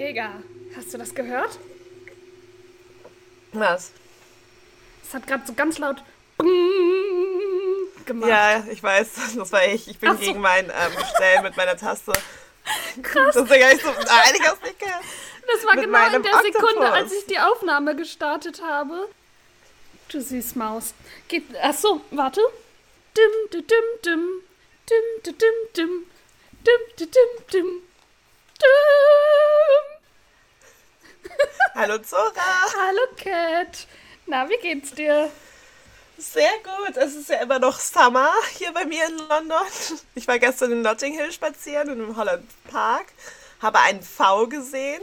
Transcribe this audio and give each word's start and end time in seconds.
Digga, 0.00 0.42
hast 0.74 0.94
du 0.94 0.98
das 0.98 1.14
gehört? 1.14 1.58
Was? 3.52 3.92
Es 5.06 5.12
hat 5.12 5.26
gerade 5.26 5.46
so 5.46 5.52
ganz 5.52 5.76
laut 5.76 6.02
gemacht. 8.06 8.30
Ja, 8.30 8.64
ich 8.70 8.82
weiß, 8.82 9.10
das 9.36 9.52
war 9.52 9.66
ich. 9.66 9.88
Ich 9.88 9.98
bin 9.98 10.12
so. 10.12 10.18
gegen 10.18 10.40
mein 10.40 10.64
ähm, 10.64 11.04
Stellen 11.14 11.42
mit 11.42 11.54
meiner 11.58 11.76
Taste. 11.76 12.12
Krass. 13.02 13.34
Deswegen 13.34 13.62
habe 13.62 13.74
ich 13.74 13.82
so, 13.82 13.90
nein, 13.90 14.34
ich 14.34 14.48
hab's 14.48 14.62
nicht 14.62 14.78
gehört. 14.78 15.04
Das 15.52 15.66
war 15.66 15.74
Mit 15.74 15.84
genau 15.84 16.06
in 16.16 16.22
der 16.22 16.32
Sekunde, 16.32 16.66
Oktopus. 16.66 16.92
als 16.92 17.12
ich 17.12 17.26
die 17.26 17.38
Aufnahme 17.38 17.94
gestartet 17.94 18.62
habe. 18.62 19.06
Du 20.08 20.18
süß 20.18 20.56
Maus. 20.56 20.94
Geht. 21.28 21.44
Ach 21.62 21.74
so, 21.74 22.00
warte. 22.10 22.40
Dim, 23.18 23.50
dim, 23.52 23.66
dim, 23.66 23.84
dim. 24.02 24.42
Dim, 24.88 25.22
dim, 25.26 25.34
dim, 25.38 25.54
dim. 25.76 26.06
Dim, 26.64 26.96
dim, 26.98 27.10
dim, 27.50 27.50
dim. 27.52 27.82
Hallo 31.74 31.98
Zora. 31.98 32.32
Hallo 32.76 33.02
Cat. 33.16 33.86
Na, 34.26 34.48
wie 34.48 34.56
geht's 34.56 34.92
dir? 34.92 35.30
Sehr 36.18 36.50
gut. 36.64 36.96
Es 36.96 37.14
ist 37.14 37.30
ja 37.30 37.36
immer 37.36 37.58
noch 37.58 37.78
Summer 37.78 38.30
hier 38.58 38.72
bei 38.72 38.84
mir 38.84 39.06
in 39.06 39.18
London. 39.28 39.66
Ich 40.14 40.26
war 40.26 40.38
gestern 40.38 40.72
in 40.72 40.82
Notting 40.82 41.14
Hill 41.14 41.32
spazieren 41.32 41.90
und 41.90 42.00
im 42.00 42.16
Holland 42.16 42.44
Park. 42.70 43.06
Habe 43.62 43.78
einen 43.80 44.02
V 44.02 44.48
gesehen, 44.48 45.02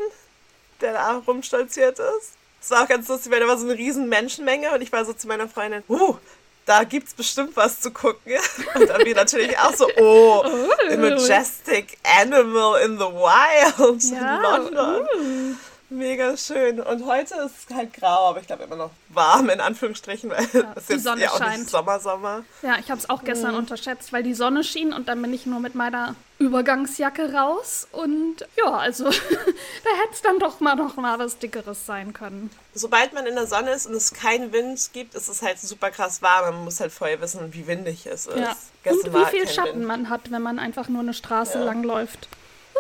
der 0.82 0.94
da 0.94 1.18
rumstolziert 1.26 2.00
ist. 2.00 2.34
Es 2.62 2.72
war 2.72 2.84
auch 2.84 2.88
ganz 2.88 3.08
lustig, 3.08 3.32
weil 3.32 3.40
da 3.40 3.48
war 3.48 3.58
so 3.58 3.66
eine 3.66 3.78
riesen 3.78 4.10
Menschenmenge 4.10 4.72
und 4.72 4.82
ich 4.82 4.92
war 4.92 5.06
so 5.06 5.14
zu 5.14 5.28
meiner 5.28 5.48
Freundin, 5.48 5.84
uh, 5.88 6.18
da 6.66 6.84
gibt's 6.84 7.14
bestimmt 7.14 7.56
was 7.56 7.80
zu 7.80 7.92
gucken. 7.92 8.34
Und 8.76 8.90
dann 8.90 9.06
wir 9.06 9.16
natürlich 9.16 9.58
auch 9.58 9.74
so, 9.74 9.88
oh, 9.98 10.44
a 10.44 10.98
majestic 10.98 11.98
animal 12.04 12.82
in 12.82 12.98
the 12.98 13.06
wild 13.06 14.04
in 14.04 14.42
London. 14.42 15.08
uh. 15.16 15.56
Mega 15.90 16.36
schön. 16.36 16.82
Und 16.82 17.06
heute 17.06 17.36
ist 17.36 17.70
es 17.70 17.76
halt 17.76 17.94
grau, 17.94 18.30
aber 18.30 18.42
ich 18.42 18.48
glaube 18.48 18.64
immer 18.64 18.76
noch 18.76 18.92
warm, 19.08 19.48
in 19.50 19.62
Anführungsstrichen, 19.62 20.30
weil 20.30 20.44
es 20.76 20.88
die 20.88 20.94
jetzt 20.94 21.04
Sonne 21.06 21.22
ja 21.22 21.30
auch 21.32 21.38
scheint. 21.38 21.60
nicht 21.60 21.70
Sommer, 21.70 22.00
Sommer. 22.02 22.44
Ja, 22.62 22.76
ich 22.78 22.92
habe 22.92 23.00
es 23.00 23.10
auch 23.10 23.24
gestern 23.24 23.56
unterschätzt, 23.56 24.12
weil 24.12 24.22
die 24.22 24.34
Sonne 24.34 24.66
schien 24.66 24.92
und 24.92 25.08
dann 25.08 25.22
bin 25.22 25.34
ich 25.34 25.46
nur 25.46 25.62
mit 25.62 25.76
meiner 25.76 26.16
Übergangsjacke 26.40 27.32
raus. 27.34 27.88
Und 27.94 28.46
ja, 28.58 28.70
also 28.74 29.06
da 29.06 29.10
hätte 29.12 30.12
es 30.12 30.22
dann 30.22 30.40
doch 30.40 30.60
mal 30.60 30.76
noch 30.76 30.98
mal 30.98 31.18
was 31.20 31.38
Dickeres 31.40 31.86
sein 31.86 32.12
können. 32.12 32.50
Sobald 32.74 33.14
man 33.14 33.26
in 33.26 33.36
der 33.36 33.48
Sonne 33.48 33.72
ist 33.72 33.88
und 33.88 33.94
es 33.94 34.14
keinen 34.14 34.52
Wind 34.52 34.90
gibt, 34.92 35.16
ist 35.16 35.30
es 35.30 35.42
halt 35.42 35.58
super 35.58 35.90
krass 35.90 36.22
warm. 36.22 36.54
Man 36.56 36.64
muss 36.66 36.82
halt 36.82 36.92
vorher 36.92 37.22
wissen, 37.22 37.54
wie 37.54 37.66
windig 37.66 38.06
es 38.08 38.26
ist. 38.28 38.38
Ja. 38.38 38.58
Gestern 38.84 39.08
Und 39.12 39.14
wie 39.20 39.24
halt 39.24 39.30
viel 39.36 39.48
Schatten 39.48 39.76
Wind. 39.80 39.86
man 39.88 40.10
hat, 40.10 40.32
wenn 40.32 40.42
man 40.42 40.60
einfach 40.60 40.90
nur 40.90 41.02
eine 41.02 41.14
Straße 41.14 41.60
Ja. 41.60 41.64
lang 41.64 41.84
läuft. 41.84 42.28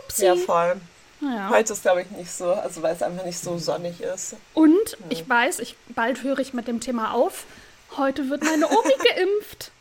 Upsi. 0.04 0.26
Ja, 0.26 0.36
voll. 0.36 0.76
Naja. 1.20 1.50
Heute 1.50 1.74
ist, 1.74 1.82
glaube 1.82 2.04
ich, 2.04 2.12
nicht 2.12 2.32
so, 2.32 2.52
also 2.52 2.82
weil 2.84 2.96
es 2.96 3.02
einfach 3.02 3.26
nicht 3.26 3.40
so 3.40 3.58
sonnig 3.58 4.02
ist. 4.02 4.36
Und 4.54 4.98
ich 5.10 5.28
weiß, 5.28 5.60
ich, 5.60 5.76
bald 5.90 6.24
höre 6.24 6.40
ich 6.40 6.54
mit 6.54 6.68
dem 6.68 6.80
Thema 6.80 7.14
auf. 7.14 7.46
Heute 7.98 8.30
wird 8.30 8.44
meine 8.44 8.68
Omi 8.68 8.94
geimpft. 9.16 9.72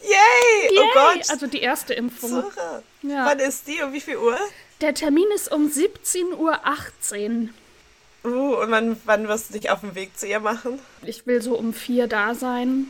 Yay! 0.00 0.10
Yay! 0.10 0.78
Oh 0.78 0.88
Gott! 0.94 1.30
Also 1.30 1.46
die 1.46 1.60
erste 1.60 1.94
Impfung. 1.94 2.30
Zora. 2.30 2.82
Ja. 3.02 3.26
Wann 3.26 3.40
ist 3.40 3.66
die? 3.66 3.82
Um 3.82 3.92
wie 3.92 4.00
viel 4.00 4.16
Uhr? 4.16 4.38
Der 4.80 4.94
Termin 4.94 5.26
ist 5.34 5.50
um 5.50 5.66
17.18 5.66 6.36
Uhr. 6.36 7.48
Uh, 8.24 8.62
und 8.62 8.70
wann, 8.70 9.00
wann 9.04 9.28
wirst 9.28 9.48
du 9.48 9.58
dich 9.58 9.70
auf 9.70 9.80
den 9.80 9.94
Weg 9.94 10.16
zu 10.18 10.26
ihr 10.26 10.40
machen? 10.40 10.78
Ich 11.02 11.26
will 11.26 11.42
so 11.42 11.56
um 11.56 11.72
vier 11.72 12.06
da 12.06 12.34
sein, 12.34 12.86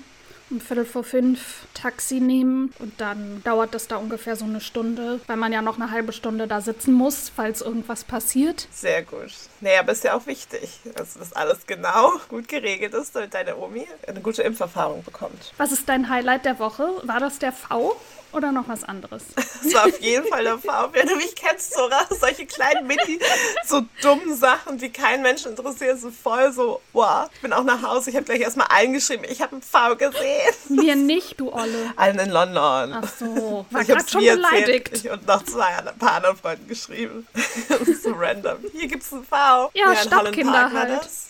um 0.50 0.60
Viertel 0.60 0.84
vor 0.84 1.04
fünf 1.04 1.66
Taxi 1.74 2.20
nehmen 2.20 2.72
und 2.78 3.00
dann 3.00 3.42
dauert 3.44 3.74
das 3.74 3.88
da 3.88 3.96
ungefähr 3.96 4.36
so 4.36 4.44
eine 4.44 4.60
Stunde, 4.60 5.20
weil 5.26 5.36
man 5.36 5.52
ja 5.52 5.62
noch 5.62 5.76
eine 5.76 5.90
halbe 5.90 6.12
Stunde 6.12 6.46
da 6.46 6.60
sitzen 6.60 6.92
muss, 6.92 7.30
falls 7.34 7.60
irgendwas 7.60 8.04
passiert. 8.04 8.68
Sehr 8.70 9.02
gut. 9.02 9.32
Naja, 9.60 9.80
aber 9.80 9.92
ist 9.92 10.04
ja 10.04 10.14
auch 10.14 10.26
wichtig, 10.26 10.80
dass 10.94 11.14
das 11.14 11.32
alles 11.32 11.66
genau 11.66 12.12
gut 12.28 12.48
geregelt 12.48 12.94
ist, 12.94 13.14
damit 13.14 13.34
deine 13.34 13.56
Omi 13.56 13.86
eine 14.06 14.20
gute 14.20 14.42
Impferfahrung 14.42 15.02
bekommt. 15.04 15.52
Was 15.56 15.72
ist 15.72 15.88
dein 15.88 16.08
Highlight 16.08 16.44
der 16.44 16.58
Woche? 16.58 16.88
War 17.02 17.20
das 17.20 17.38
der 17.38 17.52
V 17.52 17.96
oder 18.32 18.52
noch 18.52 18.68
was 18.68 18.84
anderes? 18.84 19.22
Das 19.60 19.74
war 19.74 19.86
auf 19.86 20.00
jeden 20.00 20.26
Fall 20.28 20.44
der 20.44 20.58
Fall. 20.58 20.88
Wenn 20.92 21.08
du 21.08 21.16
mich 21.16 21.34
kennst, 21.34 21.74
Zora, 21.74 22.06
solche 22.10 22.46
kleinen 22.46 22.86
Mini, 22.86 23.18
so 23.66 23.82
dummen 24.02 24.34
Sachen, 24.36 24.78
die 24.78 24.90
keinen 24.90 25.22
Menschen 25.22 25.50
interessieren, 25.50 25.98
sind 25.98 26.14
voll 26.14 26.52
so, 26.52 26.80
wow. 26.92 27.28
Ich 27.34 27.40
bin 27.40 27.52
auch 27.52 27.64
nach 27.64 27.82
Hause, 27.82 28.10
ich 28.10 28.16
habe 28.16 28.24
gleich 28.24 28.40
erstmal 28.40 28.68
allen 28.68 28.92
geschrieben, 28.92 29.24
ich 29.28 29.42
habe 29.42 29.52
einen 29.52 29.62
V 29.62 29.96
gesehen. 29.96 30.54
Mir 30.68 30.94
nicht, 30.94 31.40
du 31.40 31.52
Olle. 31.52 31.92
Allen 31.96 32.18
in 32.20 32.30
London. 32.30 32.92
Ach 33.02 33.08
so, 33.18 33.66
war 33.70 33.82
ich 33.82 33.90
habe 33.90 33.98
gerade 33.98 34.08
schon 34.08 34.20
beleidigt. 34.24 34.88
erzählt 34.88 35.04
ich 35.04 35.10
und 35.10 35.26
noch 35.26 35.44
zwei 35.44 35.66
ein 35.66 35.98
paar 35.98 36.12
anderen 36.12 36.36
Freunden 36.36 36.68
geschrieben. 36.68 37.26
Das 37.68 37.80
ist 37.80 38.04
so 38.04 38.12
random. 38.12 38.58
Hier 38.72 38.86
gibt's 38.88 39.12
einen 39.12 39.24
V. 39.24 39.36
Ja, 39.74 39.86
Holland 39.86 39.98
Stadtkinder 40.00 40.72
halt. 40.72 41.00
das. 41.00 41.28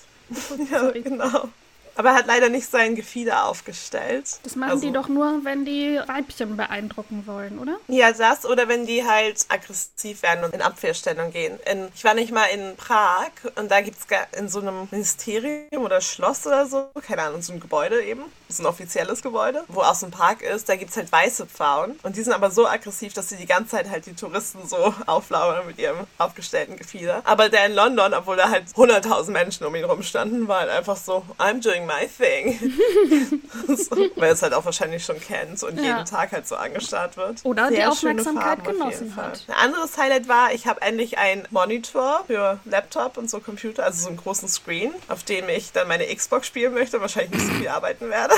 Ja, 0.70 0.90
genau. 0.90 1.48
Aber 1.98 2.10
er 2.10 2.14
hat 2.14 2.26
leider 2.28 2.48
nicht 2.48 2.70
sein 2.70 2.94
Gefieder 2.94 3.46
aufgestellt. 3.46 4.38
Das 4.44 4.54
machen 4.54 4.70
Also- 4.70 4.86
die 4.86 4.92
doch 4.92 5.08
nur, 5.08 5.44
wenn 5.44 5.64
die 5.64 6.00
Weibchen 6.06 6.56
beeindrucken 6.56 7.24
wollen, 7.26 7.58
oder? 7.58 7.76
Ja, 7.88 8.12
das 8.12 8.46
oder 8.46 8.68
wenn 8.68 8.86
die 8.86 9.04
halt 9.04 9.44
aggressiv 9.48 10.22
werden 10.22 10.44
und 10.44 10.54
in 10.54 10.62
Abwehrstellung 10.62 11.32
gehen. 11.32 11.58
In, 11.70 11.88
ich 11.94 12.04
war 12.04 12.14
nicht 12.14 12.32
mal 12.32 12.44
in 12.46 12.76
Prag 12.76 13.30
und 13.56 13.70
da 13.72 13.80
gibt's 13.80 14.06
ga- 14.06 14.28
in 14.36 14.48
so 14.48 14.60
einem 14.60 14.86
Ministerium 14.92 15.84
oder 15.84 16.00
Schloss 16.00 16.46
oder 16.46 16.66
so, 16.66 16.86
keine 17.04 17.22
Ahnung, 17.22 17.42
so 17.42 17.52
ein 17.52 17.58
Gebäude 17.58 18.00
eben, 18.02 18.22
so 18.48 18.62
ein 18.62 18.66
offizielles 18.66 19.20
Gebäude, 19.20 19.64
wo 19.66 19.80
auch 19.80 19.94
so 19.96 20.06
ein 20.06 20.12
Park 20.12 20.42
ist, 20.42 20.68
da 20.68 20.76
gibt's 20.76 20.96
halt 20.96 21.10
weiße 21.10 21.46
Pfauen 21.46 21.98
und 22.04 22.16
die 22.16 22.22
sind 22.22 22.32
aber 22.32 22.52
so 22.52 22.68
aggressiv, 22.68 23.12
dass 23.12 23.28
sie 23.28 23.36
die 23.36 23.46
ganze 23.46 23.72
Zeit 23.72 23.90
halt 23.90 24.06
die 24.06 24.14
Touristen 24.14 24.66
so 24.68 24.94
auflauern 25.06 25.66
mit 25.66 25.78
ihrem 25.78 25.98
aufgestellten 26.18 26.76
Gefieder. 26.76 27.22
Aber 27.24 27.48
der 27.48 27.66
in 27.66 27.74
London, 27.74 28.14
obwohl 28.14 28.36
da 28.36 28.50
halt 28.50 28.66
100.000 28.76 29.30
Menschen 29.32 29.66
um 29.66 29.74
ihn 29.74 29.84
rumstanden, 29.84 30.46
war 30.46 30.60
halt 30.60 30.70
einfach 30.70 30.96
so, 30.96 31.24
I'm 31.38 31.60
doing 31.62 31.86
my 31.88 32.06
thing. 32.06 32.58
so, 33.76 33.96
weil 34.16 34.32
es 34.32 34.42
halt 34.42 34.54
auch 34.54 34.64
wahrscheinlich 34.64 35.04
schon 35.04 35.20
kennt 35.20 35.62
und 35.62 35.76
Ja. 35.78 35.82
jeden 35.98 36.04
Tag 36.04 36.32
halt 36.32 36.46
so 36.46 36.54
angestarrt 36.56 37.16
wird. 37.16 37.40
Oder 37.44 37.68
die 37.68 37.76
schöne 37.76 37.90
Aufmerksamkeit 37.90 38.44
Farben 38.44 38.60
auf 38.82 38.88
genossen 38.90 39.12
Fall. 39.12 39.24
hat. 39.32 39.44
Ein 39.48 39.54
anderes 39.54 39.96
Highlight 39.98 40.28
war, 40.28 40.52
ich 40.52 40.66
habe 40.66 40.80
endlich 40.82 41.18
einen 41.18 41.46
Monitor 41.50 42.24
für 42.26 42.60
Laptop 42.64 43.16
und 43.16 43.28
so 43.30 43.40
Computer, 43.40 43.84
also 43.84 44.02
so 44.02 44.08
einen 44.08 44.16
großen 44.18 44.48
Screen, 44.48 44.94
auf 45.08 45.22
dem 45.24 45.48
ich 45.48 45.72
dann 45.72 45.88
meine 45.88 46.06
Xbox 46.14 46.46
spielen 46.46 46.74
möchte 46.74 46.96
und 46.98 47.02
wahrscheinlich 47.02 47.32
nicht 47.32 47.46
so 47.46 47.52
viel 47.54 47.68
arbeiten 47.68 48.08
werde. 48.10 48.34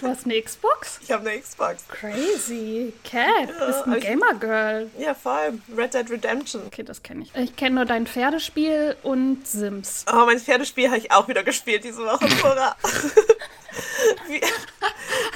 Du 0.00 0.06
hast 0.08 0.24
eine 0.26 0.40
Xbox? 0.42 0.98
Ich 1.10 1.12
habe 1.12 1.28
eine 1.28 1.40
Xbox. 1.40 1.84
Crazy. 1.88 2.92
Cat, 3.04 3.48
bist 3.48 3.82
aber 3.82 3.92
ein 3.92 3.98
ich- 3.98 4.04
Gamer-Girl. 4.04 4.90
Ja, 4.98 5.14
voll. 5.14 5.58
Red 5.76 5.94
Dead 5.94 6.10
Redemption. 6.10 6.62
Okay, 6.66 6.82
das 6.82 7.02
kenne 7.02 7.22
ich. 7.24 7.34
Ich 7.34 7.56
kenne 7.56 7.76
nur 7.76 7.84
dein 7.84 8.06
Pferdespiel 8.06 8.96
und 9.02 9.46
Sims. 9.46 10.04
Oh, 10.12 10.24
mein 10.26 10.38
Pferdespiel 10.38 10.88
habe 10.88 10.98
ich 10.98 11.10
auch 11.12 11.28
wieder 11.28 11.42
gespielt 11.42 11.84
diese 11.84 12.04
Woche, 12.04 12.28
Zora. 12.40 12.76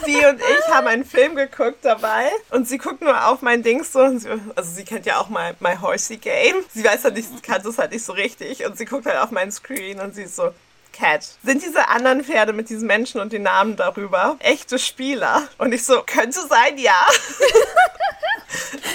Sie, 0.05 0.25
und 0.27 0.39
ich 0.39 0.69
haben 0.69 0.87
einen 0.87 1.05
Film 1.05 1.35
geguckt 1.35 1.79
dabei 1.83 2.31
und 2.51 2.69
sie 2.69 2.79
guckt 2.79 3.01
nur 3.01 3.27
auf 3.29 3.43
mein 3.43 3.63
Ding 3.63 3.83
so. 3.85 4.19
Sie, 4.19 4.29
also 4.29 4.71
sie 4.71 4.85
kennt 4.85 5.07
ja 5.07 5.19
auch 5.19 5.29
my, 5.29 5.53
my 5.61 5.77
Horsey 5.81 6.19
Game. 6.19 6.57
Sie 6.73 6.85
weiß 6.85 7.05
halt 7.05 7.15
nicht, 7.15 7.43
kann 7.43 7.63
das 7.63 7.79
halt 7.79 7.93
nicht 7.93 8.05
so 8.05 8.13
richtig 8.13 8.65
und 8.67 8.77
sie 8.77 8.85
guckt 8.85 9.07
halt 9.07 9.19
auf 9.19 9.31
meinen 9.31 9.51
Screen 9.51 10.01
und 10.01 10.15
sie 10.15 10.25
ist 10.25 10.37
so, 10.37 10.53
Cat, 10.93 11.29
sind 11.43 11.63
diese 11.63 11.89
anderen 11.89 12.23
Pferde 12.23 12.53
mit 12.53 12.69
diesen 12.69 12.87
Menschen 12.87 13.21
und 13.21 13.33
den 13.33 13.43
Namen 13.43 13.77
darüber 13.77 14.37
echte 14.39 14.79
Spieler? 14.79 15.43
Und 15.59 15.73
ich 15.73 15.85
so, 15.85 16.03
könnte 16.03 16.41
sein, 16.47 16.79
ja. 16.79 16.95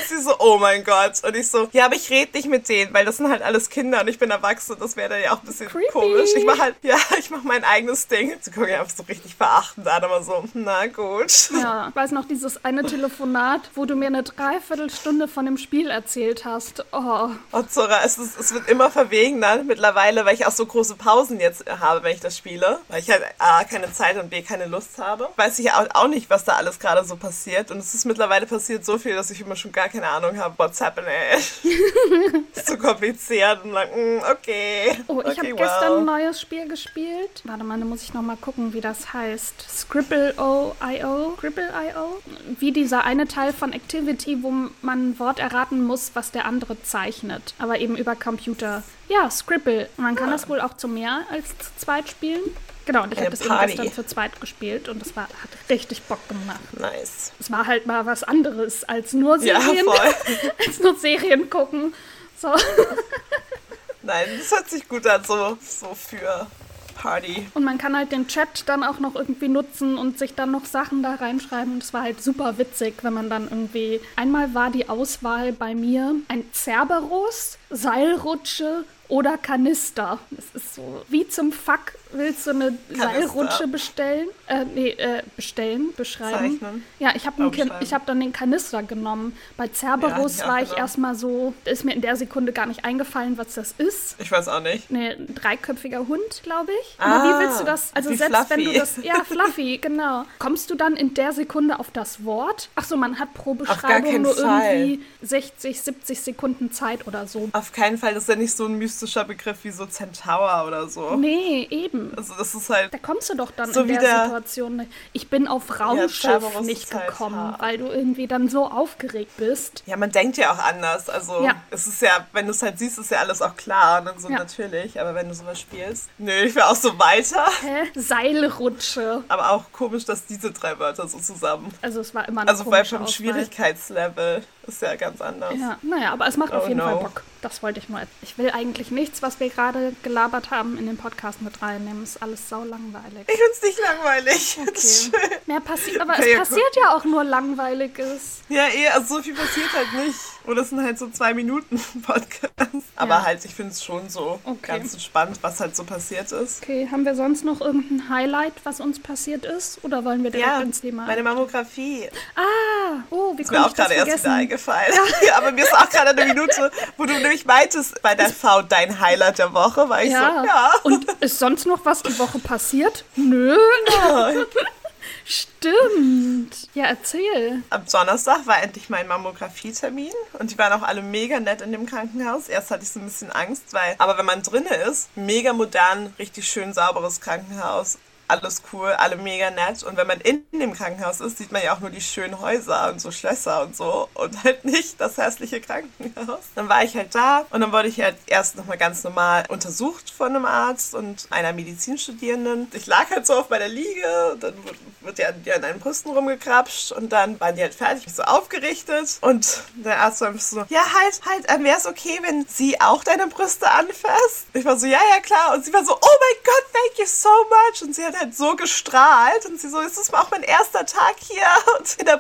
Sie 0.10 0.22
so, 0.22 0.36
oh 0.40 0.58
mein 0.58 0.84
Gott. 0.84 1.24
Und 1.24 1.36
ich 1.36 1.50
so, 1.50 1.70
ja, 1.72 1.86
aber 1.86 1.96
ich 1.96 2.10
rede 2.10 2.32
nicht 2.36 2.48
mit 2.48 2.68
denen, 2.68 2.94
weil 2.94 3.06
das 3.06 3.18
sind 3.18 3.30
halt 3.30 3.42
alles 3.42 3.70
Kinder 3.70 4.02
und 4.02 4.08
ich 4.08 4.20
bin 4.20 4.32
erwachsen. 4.32 4.76
Das 4.80 4.96
wäre 4.98 5.10
dann 5.10 5.22
ja 5.22 5.32
auch 5.34 5.42
ein 5.42 5.46
bisschen 5.46 5.68
Creepy. 5.70 5.92
komisch. 5.92 6.30
Ich 6.36 6.46
mache 6.46 6.60
halt, 6.60 6.76
ja, 6.82 6.98
ich 7.18 7.30
mache 7.30 7.46
mein 7.46 7.64
eigenes 7.64 8.08
Ding. 8.08 8.36
Sie 8.42 8.52
gucken 8.52 8.74
einfach 8.74 8.94
so 8.96 9.04
richtig 9.04 9.36
verachtend 9.36 9.88
an, 9.88 10.04
aber 10.04 10.24
so, 10.24 10.44
na 10.54 10.88
gut. 10.88 11.50
Ja, 11.54 11.88
ich 11.90 11.96
weiß 11.96 12.12
noch 12.12 12.26
dieses 12.28 12.64
eine 12.66 12.84
Telefonat, 12.84 13.62
wo 13.76 13.86
du 13.86 13.96
mir 13.96 14.08
eine 14.08 14.24
Dreiviertelstunde 14.24 15.28
von 15.28 15.46
dem 15.46 15.58
Spiel 15.58 15.90
erzählt 15.90 16.46
hast. 16.46 16.86
Oh, 16.92 17.30
Oh, 17.52 17.62
Zora, 17.64 18.02
es, 18.04 18.18
ist, 18.18 18.40
es 18.40 18.54
wird 18.54 18.68
immer 18.70 18.90
verwegener 18.92 19.64
mittlerweile, 19.64 20.26
weil 20.26 20.34
ich 20.36 20.46
auch 20.46 20.52
so 20.52 20.66
große 20.66 20.96
Pausen 20.96 21.40
jetzt 21.40 21.66
habe, 21.70 22.04
wenn 22.04 22.14
ich 22.14 22.20
das 22.22 22.38
spiele. 22.38 22.80
Weil 22.88 23.00
ich 23.00 23.10
halt 23.10 23.24
A, 23.38 23.64
keine 23.64 23.92
Zeit 23.94 24.18
und 24.18 24.30
B, 24.30 24.42
keine 24.42 24.66
Lust 24.66 24.98
habe. 24.98 25.30
Weiß 25.36 25.60
ich 25.60 25.72
auch, 25.72 25.86
auch 25.94 26.08
nicht, 26.08 26.30
was 26.30 26.44
da 26.44 26.54
alles 26.54 26.80
gerade 26.80 27.04
so 27.06 27.16
passiert. 27.16 27.72
Und 27.72 27.78
es 27.78 27.94
ist 27.94 28.06
mittlerweile 28.06 28.46
passiert 28.46 28.86
so 28.86 28.98
viel, 28.98 29.16
dass 29.16 29.30
ich 29.32 29.42
immer 29.42 29.56
schon 29.56 29.72
gar 29.72 29.90
keine 29.90 29.99
Ahnung 30.08 30.38
habe, 30.38 30.54
what's 30.58 30.82
happening. 30.82 31.10
ist 32.54 32.68
zu 32.68 32.78
kompliziert 32.78 33.64
und 33.64 33.74
dann, 33.74 33.90
mm, 33.90 34.22
okay. 34.32 34.98
oh 35.08 35.22
ich 35.22 35.28
okay, 35.28 35.38
habe 35.38 35.54
gestern 35.56 35.84
ein 35.84 36.08
well. 36.08 36.24
neues 36.24 36.42
Spiel 36.42 36.68
gespielt. 36.68 37.42
Warte 37.44 37.64
mal, 37.64 37.80
da 37.80 37.86
muss 37.86 38.04
ich 38.04 38.14
noch 38.14 38.22
mal 38.22 38.38
gucken, 38.38 38.74
wie 38.74 38.82
das 38.82 39.14
heißt. 39.14 39.66
Scribble.io. 39.70 41.36
Scribble.io. 41.38 42.22
Wie 42.60 42.72
dieser 42.72 43.04
eine 43.04 43.28
Teil 43.28 43.54
von 43.54 43.74
Activity, 43.74 44.44
wo 44.44 44.52
man 44.82 45.10
ein 45.10 45.20
Wort 45.20 45.40
erraten 45.40 45.84
muss, 45.84 46.12
was 46.14 46.32
der 46.32 46.46
andere 46.46 46.82
zeichnet. 46.84 47.54
Aber 47.60 47.80
eben 47.80 47.98
über 47.98 48.16
Computer. 48.16 48.84
Ja, 49.08 49.30
Scribble. 49.30 49.90
Man 49.98 50.16
kann 50.16 50.30
das 50.30 50.48
wohl 50.48 50.62
auch 50.62 50.78
zu 50.78 50.88
mehr 50.88 51.22
als 51.32 51.58
zu 51.58 51.76
zweit 51.78 52.10
spielen. 52.10 52.42
Genau, 52.90 53.04
und 53.04 53.14
ich 53.14 53.20
Eine 53.20 53.28
habe 53.28 53.38
das 53.38 53.46
eben 53.46 53.68
gestern 53.68 53.94
zu 53.94 54.04
zweit 54.08 54.42
gespielt 54.42 54.90
und 54.90 55.00
es 55.00 55.16
war, 55.16 55.26
hat 55.26 55.70
richtig 55.70 56.02
Bock 56.02 56.28
gemacht. 56.28 56.60
Nice. 56.76 57.32
Es 57.40 57.52
war 57.52 57.68
halt 57.68 57.86
mal 57.86 58.08
was 58.08 58.24
anderes 58.24 58.84
als 58.84 59.14
nur 59.14 59.38
Ja, 59.44 59.62
Serien, 59.62 59.86
voll. 59.86 60.16
als 60.66 60.80
nur 60.80 60.98
Serien 60.98 61.52
gucken. 61.52 61.94
So. 62.42 62.48
Nein, 64.02 64.26
das 64.40 64.50
hört 64.50 64.72
sich 64.72 64.90
gut 64.90 65.06
an, 65.06 65.24
so, 65.24 65.56
so 65.62 65.94
für 65.94 66.48
Party. 66.96 67.46
Und 67.54 67.64
man 67.64 67.78
kann 67.78 67.96
halt 67.96 68.12
den 68.12 68.28
Chat 68.28 68.64
dann 68.66 68.84
auch 68.84 68.98
noch 68.98 69.14
irgendwie 69.14 69.50
nutzen 69.50 69.96
und 69.96 70.18
sich 70.18 70.34
dann 70.34 70.50
noch 70.50 70.66
Sachen 70.66 71.04
da 71.04 71.14
reinschreiben. 71.14 71.74
Und 71.74 71.84
es 71.84 71.94
war 71.94 72.02
halt 72.02 72.24
super 72.24 72.58
witzig, 72.58 72.96
wenn 73.04 73.14
man 73.14 73.30
dann 73.30 73.44
irgendwie. 73.44 74.02
Einmal 74.16 74.56
war 74.56 74.72
die 74.72 74.90
Auswahl 74.90 75.52
bei 75.52 75.76
mir 75.76 76.16
ein 76.28 76.44
Cerberus, 76.54 77.59
Seilrutsche 77.70 78.86
oder 79.10 79.38
Kanister. 79.38 80.20
Das 80.30 80.46
ist 80.54 80.76
so, 80.76 81.04
wie 81.10 81.28
zum 81.28 81.52
Fuck 81.52 81.94
willst 82.12 82.46
du 82.46 82.52
eine 82.52 82.78
Kanister. 82.90 83.12
Seilrutsche 83.12 83.68
bestellen? 83.68 84.28
Äh, 84.48 84.66
nee, 84.66 84.90
äh, 84.90 85.24
bestellen, 85.36 85.94
beschreiben. 85.96 86.60
Zeichnen. 86.60 86.84
Ja, 87.00 87.12
ich 87.16 87.26
habe 87.26 87.52
hab 87.52 88.06
dann 88.06 88.20
den 88.20 88.32
Kanister 88.32 88.84
genommen. 88.84 89.36
Bei 89.58 89.68
Cerberus 89.68 90.40
ja, 90.40 90.48
war 90.48 90.62
ich 90.62 90.76
erstmal 90.76 91.16
so, 91.16 91.54
ist 91.66 91.86
mir 91.86 91.94
in 91.94 92.02
der 92.02 92.16
Sekunde 92.16 92.52
gar 92.52 92.68
nicht 92.68 92.86
eingefallen, 92.86 93.38
was 93.38 93.56
das 93.56 93.74
ist. 93.78 94.16
Ich 94.20 94.32
weiß 94.32 94.48
auch 94.48 94.62
nicht. 94.62 94.90
Nee, 94.92 95.10
ein 95.10 95.34
dreiköpfiger 95.36 96.08
Hund, 96.08 96.44
glaube 96.44 96.72
ich. 96.82 96.96
Ah, 97.00 97.16
Aber 97.16 97.24
wie 97.24 97.46
willst 97.46 97.62
du 97.62 97.66
das? 97.66 97.92
Also 97.96 98.14
selbst 98.14 98.36
Fluffy. 98.36 98.50
wenn 98.50 98.66
du 98.66 98.74
das. 98.80 98.98
Ja, 99.10 99.24
Fluffy, 99.24 99.78
genau. 99.78 100.26
Kommst 100.38 100.70
du 100.70 100.76
dann 100.76 100.96
in 100.96 101.14
der 101.16 101.32
Sekunde 101.32 101.80
auf 101.80 101.90
das 101.90 102.24
Wort? 102.26 102.70
Ach 102.76 102.84
so, 102.84 102.96
man 102.96 103.18
hat 103.18 103.34
pro 103.34 103.56
Beschreibung 103.56 104.22
nur 104.22 104.36
Fall. 104.36 104.76
irgendwie 104.76 105.04
60, 105.24 105.82
70 105.82 106.22
Sekunden 106.22 106.72
Zeit 106.72 107.08
oder 107.08 107.26
so. 107.26 107.50
Auf 107.60 107.74
keinen 107.74 107.98
Fall, 107.98 108.14
das 108.14 108.24
ist 108.24 108.30
ja 108.30 108.36
nicht 108.38 108.56
so 108.56 108.68
ein 108.68 108.78
mystischer 108.78 109.26
Begriff 109.26 109.58
wie 109.64 109.72
so 109.72 109.86
Centaur 109.86 110.64
oder 110.66 110.88
so. 110.88 111.18
Nee, 111.18 111.68
eben. 111.70 112.14
Also 112.16 112.34
das 112.38 112.56
ist 112.56 112.70
halt. 112.70 112.94
Da 112.94 112.98
kommst 112.98 113.30
du 113.30 113.36
doch 113.36 113.52
dann 113.52 113.74
so 113.74 113.82
in 113.82 113.90
der, 113.90 114.00
der 114.00 114.24
Situation. 114.24 114.88
Ich 115.12 115.30
bin 115.30 115.46
auf 115.46 115.78
Raumschiff 115.78 116.42
ja, 116.54 116.62
nicht 116.62 116.90
gekommen, 116.90 117.52
halt 117.52 117.62
weil 117.62 117.78
du 117.78 117.88
irgendwie 117.88 118.28
dann 118.28 118.48
so 118.48 118.66
aufgeregt 118.66 119.36
bist. 119.36 119.84
Ja, 119.88 119.98
man 119.98 120.10
denkt 120.10 120.38
ja 120.38 120.54
auch 120.54 120.58
anders. 120.58 121.10
Also 121.10 121.44
ja. 121.44 121.56
es 121.70 121.86
ist 121.86 122.02
ja, 122.02 122.26
wenn 122.32 122.46
du 122.46 122.52
es 122.52 122.62
halt 122.62 122.80
siehst, 122.80 122.98
ist 122.98 123.12
ja 123.12 123.20
alles 123.20 123.42
auch 123.42 123.58
klar 123.58 124.00
und 124.00 124.06
dann 124.06 124.20
so 124.20 124.30
ja. 124.30 124.38
natürlich. 124.38 125.02
Aber 125.02 125.14
wenn 125.14 125.28
du 125.28 125.34
sowas 125.34 125.60
spielst, 125.60 126.10
nö, 126.18 126.32
ich 126.32 126.56
wäre 126.56 126.70
auch 126.70 126.78
so 126.78 126.98
weiter. 126.98 127.46
Hä? 127.62 127.92
Seilrutsche. 127.94 129.26
Aber 129.28 129.52
auch 129.52 129.66
komisch, 129.74 130.06
dass 130.06 130.26
diese 130.26 130.52
drei 130.52 130.80
Wörter 130.80 131.10
so 131.10 131.20
zusammen. 131.20 131.74
Also 131.82 132.00
es 132.00 132.16
war 132.16 132.26
immer 132.26 132.42
ein 132.42 132.48
Also 132.48 132.66
weil 132.72 132.86
vom 132.86 133.06
Schwierigkeitslevel 133.06 134.44
ist 134.70 134.82
ja 134.82 134.96
ganz 134.96 135.22
anders. 135.22 135.54
Ja, 135.60 135.78
naja, 135.82 136.14
aber 136.14 136.28
es 136.28 136.38
macht 136.38 136.54
oh 136.54 136.58
auf 136.58 136.68
jeden 136.68 136.80
no. 136.80 136.86
Fall 136.86 136.96
Bock. 136.96 137.24
Das 137.42 137.64
wollte 137.64 137.80
ich 137.80 137.88
nur. 137.88 138.02
Ich 138.22 138.38
will 138.38 138.50
eigentlich 138.52 138.92
nichts, 138.92 139.22
was 139.22 139.40
wir 139.40 139.50
gerade 139.50 139.94
gelabert 140.04 140.52
haben, 140.52 140.78
in 140.78 140.88
den 140.88 140.98
Podcast 140.98 141.42
mit 141.42 141.62
reinnehmen. 141.62 142.04
Ist 142.04 142.22
alles 142.22 142.50
sau 142.50 142.64
langweilig. 142.66 143.26
Ich 143.28 143.36
finde 143.36 143.52
es 143.54 143.62
nicht 143.62 143.80
langweilig. 143.80 144.60
Okay. 144.70 145.40
Mehr 145.46 145.60
passiert, 145.62 146.02
aber 146.02 146.14
okay, 146.14 146.34
es 146.34 146.40
passiert 146.50 146.76
ja 146.76 146.96
auch 146.96 147.04
nur 147.04 147.24
Langweiliges. 147.24 148.42
Ja, 148.50 148.68
eh, 148.68 148.88
also 148.90 149.16
so 149.16 149.24
viel 149.24 149.34
passiert 149.34 149.72
halt 149.74 150.06
nicht. 150.06 150.20
Oder 150.46 150.62
es 150.62 150.70
sind 150.70 150.84
halt 150.84 151.00
so 151.00 151.10
zwei 151.10 151.34
Minuten 151.34 151.80
Podcast. 152.02 152.86
Aber 152.96 153.16
ja. 153.16 153.26
halt, 153.26 153.46
ich 153.46 153.54
finde 153.54 153.72
es 153.72 153.84
schon 153.84 154.10
so 154.10 154.40
okay. 154.44 154.80
ganz 154.80 154.94
entspannt, 154.94 155.40
was 155.42 155.60
halt 155.60 155.76
so 155.76 155.84
passiert 155.84 156.32
ist. 156.32 156.62
Okay, 156.62 156.88
haben 156.92 157.06
wir 157.06 157.16
sonst 157.16 157.44
noch 157.44 157.62
irgendein 157.62 158.10
Highlight, 158.10 158.54
was 158.64 158.80
uns 158.80 159.00
passiert 159.00 159.46
ist? 159.46 159.84
Oder 159.84 160.06
wollen 160.06 160.24
wir 160.24 160.32
direkt 160.32 160.50
ja, 160.50 160.62
ins 160.62 160.82
Thema? 160.82 161.06
Meine 161.06 161.24
Mammografie. 161.24 162.10
Ah, 162.36 163.04
oh, 163.10 163.38
wie 163.38 163.42
ist 163.42 163.52
mir 163.52 163.66
auch 163.66 163.74
gerade 163.74 163.94
erst 163.96 164.24
wieder 164.24 164.34
eingefallen. 164.34 164.59
Ja. 164.68 165.38
aber 165.38 165.52
mir 165.52 165.64
ist 165.64 165.74
auch 165.74 165.90
gerade 165.90 166.10
eine 166.10 166.26
Minute, 166.26 166.72
wo 166.98 167.06
du 167.06 167.14
nämlich 167.14 167.46
meintest, 167.46 168.02
bei 168.02 168.16
der 168.16 168.30
V 168.30 168.62
dein 168.64 169.00
Highlight 169.00 169.40
der 169.40 169.54
Woche, 169.54 169.90
war 169.90 170.04
ich 170.04 170.12
ja. 170.12 170.42
so, 170.42 170.48
ja. 170.48 170.72
Und 170.84 171.06
ist 171.22 171.40
sonst 171.40 171.66
noch 171.66 171.86
was 171.86 172.04
die 172.04 172.18
Woche 172.20 172.40
passiert? 172.40 173.06
Nö. 173.16 173.58
Nein. 173.88 174.46
Stimmt. 175.26 176.70
Ja, 176.74 176.86
erzähl. 176.86 177.62
Am 177.70 177.84
Donnerstag 177.86 178.48
war 178.48 178.64
endlich 178.64 178.90
mein 178.90 179.08
Mammographie-Termin 179.08 180.12
und 180.40 180.52
die 180.52 180.58
waren 180.58 180.74
auch 180.74 180.86
alle 180.86 181.02
mega 181.04 181.40
nett 181.40 181.62
in 181.62 181.72
dem 181.72 181.86
Krankenhaus. 181.86 182.50
Erst 182.50 182.72
hatte 182.72 182.84
ich 182.84 182.90
so 182.90 183.00
ein 183.00 183.06
bisschen 183.06 183.32
Angst, 183.32 183.66
weil, 183.72 183.96
aber 184.00 184.18
wenn 184.18 184.26
man 184.26 184.42
drinne 184.42 184.74
ist, 184.76 185.16
mega 185.16 185.54
modern, 185.54 186.14
richtig 186.18 186.48
schön 186.48 186.74
sauberes 186.74 187.22
Krankenhaus 187.22 188.00
alles 188.30 188.62
cool, 188.72 188.92
alle 188.92 189.16
mega 189.18 189.50
nett. 189.52 189.84
Und 189.84 189.98
wenn 189.98 190.08
man 190.08 190.22
in 190.22 190.44
dem 190.52 190.74
Krankenhaus 190.74 191.20
ist, 191.20 191.38
sieht 191.38 191.52
man 191.52 191.64
ja 191.64 191.76
auch 191.76 191.80
nur 191.80 191.90
die 191.90 192.02
schönen 192.02 192.40
Häuser 192.40 192.90
und 192.90 193.02
so 193.02 193.12
Schlösser 193.12 193.64
und 193.64 193.76
so 193.76 194.10
und 194.14 194.44
halt 194.44 194.66
nicht 194.66 195.00
das 195.02 195.18
hässliche 195.18 195.62
Krankenhaus. 195.62 196.44
Dann 196.56 196.70
war 196.70 196.84
ich 196.84 196.96
halt 196.96 197.14
da 197.16 197.46
und 197.50 197.62
dann 197.62 197.72
wurde 197.72 197.88
ich 197.88 198.02
halt 198.02 198.16
erst 198.28 198.56
nochmal 198.56 198.78
ganz 198.78 199.04
normal 199.04 199.46
untersucht 199.50 200.10
von 200.10 200.36
einem 200.36 200.46
Arzt 200.46 200.96
und 200.96 201.28
einer 201.32 201.54
Medizinstudierenden. 201.54 202.68
Ich 202.74 202.86
lag 202.88 203.10
halt 203.10 203.26
so 203.26 203.34
auf 203.34 203.50
meiner 203.50 203.68
Liege 203.68 204.32
und 204.34 204.44
dann 204.44 204.54
wird 205.02 205.20
ja 205.20 205.30
an 205.30 205.64
einen 205.64 205.80
Brüsten 205.80 206.12
rumgekrapscht 206.12 206.92
und 206.92 207.10
dann 207.10 207.40
waren 207.40 207.56
die 207.56 207.62
halt 207.62 207.74
fertig, 207.74 208.14
so 208.14 208.24
aufgerichtet 208.24 209.18
und 209.22 209.64
der 209.76 210.02
Arzt 210.02 210.22
war 210.22 210.38
so, 210.38 210.66
ja 210.70 210.82
halt, 210.82 211.22
halt, 211.26 211.46
ähm, 211.48 211.64
wäre 211.64 211.78
es 211.78 211.86
okay, 211.86 212.20
wenn 212.22 212.46
sie 212.48 212.80
auch 212.82 213.04
deine 213.04 213.28
Brüste 213.28 213.70
anfasst? 213.72 214.48
Ich 214.54 214.66
war 214.66 214.78
so, 214.78 214.86
ja, 214.86 215.00
ja, 215.14 215.22
klar. 215.22 215.54
Und 215.54 215.66
sie 215.66 215.74
war 215.74 215.84
so, 215.86 215.94
oh 215.94 215.98
mein 216.02 216.44
Gott, 216.44 216.66
thank 216.74 217.00
you 217.00 217.06
so 217.06 217.30
much. 217.50 217.82
Und 217.82 217.96
sie 217.96 218.04
hat 218.04 218.19
so 218.32 218.56
gestrahlt 218.56 219.46
und 219.46 219.60
sie 219.60 219.70
so, 219.70 219.80
ist 219.80 219.98
das 219.98 220.14
auch 220.14 220.32
mein 220.32 220.44
erster 220.44 220.86
Tag 220.86 221.16
hier 221.20 221.48
und 221.78 221.96
in 221.98 222.06
der 222.06 222.18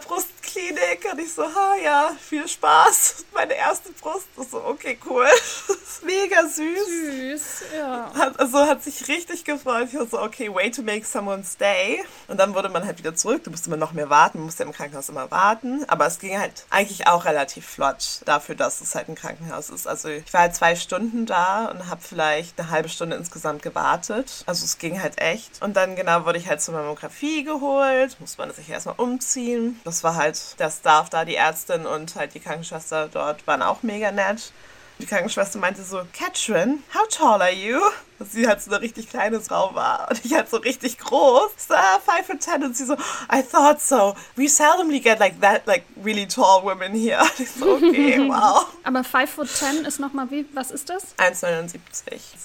Brustklinik 0.49 1.07
und 1.11 1.19
ich 1.19 1.33
so, 1.33 1.43
ha 1.43 1.75
ja, 1.83 2.11
viel 2.19 2.47
Spaß. 2.47 3.25
Meine 3.33 3.53
erste 3.53 3.91
Brust 3.93 4.27
ist 4.39 4.51
so, 4.51 4.63
okay, 4.63 4.97
cool. 5.05 5.27
Mega 6.03 6.43
süß. 6.43 6.87
Süß, 6.87 7.63
ja. 7.77 8.11
Hat, 8.15 8.39
also 8.39 8.59
hat 8.59 8.83
sich 8.83 9.07
richtig 9.07 9.43
gefreut. 9.43 9.89
Ich 9.91 9.99
war 9.99 10.05
so, 10.05 10.21
okay, 10.21 10.53
way 10.53 10.71
to 10.71 10.81
make 10.81 11.05
someone 11.05 11.43
stay. 11.43 12.03
Und 12.27 12.39
dann 12.39 12.53
wurde 12.53 12.69
man 12.69 12.85
halt 12.85 12.97
wieder 12.99 13.15
zurück. 13.15 13.43
Du 13.43 13.51
musst 13.51 13.67
immer 13.67 13.77
noch 13.77 13.91
mehr 13.91 14.09
warten. 14.09 14.39
Man 14.39 14.45
musste 14.45 14.63
im 14.63 14.71
Krankenhaus 14.71 15.09
immer 15.09 15.29
warten. 15.31 15.83
Aber 15.87 16.05
es 16.05 16.19
ging 16.19 16.39
halt 16.39 16.65
eigentlich 16.69 17.07
auch 17.07 17.25
relativ 17.25 17.65
flott 17.65 18.21
dafür, 18.25 18.55
dass 18.55 18.81
es 18.81 18.95
halt 18.95 19.09
ein 19.09 19.15
Krankenhaus 19.15 19.69
ist. 19.69 19.87
Also 19.87 20.09
ich 20.09 20.31
war 20.33 20.41
halt 20.41 20.55
zwei 20.55 20.75
Stunden 20.75 21.25
da 21.25 21.65
und 21.65 21.87
habe 21.87 22.01
vielleicht 22.01 22.59
eine 22.59 22.69
halbe 22.69 22.89
Stunde 22.89 23.15
insgesamt 23.15 23.61
gewartet. 23.61 24.43
Also 24.45 24.65
es 24.65 24.77
ging 24.77 25.01
halt 25.01 25.19
echt. 25.19 25.61
Und 25.61 25.75
dann 25.75 25.95
genau 25.95 26.25
wurde 26.25 26.37
ich 26.37 26.47
halt 26.47 26.61
zur 26.61 26.73
Mammographie 26.73 27.43
geholt, 27.43 28.17
muss 28.19 28.37
man 28.37 28.51
sich 28.53 28.69
erstmal 28.69 28.95
umziehen. 28.95 29.79
Das 29.83 30.03
war 30.03 30.15
halt 30.15 30.38
der 30.57 30.69
Staff 30.69 31.09
da, 31.09 31.25
die 31.25 31.35
Ärztin 31.35 31.85
und 31.85 32.15
halt 32.15 32.33
die 32.33 32.39
Krankenschwester 32.39 33.07
dort 33.07 33.45
waren 33.47 33.61
auch 33.61 33.83
mega 33.83 34.11
nett. 34.11 34.51
Die 34.99 35.05
Krankenschwester 35.05 35.59
meinte 35.59 35.83
so, 35.83 36.01
Katrin, 36.13 36.83
how 36.93 37.07
tall 37.07 37.41
are 37.41 37.51
you? 37.51 37.79
Dass 38.19 38.33
sie 38.33 38.47
halt 38.47 38.61
so 38.61 38.69
eine 38.71 38.81
richtig 38.81 39.09
kleine 39.09 39.39
Frau 39.39 39.73
war 39.73 40.07
und 40.09 40.23
ich 40.23 40.33
halt 40.33 40.49
so 40.49 40.57
richtig 40.57 40.97
groß. 40.97 41.51
So, 41.57 41.73
ah, 41.73 41.99
five 42.05 42.25
foot 42.25 42.41
ten 42.41 42.63
und 42.63 42.75
sie 42.75 42.85
so, 42.85 42.93
I 43.33 43.41
thought 43.41 43.81
so. 43.81 44.15
We 44.35 44.47
seldomly 44.47 44.99
get 44.99 45.19
like 45.19 45.39
that, 45.41 45.65
like 45.65 45.83
really 46.03 46.27
tall 46.27 46.63
women 46.63 46.93
here. 46.93 47.19
Und 47.29 47.39
ich 47.39 47.51
so, 47.51 47.73
okay, 47.75 48.19
wow. 48.27 48.67
Aber 48.83 49.03
five 49.03 49.29
foot 49.29 49.49
ten 49.57 49.85
ist 49.85 49.99
nochmal 49.99 50.29
wie, 50.31 50.45
was 50.53 50.71
ist 50.71 50.89
das? 50.89 51.15
1,79. 51.17 51.79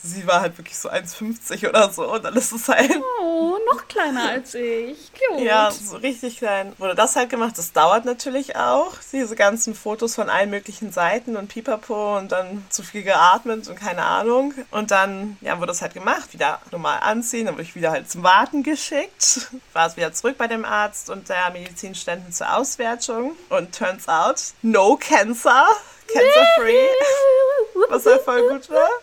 Sie 0.03 0.27
war 0.27 0.41
halt 0.41 0.57
wirklich 0.59 0.79
so 0.79 0.89
1,50 0.89 1.69
oder 1.69 1.91
so 1.91 2.13
und 2.13 2.25
dann 2.25 2.35
ist 2.35 2.53
es 2.53 2.69
halt... 2.69 2.91
Oh, 3.21 3.59
noch 3.73 3.89
kleiner 3.89 4.29
als 4.29 4.55
ich. 4.55 5.11
Cute. 5.13 5.43
Ja, 5.43 5.71
so 5.71 5.97
richtig 5.97 6.39
klein. 6.39 6.73
Wurde 6.79 6.95
das 6.95 7.17
halt 7.17 7.31
gemacht. 7.31 7.57
Das 7.59 7.73
dauert 7.73 8.05
natürlich 8.05 8.57
auch. 8.57 8.93
Diese 9.13 9.35
ganzen 9.35 9.75
Fotos 9.75 10.15
von 10.15 10.29
allen 10.29 10.51
möglichen 10.51 10.93
Seiten 10.93 11.37
und 11.37 11.49
pipapo 11.49 12.19
und 12.19 12.33
dann 12.33 12.65
zu 12.69 12.83
viel 12.83 13.03
geatmet 13.03 13.69
und 13.69 13.77
keine 13.77 14.05
Ahnung. 14.05 14.55
Und 14.71 14.91
dann, 14.91 15.37
ja, 15.41 15.59
wurde 15.65 15.73
das 15.73 15.81
halt 15.81 15.95
gemacht, 15.95 16.35
wieder 16.35 16.61
normal 16.73 16.99
anziehen, 17.01 17.47
dann 17.47 17.55
wurde 17.55 17.63
ich 17.63 17.75
wieder 17.75 17.91
halt 17.91 18.11
zum 18.11 18.23
Warten 18.23 18.63
geschickt, 18.63 19.49
war 19.73 19.87
es 19.87 19.97
wieder 19.97 20.13
zurück 20.13 20.37
bei 20.37 20.47
dem 20.47 20.63
Arzt 20.67 21.09
und 21.09 21.31
der 21.31 21.51
Medizinständen 21.53 22.31
zur 22.35 22.55
Auswertung 22.55 23.33
und 23.49 23.75
turns 23.75 24.07
out, 24.07 24.37
no 24.61 24.99
cancer, 25.01 25.65
cancer 26.07 26.47
free, 26.59 26.87
was 27.89 28.05
halt 28.05 28.21
voll 28.21 28.47
gut 28.51 28.69
war. 28.69 28.89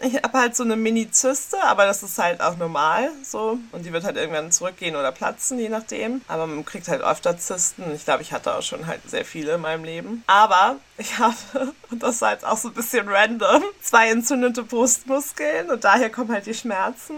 Ich 0.00 0.16
habe 0.16 0.38
halt 0.38 0.54
so 0.54 0.64
eine 0.64 0.76
Mini-Zyste, 0.76 1.62
aber 1.62 1.86
das 1.86 2.02
ist 2.02 2.18
halt 2.18 2.42
auch 2.42 2.58
normal 2.58 3.10
so. 3.22 3.58
Und 3.72 3.86
die 3.86 3.92
wird 3.92 4.04
halt 4.04 4.18
irgendwann 4.18 4.52
zurückgehen 4.52 4.96
oder 4.96 5.12
platzen, 5.12 5.58
je 5.58 5.70
nachdem. 5.70 6.20
Aber 6.28 6.46
man 6.46 6.62
kriegt 6.66 6.88
halt 6.88 7.00
öfter 7.00 7.38
Zysten. 7.38 7.84
Ich 7.94 8.04
glaube, 8.04 8.20
ich 8.20 8.34
hatte 8.34 8.54
auch 8.54 8.60
schon 8.60 8.86
halt 8.86 9.00
sehr 9.08 9.24
viele 9.24 9.54
in 9.54 9.62
meinem 9.62 9.82
Leben. 9.82 10.22
Aber 10.26 10.76
ich 10.96 11.18
habe, 11.18 11.34
und 11.90 12.02
das 12.02 12.20
war 12.20 12.32
jetzt 12.32 12.44
auch 12.44 12.56
so 12.56 12.68
ein 12.68 12.74
bisschen 12.74 13.08
random, 13.08 13.62
zwei 13.82 14.10
entzündete 14.10 14.62
Brustmuskeln 14.62 15.70
und 15.70 15.82
daher 15.82 16.10
kommen 16.10 16.30
halt 16.30 16.46
die 16.46 16.54
Schmerzen. 16.54 17.16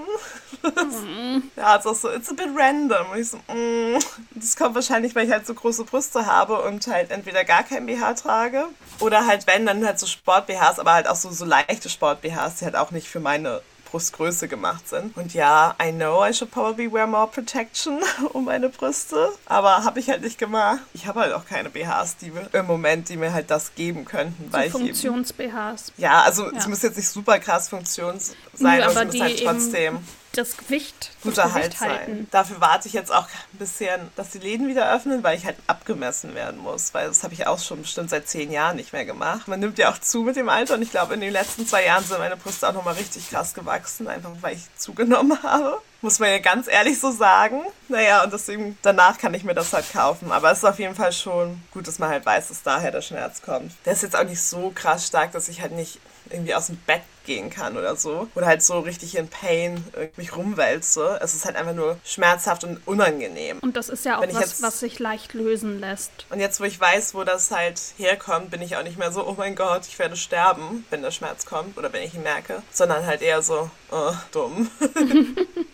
Mhm. 0.62 1.50
ja, 1.56 1.76
ist 1.76 2.00
so, 2.00 2.11
it's 2.11 2.30
a 2.30 2.33
bit 2.33 2.49
random. 2.56 3.11
Und 3.12 3.18
ich 3.18 3.28
so, 3.28 3.37
mm. 3.37 3.99
Das 4.35 4.56
kommt 4.56 4.75
wahrscheinlich, 4.75 5.14
weil 5.14 5.26
ich 5.26 5.33
halt 5.33 5.47
so 5.47 5.54
große 5.54 5.85
Brüste 5.85 6.26
habe 6.26 6.62
und 6.62 6.87
halt 6.87 7.11
entweder 7.11 7.45
gar 7.45 7.62
kein 7.62 7.87
BH 7.87 8.14
trage 8.14 8.64
oder 9.00 9.26
halt, 9.26 9.47
wenn, 9.47 9.66
dann 9.66 9.85
halt 9.85 9.99
so 9.99 10.06
Sport-BHs, 10.06 10.78
aber 10.78 10.95
halt 10.95 11.09
auch 11.09 11.16
so, 11.16 11.30
so 11.30 11.45
leichte 11.45 11.88
Sport-BHs, 11.88 12.56
die 12.56 12.64
halt 12.64 12.76
auch 12.76 12.90
nicht 12.90 13.09
für 13.09 13.21
meine 13.21 13.61
Brustgröße 13.96 14.46
gemacht 14.46 14.86
sind. 14.88 15.16
Und 15.16 15.32
ja, 15.32 15.74
I 15.82 15.90
know 15.90 16.22
I 16.22 16.34
should 16.34 16.50
probably 16.50 16.92
wear 16.92 17.06
more 17.06 17.26
protection 17.26 18.00
um 18.34 18.44
meine 18.44 18.68
Brüste, 18.68 19.30
aber 19.46 19.84
habe 19.84 20.00
ich 20.00 20.10
halt 20.10 20.20
nicht 20.20 20.38
gemacht. 20.38 20.80
Ich 20.92 21.06
habe 21.06 21.20
halt 21.20 21.32
auch 21.32 21.46
keine 21.46 21.70
BHs, 21.70 22.18
die 22.18 22.30
mir 22.30 22.46
im 22.52 22.66
Moment, 22.66 23.08
die 23.08 23.16
mir 23.16 23.32
halt 23.32 23.50
das 23.50 23.74
geben 23.74 24.04
könnten. 24.04 24.50
So 24.52 24.78
Funktions-BHs. 24.78 25.92
Ja, 25.96 26.22
also 26.22 26.44
ja. 26.44 26.58
es 26.58 26.66
muss 26.66 26.82
jetzt 26.82 26.96
nicht 26.96 27.08
super 27.08 27.38
krass 27.38 27.70
Funktions 27.70 28.34
sein, 28.52 28.80
Nö, 28.80 28.84
aber, 28.84 29.00
aber 29.00 29.08
es 29.08 29.14
muss 29.14 29.22
halt 29.22 29.44
trotzdem 29.44 29.98
das 30.36 30.56
Gewicht, 30.56 31.10
guter 31.22 31.44
das 31.44 31.52
Halt 31.52 31.76
sein. 31.78 31.90
halten. 31.90 32.28
Dafür 32.30 32.60
warte 32.60 32.88
ich 32.88 32.94
jetzt 32.94 33.12
auch 33.12 33.26
ein 33.52 33.58
bisschen, 33.58 34.10
dass 34.16 34.30
die 34.30 34.38
Läden 34.38 34.68
wieder 34.68 34.92
öffnen, 34.92 35.22
weil 35.22 35.36
ich 35.36 35.44
halt 35.46 35.56
abgemessen 35.66 36.34
werden 36.34 36.58
muss. 36.58 36.94
Weil 36.94 37.08
das 37.08 37.22
habe 37.22 37.34
ich 37.34 37.46
auch 37.46 37.58
schon 37.58 37.82
bestimmt 37.82 38.10
seit 38.10 38.28
zehn 38.28 38.50
Jahren 38.52 38.76
nicht 38.76 38.92
mehr 38.92 39.04
gemacht. 39.04 39.48
Man 39.48 39.60
nimmt 39.60 39.78
ja 39.78 39.90
auch 39.90 39.98
zu 39.98 40.22
mit 40.22 40.36
dem 40.36 40.48
Alter 40.48 40.74
und 40.74 40.82
ich 40.82 40.90
glaube, 40.90 41.14
in 41.14 41.20
den 41.20 41.32
letzten 41.32 41.66
zwei 41.66 41.84
Jahren 41.84 42.04
sind 42.04 42.18
meine 42.18 42.36
Brüste 42.36 42.68
auch 42.68 42.72
nochmal 42.72 42.94
richtig 42.94 43.30
krass 43.30 43.54
gewachsen, 43.54 44.08
einfach 44.08 44.30
weil 44.40 44.56
ich 44.56 44.62
zugenommen 44.76 45.42
habe. 45.42 45.80
Muss 46.02 46.18
man 46.18 46.30
ja 46.30 46.38
ganz 46.38 46.68
ehrlich 46.68 47.00
so 47.00 47.10
sagen. 47.10 47.62
Naja, 47.88 48.22
und 48.22 48.32
deswegen, 48.32 48.76
danach 48.82 49.18
kann 49.18 49.34
ich 49.34 49.44
mir 49.44 49.54
das 49.54 49.72
halt 49.72 49.90
kaufen. 49.92 50.30
Aber 50.30 50.52
es 50.52 50.58
ist 50.58 50.64
auf 50.64 50.78
jeden 50.78 50.94
Fall 50.94 51.12
schon 51.12 51.60
gut, 51.72 51.88
dass 51.88 51.98
man 51.98 52.10
halt 52.10 52.24
weiß, 52.26 52.48
dass 52.48 52.62
daher 52.62 52.90
der 52.90 53.00
Schmerz 53.00 53.40
kommt. 53.42 53.72
Der 53.84 53.94
ist 53.94 54.02
jetzt 54.02 54.14
auch 54.14 54.24
nicht 54.24 54.42
so 54.42 54.70
krass 54.74 55.06
stark, 55.06 55.32
dass 55.32 55.48
ich 55.48 55.62
halt 55.62 55.72
nicht 55.72 55.98
irgendwie 56.30 56.54
aus 56.54 56.66
dem 56.66 56.76
Bett 56.78 57.02
gehen 57.26 57.50
kann 57.50 57.76
oder 57.76 57.97
so. 57.97 58.28
Oder 58.35 58.47
halt 58.47 58.62
so 58.62 58.78
richtig 58.80 59.16
in 59.16 59.28
Pain 59.28 59.85
mich 60.16 60.35
rumwälze. 60.37 61.18
Es 61.23 61.35
ist 61.35 61.45
halt 61.45 61.56
einfach 61.56 61.75
nur 61.75 61.99
schmerzhaft 62.04 62.64
und 62.64 62.80
unangenehm. 62.87 63.59
Und 63.61 63.76
das 63.76 63.88
ist 63.90 64.04
ja 64.04 64.18
auch 64.18 64.23
was, 64.23 64.40
jetzt- 64.40 64.62
was 64.62 64.80
sich 64.80 64.99
leicht 64.99 65.35
lösen 65.35 65.78
lässt. 65.80 66.26
Und 66.30 66.40
jetzt, 66.40 66.61
wo 66.61 66.64
ich 66.64 66.80
weiß, 66.80 67.14
wo 67.14 67.25
das 67.25 67.50
halt 67.50 67.80
herkommt, 67.99 68.50
bin 68.50 68.62
ich 68.62 68.76
auch 68.76 68.83
nicht 68.83 68.99
mehr 68.99 69.12
so, 69.12 69.26
oh 69.26 69.35
mein 69.37 69.54
Gott, 69.56 69.83
ich 69.87 69.99
werde 69.99 70.16
sterben, 70.16 70.87
wenn 70.90 71.02
der 71.02 71.11
Schmerz 71.11 71.45
kommt 71.45 71.76
oder 71.76 71.92
wenn 71.92 72.02
ich 72.02 72.14
ihn 72.14 72.23
merke. 72.23 72.62
Sondern 72.71 73.04
halt 73.06 73.21
eher 73.23 73.42
so, 73.42 73.68
oh, 73.90 74.12
dumm. 74.33 74.71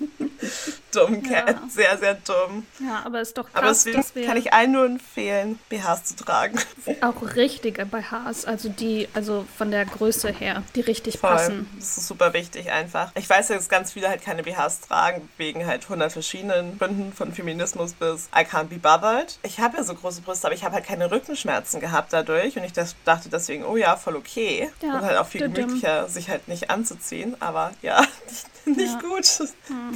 dumm, 0.93 1.23
Cat. 1.23 1.49
Ja. 1.51 1.63
Sehr, 1.69 1.99
sehr 1.99 2.15
dumm. 2.15 2.67
Ja, 2.81 3.03
aber 3.05 3.21
ist 3.21 3.37
doch 3.39 3.49
Aber 3.53 3.67
krass, 3.69 3.85
deswegen 3.85 3.97
dass 4.03 4.15
wir 4.15 4.27
kann 4.27 4.37
ich 4.37 4.53
allen 4.53 4.73
nur 4.73 4.85
empfehlen, 4.87 5.59
BHs 5.69 6.05
zu 6.05 6.17
tragen. 6.17 6.59
auch 7.01 7.23
richtige 7.37 7.87
BHs, 7.87 8.45
also 8.45 8.69
die, 8.69 9.09
also 9.15 9.47
von 9.57 9.71
der 9.71 9.85
Größe 9.85 10.31
her, 10.31 10.63
die 10.75 10.81
richtig 10.81 11.19
Voll. 11.19 11.31
passen. 11.31 11.42
Das 11.79 11.99
ist 11.99 12.07
super 12.07 12.33
wichtig 12.33 12.71
einfach. 12.71 13.11
Ich 13.15 13.29
weiß 13.29 13.49
ja, 13.51 13.57
dass 13.57 13.69
ganz 13.69 13.93
viele 13.93 14.09
halt 14.09 14.23
keine 14.23 14.43
BHs 14.43 14.81
tragen, 14.81 15.29
wegen 15.37 15.67
halt 15.67 15.85
100 15.85 16.13
verschiedenen 16.13 16.79
Gründen, 16.79 17.13
von 17.13 17.33
Feminismus 17.33 17.95
bis 17.95 18.29
I 18.35 18.41
can't 18.41 18.65
be 18.65 18.79
bothered. 18.79 19.39
Ich 19.43 19.61
habe 19.61 19.77
ja 19.77 19.83
so 19.85 19.95
große 19.95 20.23
Brüste, 20.23 20.47
aber 20.47 20.55
ich 20.55 20.65
habe 20.65 20.75
halt 20.75 20.85
keine 20.87 21.11
Rückenschmerzen 21.11 21.81
gehabt 21.81 22.13
dadurch 22.13 22.57
und 22.57 22.65
ich 22.65 22.73
das, 22.73 22.95
dachte 23.05 23.29
deswegen, 23.29 23.65
oh 23.65 23.77
ja, 23.77 23.97
voll 23.97 24.17
okay. 24.17 24.71
Ja, 24.83 24.95
und 24.95 25.03
halt 25.03 25.19
auch 25.19 25.27
viel 25.27 25.43
gemütlicher, 25.49 26.09
sich 26.09 26.29
halt 26.29 26.49
nicht 26.49 26.71
anzuziehen, 26.71 27.37
aber 27.41 27.73
ja, 27.83 28.01
nicht, 28.67 28.79
nicht 28.79 28.93
Ja. 28.95 29.01
Hm. 29.03 29.09
gut. 29.09 29.23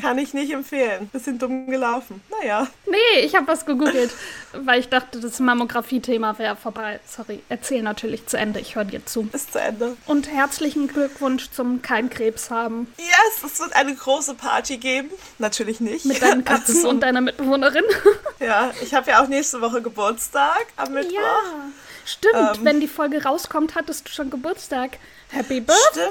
Kann 0.03 0.19
ich 0.19 0.35
nicht 0.35 0.53
empfehlen. 0.53 1.09
Bisschen 1.09 1.38
dumm 1.38 1.67
gelaufen. 1.69 2.21
Naja. 2.41 2.67
Nee, 2.87 3.21
ich 3.21 3.35
habe 3.35 3.47
was 3.49 3.67
gegoogelt, 3.67 4.11
weil 4.53 4.81
ich 4.81 4.88
dachte, 4.88 5.21
das 5.21 5.38
Mamographie-Thema 5.41 6.38
wäre 6.38 6.57
vorbei. 6.57 7.00
Sorry, 7.07 7.43
erzähl 7.49 7.83
natürlich 7.83 8.26
zu 8.26 8.37
Ende, 8.38 8.61
ich 8.61 8.76
höre 8.76 8.85
dir 8.85 9.05
zu. 9.05 9.25
Bis 9.25 9.50
zu 9.50 9.61
Ende. 9.61 9.97
Und 10.07 10.31
herzlichen 10.31 10.88
Glückwunsch 10.88 11.36
zum 11.40 11.83
kein 11.83 12.11
Krebs 12.11 12.50
haben. 12.50 12.93
Yes, 12.99 13.43
es 13.45 13.61
wird 13.61 13.75
eine 13.75 13.95
große 13.95 14.35
Party 14.35 14.76
geben. 14.78 15.11
Natürlich 15.38 15.81
nicht. 15.81 16.05
Mit 16.05 16.21
deinen 16.23 16.45
Katzen 16.47 16.76
Also, 16.76 16.88
und 16.88 17.00
deiner 17.00 17.21
Mitbewohnerin. 17.21 17.85
Ja, 18.38 18.71
ich 18.83 18.93
habe 18.95 19.11
ja 19.11 19.23
auch 19.23 19.28
nächste 19.28 19.61
Woche 19.62 19.81
Geburtstag 19.81 20.66
am 20.76 20.93
Mittwoch. 20.93 21.12
Ja, 21.14 21.40
stimmt. 22.05 22.35
Ähm. 22.59 22.64
Wenn 22.64 22.81
die 22.81 22.87
Folge 22.88 23.23
rauskommt, 23.25 23.75
hattest 23.75 24.07
du 24.07 24.12
schon 24.12 24.28
Geburtstag. 24.28 24.99
Happy 25.31 25.61
Birthday! 25.61 26.11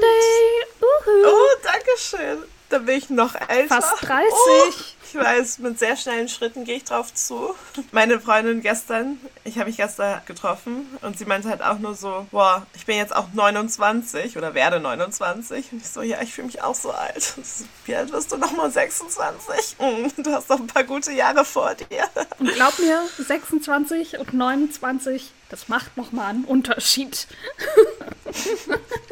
Uhu. 0.81 1.27
Oh, 1.27 1.57
danke 1.63 1.89
schön. 1.97 2.43
Da 2.69 2.79
bin 2.79 2.97
ich 2.97 3.09
noch 3.09 3.35
älter. 3.47 3.81
Fast 3.81 4.01
30. 4.01 4.25
Oh, 4.33 4.71
ich 5.07 5.15
weiß, 5.15 5.59
mit 5.59 5.77
sehr 5.79 5.95
schnellen 5.95 6.27
Schritten 6.27 6.65
gehe 6.65 6.77
ich 6.77 6.83
drauf 6.83 7.13
zu. 7.13 7.53
Meine 7.91 8.19
Freundin 8.19 8.61
gestern, 8.61 9.19
ich 9.43 9.57
habe 9.59 9.67
mich 9.67 9.77
gestern 9.77 10.19
getroffen 10.25 10.87
und 11.03 11.17
sie 11.17 11.25
meinte 11.25 11.47
halt 11.47 11.61
auch 11.61 11.77
nur 11.77 11.93
so, 11.93 12.25
boah, 12.31 12.65
ich 12.73 12.85
bin 12.85 12.97
jetzt 12.97 13.15
auch 13.15 13.27
29 13.33 14.35
oder 14.37 14.53
werde 14.55 14.79
29. 14.79 15.71
Und 15.73 15.77
ich 15.81 15.87
so, 15.87 16.01
ja, 16.01 16.21
ich 16.21 16.33
fühle 16.33 16.47
mich 16.47 16.63
auch 16.63 16.75
so 16.75 16.91
alt. 16.91 17.21
So, 17.21 17.65
Wie 17.85 17.95
alt 17.95 18.11
wirst 18.11 18.31
du 18.31 18.37
nochmal? 18.37 18.71
26? 18.71 19.77
Mm, 19.79 20.23
Du 20.23 20.33
hast 20.33 20.49
noch 20.49 20.59
ein 20.59 20.67
paar 20.67 20.83
gute 20.83 21.11
Jahre 21.11 21.45
vor 21.45 21.75
dir. 21.75 22.09
Und 22.39 22.51
glaub 22.53 22.77
mir, 22.79 23.01
26 23.19 24.17
und 24.17 24.33
29, 24.33 25.31
das 25.49 25.67
macht 25.69 25.95
nochmal 25.97 26.31
einen 26.31 26.45
Unterschied. 26.45 27.27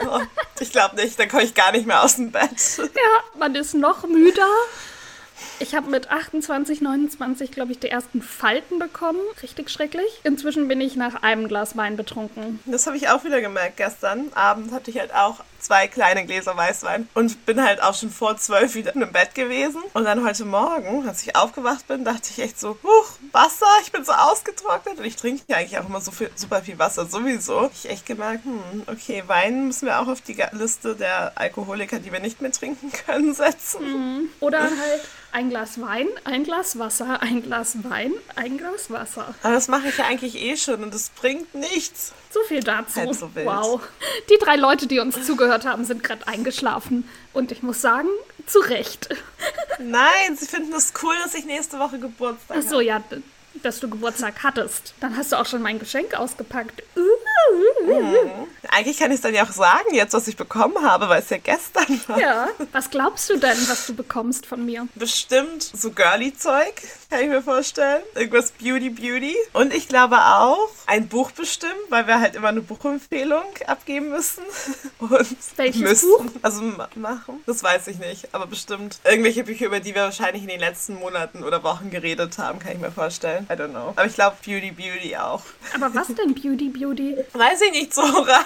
Oh, 0.05 0.19
ich 0.59 0.71
glaube 0.71 0.95
nicht, 0.95 1.19
dann 1.19 1.29
komme 1.29 1.43
ich 1.43 1.53
gar 1.53 1.71
nicht 1.71 1.85
mehr 1.85 2.03
aus 2.03 2.15
dem 2.15 2.31
Bett. 2.31 2.77
Ja, 2.77 3.23
man 3.37 3.55
ist 3.55 3.73
noch 3.73 4.03
müder. 4.07 4.47
Ich 5.59 5.75
habe 5.75 5.89
mit 5.89 6.09
28, 6.09 6.81
29, 6.81 7.51
glaube 7.51 7.71
ich, 7.71 7.79
die 7.79 7.89
ersten 7.89 8.21
Falten 8.21 8.79
bekommen. 8.79 9.19
Richtig 9.41 9.69
schrecklich. 9.69 10.21
Inzwischen 10.23 10.67
bin 10.67 10.81
ich 10.81 10.95
nach 10.95 11.23
einem 11.23 11.47
Glas 11.47 11.77
Wein 11.77 11.95
betrunken. 11.95 12.59
Das 12.65 12.87
habe 12.87 12.97
ich 12.97 13.09
auch 13.09 13.23
wieder 13.23 13.41
gemerkt. 13.41 13.77
Gestern 13.77 14.31
Abend 14.33 14.71
hatte 14.71 14.91
ich 14.91 14.99
halt 14.99 15.13
auch 15.13 15.41
zwei 15.63 15.87
kleine 15.87 16.25
Gläser 16.25 16.57
Weißwein 16.57 17.07
und 17.13 17.45
bin 17.45 17.63
halt 17.63 17.81
auch 17.81 17.95
schon 17.95 18.09
vor 18.09 18.35
zwölf 18.37 18.75
wieder 18.75 18.93
im 18.95 19.11
Bett 19.11 19.33
gewesen. 19.33 19.81
Und 19.93 20.03
dann 20.03 20.25
heute 20.25 20.45
Morgen, 20.45 21.07
als 21.07 21.23
ich 21.23 21.35
aufgewacht 21.35 21.87
bin, 21.87 22.03
dachte 22.03 22.29
ich 22.31 22.39
echt 22.39 22.59
so, 22.59 22.77
huch, 22.83 23.11
Wasser, 23.31 23.65
ich 23.83 23.91
bin 23.91 24.03
so 24.03 24.11
ausgetrocknet. 24.11 24.99
Und 24.99 25.05
ich 25.05 25.15
trinke 25.15 25.43
ja 25.47 25.57
eigentlich 25.57 25.79
auch 25.79 25.87
immer 25.87 26.01
so 26.01 26.11
viel, 26.11 26.29
super 26.35 26.61
viel 26.61 26.77
Wasser 26.79 27.05
sowieso. 27.05 27.69
Ich 27.73 27.89
echt 27.89 28.05
gemerkt, 28.05 28.43
hm, 28.43 28.83
okay, 28.87 29.23
Wein 29.27 29.67
müssen 29.67 29.85
wir 29.85 29.99
auch 29.99 30.07
auf 30.07 30.21
die 30.21 30.37
Liste 30.51 30.95
der 30.95 31.31
Alkoholiker, 31.35 31.99
die 31.99 32.11
wir 32.11 32.19
nicht 32.19 32.41
mehr 32.41 32.51
trinken 32.51 32.91
können, 33.05 33.33
setzen. 33.33 34.29
Oder 34.41 34.61
halt 34.61 35.01
ein 35.31 35.42
Glas 35.49 35.79
Wein, 35.79 36.07
ein 36.23 36.43
Glas 36.43 36.77
Wasser, 36.79 37.21
ein 37.21 37.41
Glas 37.43 37.83
Wein, 37.83 38.13
ein 38.35 38.57
Glas 38.57 38.89
Wasser. 38.89 39.33
Aber 39.43 39.53
das 39.53 39.67
mache 39.67 39.89
ich 39.89 39.97
ja 39.97 40.05
eigentlich 40.05 40.35
eh 40.35 40.57
schon 40.57 40.83
und 40.83 40.93
es 40.93 41.09
bringt 41.09 41.53
nichts. 41.55 42.13
So 42.31 42.39
viel 42.47 42.61
dazu. 42.61 42.99
Halb 42.99 43.13
so 43.13 43.29
wow. 43.35 43.81
Die 44.29 44.37
drei 44.43 44.55
Leute, 44.55 44.87
die 44.87 44.99
uns 44.99 45.23
zugehört 45.25 45.65
haben, 45.65 45.85
sind 45.85 46.03
gerade 46.03 46.27
eingeschlafen. 46.27 47.07
Und 47.31 47.51
ich 47.51 47.63
muss 47.63 47.81
sagen, 47.81 48.09
zu 48.45 48.59
Recht. 48.59 49.09
Nein, 49.79 50.35
sie 50.35 50.47
finden 50.47 50.73
es 50.73 50.93
cool, 51.03 51.13
dass 51.23 51.33
ich 51.35 51.45
nächste 51.45 51.79
Woche 51.79 51.99
Geburtstag 51.99 52.57
Ach 52.59 52.69
so, 52.69 52.79
ja, 52.79 53.03
dass 53.61 53.79
du 53.79 53.89
Geburtstag 53.89 54.43
hattest. 54.43 54.93
Dann 54.99 55.15
hast 55.15 55.31
du 55.31 55.39
auch 55.39 55.45
schon 55.45 55.61
mein 55.61 55.79
Geschenk 55.79 56.15
ausgepackt. 56.15 56.83
Uh, 56.95 57.01
habe. 57.95 58.47
Eigentlich 58.69 58.97
kann 58.97 59.11
ich 59.11 59.15
es 59.15 59.21
dann 59.21 59.33
ja 59.33 59.43
auch 59.43 59.51
sagen, 59.51 59.93
jetzt, 59.93 60.13
was 60.13 60.27
ich 60.27 60.37
bekommen 60.37 60.81
habe, 60.83 61.09
weil 61.09 61.21
es 61.21 61.29
ja 61.29 61.37
gestern 61.37 62.01
war. 62.07 62.19
Ja. 62.19 62.47
Was 62.71 62.89
glaubst 62.89 63.29
du 63.29 63.37
denn, 63.37 63.57
was 63.67 63.87
du 63.87 63.93
bekommst 63.93 64.45
von 64.45 64.65
mir? 64.65 64.87
Bestimmt 64.95 65.63
so 65.63 65.91
girly-Zeug, 65.91 66.81
kann 67.13 67.21
ich 67.21 67.29
mir 67.29 67.43
vorstellen. 67.43 68.01
Irgendwas 68.15 68.51
Beauty-Beauty. 68.53 69.35
Und 69.53 69.71
ich 69.71 69.87
glaube 69.87 70.17
auch 70.17 70.69
ein 70.87 71.07
Buch 71.07 71.29
bestimmt, 71.29 71.71
weil 71.89 72.07
wir 72.07 72.19
halt 72.19 72.35
immer 72.35 72.47
eine 72.47 72.61
Buchempfehlung 72.61 73.43
abgeben 73.67 74.09
müssen. 74.09 74.41
Und 74.99 75.27
Welches 75.57 75.81
müssen. 75.81 76.09
Buch? 76.09 76.25
Also 76.41 76.61
ma- 76.63 76.89
machen. 76.95 77.43
Das 77.45 77.61
weiß 77.63 77.85
ich 77.87 77.99
nicht. 77.99 78.33
Aber 78.33 78.47
bestimmt 78.47 78.97
irgendwelche 79.03 79.43
Bücher, 79.43 79.67
über 79.67 79.79
die 79.79 79.93
wir 79.93 80.01
wahrscheinlich 80.03 80.41
in 80.41 80.49
den 80.49 80.59
letzten 80.59 80.95
Monaten 80.95 81.43
oder 81.43 81.61
Wochen 81.63 81.91
geredet 81.91 82.39
haben, 82.39 82.57
kann 82.57 82.71
ich 82.71 82.79
mir 82.79 82.91
vorstellen. 82.91 83.47
I 83.47 83.53
don't 83.53 83.69
know. 83.69 83.93
Aber 83.95 84.05
ich 84.05 84.15
glaube 84.15 84.35
Beauty-Beauty 84.43 85.15
auch. 85.17 85.43
Aber 85.75 85.93
was 85.93 86.07
denn 86.07 86.33
Beauty 86.33 86.69
Beauty? 86.69 87.15
Weiß 87.33 87.61
ich 87.61 87.71
nicht, 87.73 87.93
Zora. 87.93 88.39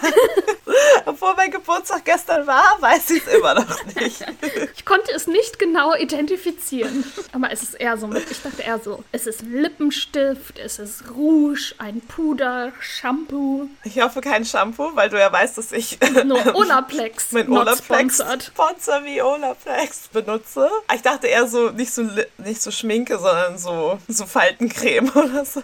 Obwohl 1.06 1.34
mein 1.38 1.52
Geburtstag 1.52 2.04
gestern 2.04 2.46
war, 2.46 2.76
weiß 2.82 3.10
ich 3.12 3.26
es 3.26 3.34
immer 3.34 3.54
noch 3.54 3.86
nicht. 3.96 4.26
Ich 4.78 4.86
konnte 4.86 5.12
es 5.14 5.28
nicht 5.28 5.60
genau 5.60 5.94
identifizieren. 5.96 7.04
Aber 7.34 7.52
es 7.52 7.62
ist 7.64 7.74
eher 7.76 7.98
so 7.98 8.08
mit, 8.08 8.30
ich 8.30 8.42
dachte 8.42 8.57
eher 8.60 8.80
so, 8.80 9.04
es 9.12 9.28
ist 9.28 9.42
Lippenstift, 9.42 10.60
es 10.60 10.80
ist 10.80 11.10
Rouge, 11.12 11.74
ein 11.78 12.02
Puder, 12.02 12.72
Shampoo, 12.80 13.70
Ich 13.84 14.00
hoffe 14.02 14.22
kein 14.22 14.46
Shampoo, 14.46 14.92
weil 14.96 15.10
du 15.10 15.20
ja 15.20 15.32
weißt, 15.32 15.58
dass 15.58 15.72
ich 15.72 15.98
nur 16.26 16.40
Olaplex, 16.56 17.32
mein 17.32 17.50
Olaplex. 17.52 18.22
Sponsor 18.40 19.04
wie 19.04 19.22
Olaplex 19.22 20.08
benutze. 20.10 20.70
Ich 20.94 21.02
dachte 21.02 21.28
eher 21.28 21.48
so 21.48 21.70
nicht 21.72 21.94
so 21.94 22.08
nicht 22.38 22.62
so 22.62 22.72
Schminke, 22.72 23.18
sondern 23.20 23.58
so 23.58 24.00
so 24.08 24.26
Faltencreme 24.26 25.10
oder 25.16 25.46
so. 25.46 25.62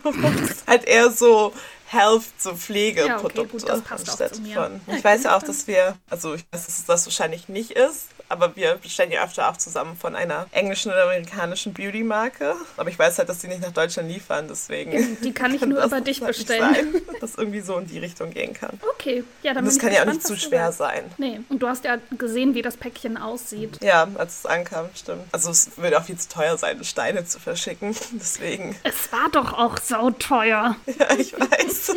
halt 0.67 0.85
eher 0.85 1.11
so 1.11 1.53
Health, 1.93 2.23
so 2.37 2.55
Pflegeprodukte. 2.55 3.37
Ja, 3.37 3.43
okay, 3.43 3.51
gut, 3.51 3.69
das 3.69 3.81
passt 3.81 4.21
auch 4.21 4.31
zu 4.31 4.41
mir. 4.41 4.55
Von. 4.55 4.81
Ich 4.95 5.03
weiß 5.03 5.23
ja 5.23 5.37
auch, 5.37 5.43
dass 5.43 5.67
wir, 5.67 5.95
also 6.09 6.33
ich 6.33 6.43
weiß, 6.51 6.65
dass 6.65 6.79
es 6.79 6.85
das 6.85 7.05
wahrscheinlich 7.05 7.49
nicht 7.49 7.71
ist, 7.71 8.07
aber 8.33 8.55
wir 8.55 8.75
bestellen 8.75 9.11
ja 9.11 9.23
öfter 9.23 9.49
auch 9.49 9.57
zusammen 9.57 9.95
von 9.95 10.15
einer 10.15 10.47
englischen 10.51 10.91
oder 10.91 11.03
amerikanischen 11.03 11.73
Beauty-Marke. 11.73 12.55
Aber 12.77 12.89
ich 12.89 12.97
weiß 12.97 13.19
halt, 13.19 13.29
dass 13.29 13.39
die 13.39 13.47
nicht 13.47 13.61
nach 13.61 13.71
Deutschland 13.71 14.09
liefern, 14.09 14.47
deswegen. 14.49 15.17
Die 15.21 15.31
kann 15.31 15.53
ich 15.53 15.59
kann 15.61 15.69
nur 15.69 15.83
über 15.83 16.01
dich 16.01 16.21
halt 16.21 16.35
bestellen. 16.35 16.93
Sein, 16.93 17.01
dass 17.21 17.35
irgendwie 17.35 17.61
so 17.61 17.77
in 17.77 17.87
die 17.87 17.99
Richtung 17.99 18.31
gehen 18.31 18.53
kann. 18.53 18.79
Okay, 18.95 19.23
ja, 19.43 19.53
dann 19.53 19.63
Und 19.63 19.71
das 19.71 19.79
kann 19.79 19.89
ich 19.91 19.97
ja 19.97 20.01
auch 20.01 20.07
gespannt, 20.07 20.29
nicht 20.29 20.41
zu 20.41 20.47
schwer 20.47 20.71
sein. 20.71 21.03
Nee, 21.17 21.41
und 21.49 21.59
du 21.59 21.67
hast 21.67 21.85
ja 21.85 21.97
gesehen, 22.17 22.55
wie 22.55 22.63
das 22.63 22.75
Päckchen 22.75 23.17
aussieht. 23.17 23.77
Ja, 23.81 24.07
als 24.15 24.39
es 24.39 24.45
ankam, 24.45 24.89
stimmt. 24.95 25.21
Also 25.31 25.51
es 25.51 25.77
würde 25.77 25.99
auch 25.99 26.03
viel 26.03 26.17
zu 26.17 26.27
teuer 26.27 26.57
sein, 26.57 26.83
Steine 26.83 27.25
zu 27.25 27.39
verschicken. 27.39 27.95
Deswegen, 28.13 28.75
Es 28.83 29.11
war 29.11 29.29
doch 29.31 29.53
auch 29.53 29.77
sauteuer. 29.77 30.75
ja, 30.85 31.15
ich 31.17 31.33
weiß. 31.33 31.95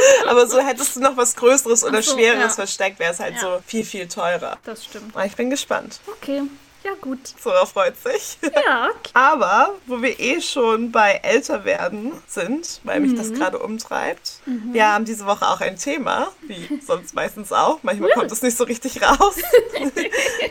Aber 0.28 0.46
so 0.46 0.58
hättest 0.58 0.96
du 0.96 1.00
noch 1.00 1.16
was 1.16 1.34
Größeres 1.36 1.84
oder 1.84 2.02
so, 2.02 2.14
Schwereres 2.14 2.42
ja. 2.42 2.48
versteckt, 2.50 2.98
wäre 2.98 3.12
es 3.12 3.20
halt 3.20 3.34
Ja. 3.34 3.40
so 3.40 3.62
viel, 3.66 3.84
viel 3.84 4.08
teurer. 4.08 4.58
Das 4.64 4.84
stimmt. 4.84 5.14
Aber 5.14 5.24
ich 5.24 5.36
bin 5.36 5.50
gespannt. 5.50 6.00
Okay. 6.06 6.42
Ja, 6.86 6.92
gut. 7.00 7.18
Zora 7.42 7.66
freut 7.66 7.96
sich. 8.00 8.38
Ja. 8.64 8.90
Aber 9.12 9.74
wo 9.86 10.00
wir 10.02 10.20
eh 10.20 10.40
schon 10.40 10.92
bei 10.92 11.18
älter 11.24 11.64
werden 11.64 12.12
sind, 12.28 12.80
weil 12.84 13.00
mich 13.00 13.16
das 13.16 13.32
gerade 13.32 13.58
umtreibt, 13.58 14.34
wir 14.44 14.86
haben 14.86 15.04
diese 15.04 15.26
Woche 15.26 15.48
auch 15.48 15.60
ein 15.60 15.76
Thema, 15.76 16.28
wie 16.42 16.80
sonst 16.86 17.12
meistens 17.12 17.52
auch. 17.52 17.80
Manchmal 17.82 18.10
kommt 18.10 18.30
es 18.30 18.40
nicht 18.40 18.56
so 18.56 18.62
richtig 18.62 19.02
raus, 19.02 19.34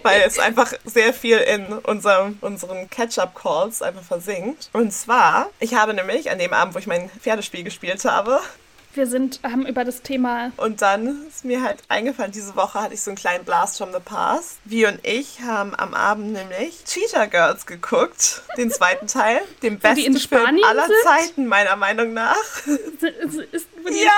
weil 0.03 0.23
es 0.27 0.37
einfach 0.37 0.73
sehr 0.83 1.13
viel 1.13 1.37
in 1.37 1.67
unserem, 1.67 2.37
unseren 2.41 2.89
Catch-up-Calls 2.89 3.81
einfach 3.81 4.03
versinkt. 4.03 4.69
Und 4.73 4.91
zwar, 4.91 5.49
ich 5.59 5.73
habe 5.73 5.93
nämlich 5.93 6.29
an 6.31 6.37
dem 6.39 6.51
Abend, 6.51 6.75
wo 6.75 6.79
ich 6.79 6.87
mein 6.87 7.09
Pferdespiel 7.21 7.63
gespielt 7.63 8.03
habe, 8.03 8.41
Wir 8.95 9.07
sind, 9.07 9.39
haben 9.43 9.65
über 9.65 9.83
das 9.83 10.01
Thema 10.01 10.51
und 10.57 10.81
dann 10.81 11.27
ist 11.27 11.43
mir 11.43 11.61
halt 11.61 11.79
eingefallen, 11.89 12.31
diese 12.31 12.55
Woche 12.55 12.79
hatte 12.81 12.93
ich 12.93 13.01
so 13.01 13.11
einen 13.11 13.17
kleinen 13.17 13.43
Blast 13.43 13.77
from 13.77 13.91
the 13.91 13.99
Past. 14.03 14.57
Wir 14.63 14.87
und 14.87 14.99
ich 15.05 15.41
haben 15.41 15.75
am 15.75 15.93
Abend 15.93 16.31
nämlich 16.31 16.83
Cheetah 16.85 17.25
Girls 17.25 17.65
geguckt, 17.65 18.41
den 18.57 18.71
zweiten 18.71 19.07
Teil, 19.07 19.41
den 19.61 19.79
besten 19.79 20.17
Film 20.17 20.59
aller 20.65 20.87
sind? 20.87 20.95
Zeiten, 21.03 21.47
meiner 21.47 21.75
Meinung 21.75 22.13
nach. 22.13 22.35
ist, 22.65 23.67
die- 23.87 24.03
Ja! 24.03 24.11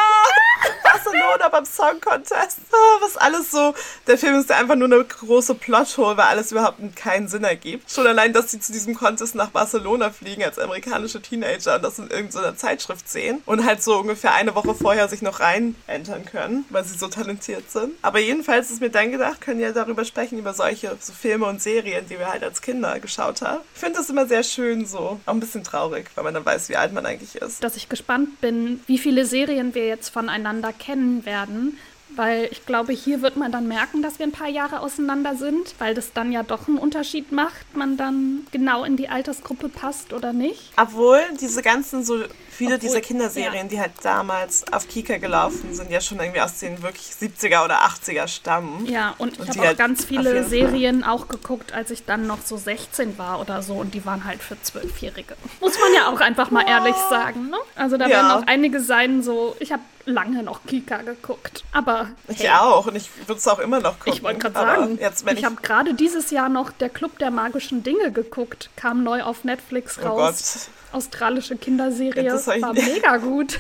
Barcelona 0.84 1.50
beim 1.50 1.66
Song 1.66 2.00
Contest. 2.02 2.60
Ah, 2.72 2.98
Was 3.02 3.18
alles 3.18 3.52
so. 3.52 3.74
Der 4.08 4.18
Film 4.18 4.40
ist 4.40 4.50
ja 4.50 4.58
einfach 4.58 4.76
nur 4.76 4.88
eine 4.92 5.04
große 5.04 5.56
Plothole, 5.56 6.18
weil 6.18 6.26
alles 6.26 6.52
überhaupt 6.52 6.80
keinen 6.96 7.28
Sinn 7.28 7.44
ergibt. 7.44 7.92
Schon 7.92 8.08
allein, 8.08 8.34
dass 8.34 8.52
sie 8.52 8.60
zu 8.60 8.72
diesem 8.72 8.96
Contest 8.96 9.36
nach 9.36 9.50
Barcelona 9.50 10.10
fliegen 10.10 10.44
als 10.44 10.58
amerikanische 10.58 11.22
Teenager 11.22 11.76
und 11.76 11.84
das 11.84 12.00
in 12.00 12.10
irgendeiner 12.10 12.56
Zeitschrift 12.56 13.08
sehen 13.10 13.42
und 13.46 13.66
halt 13.66 13.84
so 13.84 13.98
ungefähr 14.00 14.34
eine 14.34 14.56
Woche 14.56 14.67
vorher 14.76 15.08
sich 15.08 15.22
noch 15.22 15.40
rein 15.40 15.76
entern 15.88 16.26
können, 16.26 16.66
weil 16.70 16.84
sie 16.84 16.98
so 16.98 17.08
talentiert 17.08 17.70
sind. 17.72 17.94
Aber 18.02 18.20
jedenfalls 18.20 18.72
ist 18.72 18.82
mir 18.82 18.90
dann 18.90 19.12
gedacht, 19.12 19.42
können 19.42 19.60
ja 19.60 19.72
darüber 19.72 20.06
sprechen, 20.06 20.38
über 20.40 20.54
solche 20.54 20.96
so 21.00 21.14
Filme 21.14 21.46
und 21.46 21.62
Serien, 21.62 22.06
die 22.08 22.18
wir 22.20 22.32
halt 22.32 22.44
als 22.44 22.62
Kinder 22.62 23.00
geschaut 23.00 23.42
haben. 23.42 23.62
Ich 23.74 23.80
finde 23.80 24.00
das 24.00 24.10
immer 24.10 24.26
sehr 24.26 24.44
schön 24.44 24.86
so. 24.86 25.20
Auch 25.26 25.34
ein 25.34 25.40
bisschen 25.40 25.64
traurig, 25.64 26.10
weil 26.16 26.24
man 26.24 26.34
dann 26.34 26.46
weiß, 26.46 26.70
wie 26.70 26.76
alt 26.76 26.94
man 26.94 27.06
eigentlich 27.06 27.36
ist. 27.36 27.64
dass 27.64 27.76
ich 27.76 27.90
gespannt 27.90 28.42
bin, 28.42 28.82
wie 28.88 28.98
viele 28.98 29.26
Serien 29.26 29.76
wir 29.76 29.88
jetzt 29.88 30.10
voneinander 30.10 30.74
kennen 30.74 31.26
werden. 31.26 31.78
Weil 32.18 32.50
ich 32.52 32.66
glaube, 32.66 32.92
hier 32.94 33.22
wird 33.22 33.38
man 33.38 33.52
dann 33.52 33.68
merken, 33.68 34.02
dass 34.02 34.18
wir 34.20 34.26
ein 34.26 34.32
paar 34.32 34.50
Jahre 34.50 34.82
auseinander 34.82 35.36
sind, 35.36 35.76
weil 35.80 35.94
das 35.94 36.12
dann 36.14 36.32
ja 36.32 36.44
doch 36.44 36.68
einen 36.68 36.78
Unterschied 36.80 37.32
macht, 37.32 37.76
man 37.78 37.96
dann 37.96 38.46
genau 38.52 38.84
in 38.84 38.98
die 38.98 39.08
Altersgruppe 39.08 39.70
passt 39.70 40.14
oder 40.14 40.34
nicht. 40.34 40.72
Obwohl 40.78 41.20
diese 41.40 41.62
ganzen 41.62 42.04
so 42.04 42.18
viele 42.50 42.76
Obwohl, 42.76 42.80
dieser 42.80 43.02
Kinderserien, 43.02 43.70
die 43.70 43.80
halt 43.80 43.92
damals 44.02 44.66
auf 44.74 44.88
Kika 44.88 45.18
gelaufen 45.18 45.74
sind, 45.74 45.92
ja 45.92 46.02
schon 46.02 46.20
irgendwie 46.20 46.42
aus 46.42 46.58
den 46.60 46.82
wirklich 46.82 47.12
70er 47.12 47.64
oder 47.64 47.82
80er 47.86 48.28
stammen. 48.28 48.86
Ja, 48.88 49.14
und 49.20 49.34
ich 49.34 49.40
Und 49.40 49.48
habe 49.50 49.54
die 49.54 49.60
auch 49.62 49.66
halt 49.66 49.78
ganz 49.78 50.04
viele 50.04 50.44
Serien 50.44 51.04
auch 51.04 51.28
geguckt, 51.28 51.72
als 51.72 51.92
ich 51.92 52.06
dann 52.06 52.26
noch 52.26 52.42
so 52.44 52.58
16 52.58 53.18
war 53.20 53.40
oder 53.40 53.62
so 53.62 53.76
und 53.76 53.94
die 53.94 54.06
waren 54.06 54.26
halt 54.26 54.42
für 54.42 54.60
Zwölfjährige. 54.62 55.36
Muss 55.62 55.80
man 55.80 55.94
ja 55.94 56.08
auch 56.08 56.20
einfach 56.20 56.50
mal 56.50 56.68
ehrlich 56.68 56.96
sagen, 57.12 57.50
ne? 57.50 57.58
Also 57.76 57.98
da 57.98 58.08
Ja. 58.08 58.18
werden 58.18 58.32
auch 58.32 58.48
einige 58.48 58.80
sein, 58.82 59.22
so, 59.22 59.56
ich 59.60 59.72
habe 59.72 59.84
lange 60.08 60.42
noch 60.44 60.62
Kika 60.66 60.98
geguckt. 61.04 61.64
Aber 61.72 62.10
Ich 62.28 62.40
hey, 62.40 62.50
auch 62.50 62.88
und 62.88 62.96
ich 62.96 63.10
würde 63.28 63.38
es 63.40 63.48
auch 63.48 63.60
immer 63.60 63.80
noch 63.80 64.00
gucken. 64.00 64.14
Ich 64.14 64.24
wollte 64.24 64.40
gerade 64.40 64.56
sagen, 64.56 64.98
jetzt, 65.00 65.28
ich 65.28 65.38
ich, 65.40 65.46
habe 65.46 65.56
gerade 65.62 65.94
dieses 65.94 66.32
Jahr 66.32 66.50
noch 66.50 66.72
der 66.72 66.90
Club 66.90 67.20
der 67.20 67.30
magischen 67.32 67.84
Dinge 67.84 68.12
geguckt, 68.12 68.70
kam 68.76 69.04
neu 69.04 69.22
auf 69.24 69.44
Netflix 69.44 70.00
Oh 70.04 70.08
raus. 70.08 70.70
Australische 70.94 71.58
Kinderserie, 71.58 72.24
Ja, 72.24 72.34
das 72.34 72.48
ich 72.48 72.62
war 72.62 72.74
mega 72.74 73.18
gut. 73.18 73.60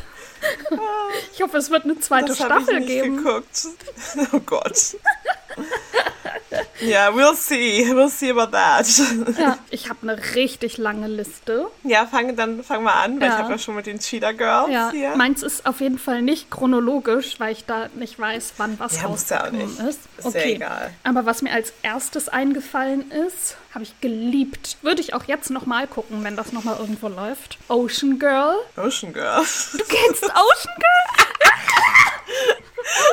ich 1.34 1.42
hoffe, 1.42 1.58
es 1.58 1.70
wird 1.70 1.84
eine 1.84 2.00
zweite 2.00 2.28
das 2.28 2.40
habe 2.40 2.60
ich 2.60 2.64
Staffel 2.64 2.80
nicht 2.80 2.88
geben. 2.88 3.18
geguckt. 3.18 3.68
Oh 4.34 4.40
Gott. 4.40 4.96
Ja, 6.80 7.10
we'll 7.10 7.34
see. 7.36 7.86
We'll 7.92 8.10
see 8.10 8.30
about 8.30 8.52
that. 8.52 8.86
Ja, 9.38 9.58
ich 9.72 9.90
habe 9.90 10.00
eine 10.04 10.36
richtig 10.36 10.78
lange 10.78 11.08
Liste. 11.08 11.68
Ja, 11.84 12.06
fang, 12.06 12.36
dann 12.36 12.64
fangen 12.64 12.84
wir 12.84 12.94
an, 12.96 13.20
weil 13.20 13.30
Ja. 13.30 13.34
ich 13.36 13.42
habe 13.44 13.52
ja 13.54 13.58
schon 13.58 13.76
mit 13.76 13.88
den 13.88 14.00
Cheetah 14.00 14.32
Girls 14.32 14.70
Ja, 14.72 14.92
hier. 14.92 15.16
meins 15.16 15.42
ist 15.42 15.66
auf 15.66 15.82
jeden 15.82 15.98
Fall 15.98 16.22
nicht 16.22 16.52
chronologisch, 16.52 17.40
weil 17.40 17.52
ich 17.54 17.66
da 17.66 17.88
nicht 17.96 18.20
weiß, 18.20 18.54
wann 18.58 18.80
was 18.80 18.96
Ja, 18.98 19.02
ja 19.02 19.08
rausgekommen 19.08 19.58
nicht. 19.68 19.80
ist. 19.80 20.00
Ist 20.20 20.34
ja 20.36 20.42
egal. 20.42 20.94
Aber 21.04 21.26
was 21.26 21.42
mir 21.42 21.52
als 21.52 21.74
erstes 21.82 22.30
eingefallen 22.30 23.10
ist, 23.12 23.58
habe 23.74 23.84
ich 23.84 24.00
geliebt. 24.00 24.78
Würde 24.84 25.02
ich 25.02 25.14
auch 25.16 25.24
jetzt 25.26 25.50
noch 25.50 25.66
mal 25.66 25.88
gucken, 25.88 26.24
wenn 26.24 26.36
das 26.36 26.54
noch 26.54 26.64
mal 26.64 26.78
irgendwo 26.78 27.08
läuft. 27.08 27.58
Ocean 27.70 28.20
Girl. 28.20 28.56
Ocean 28.78 29.14
Girl. 29.14 29.42
Du 29.74 29.84
kennst 29.84 30.24
Ocean 30.24 30.76
Girl? 30.78 31.26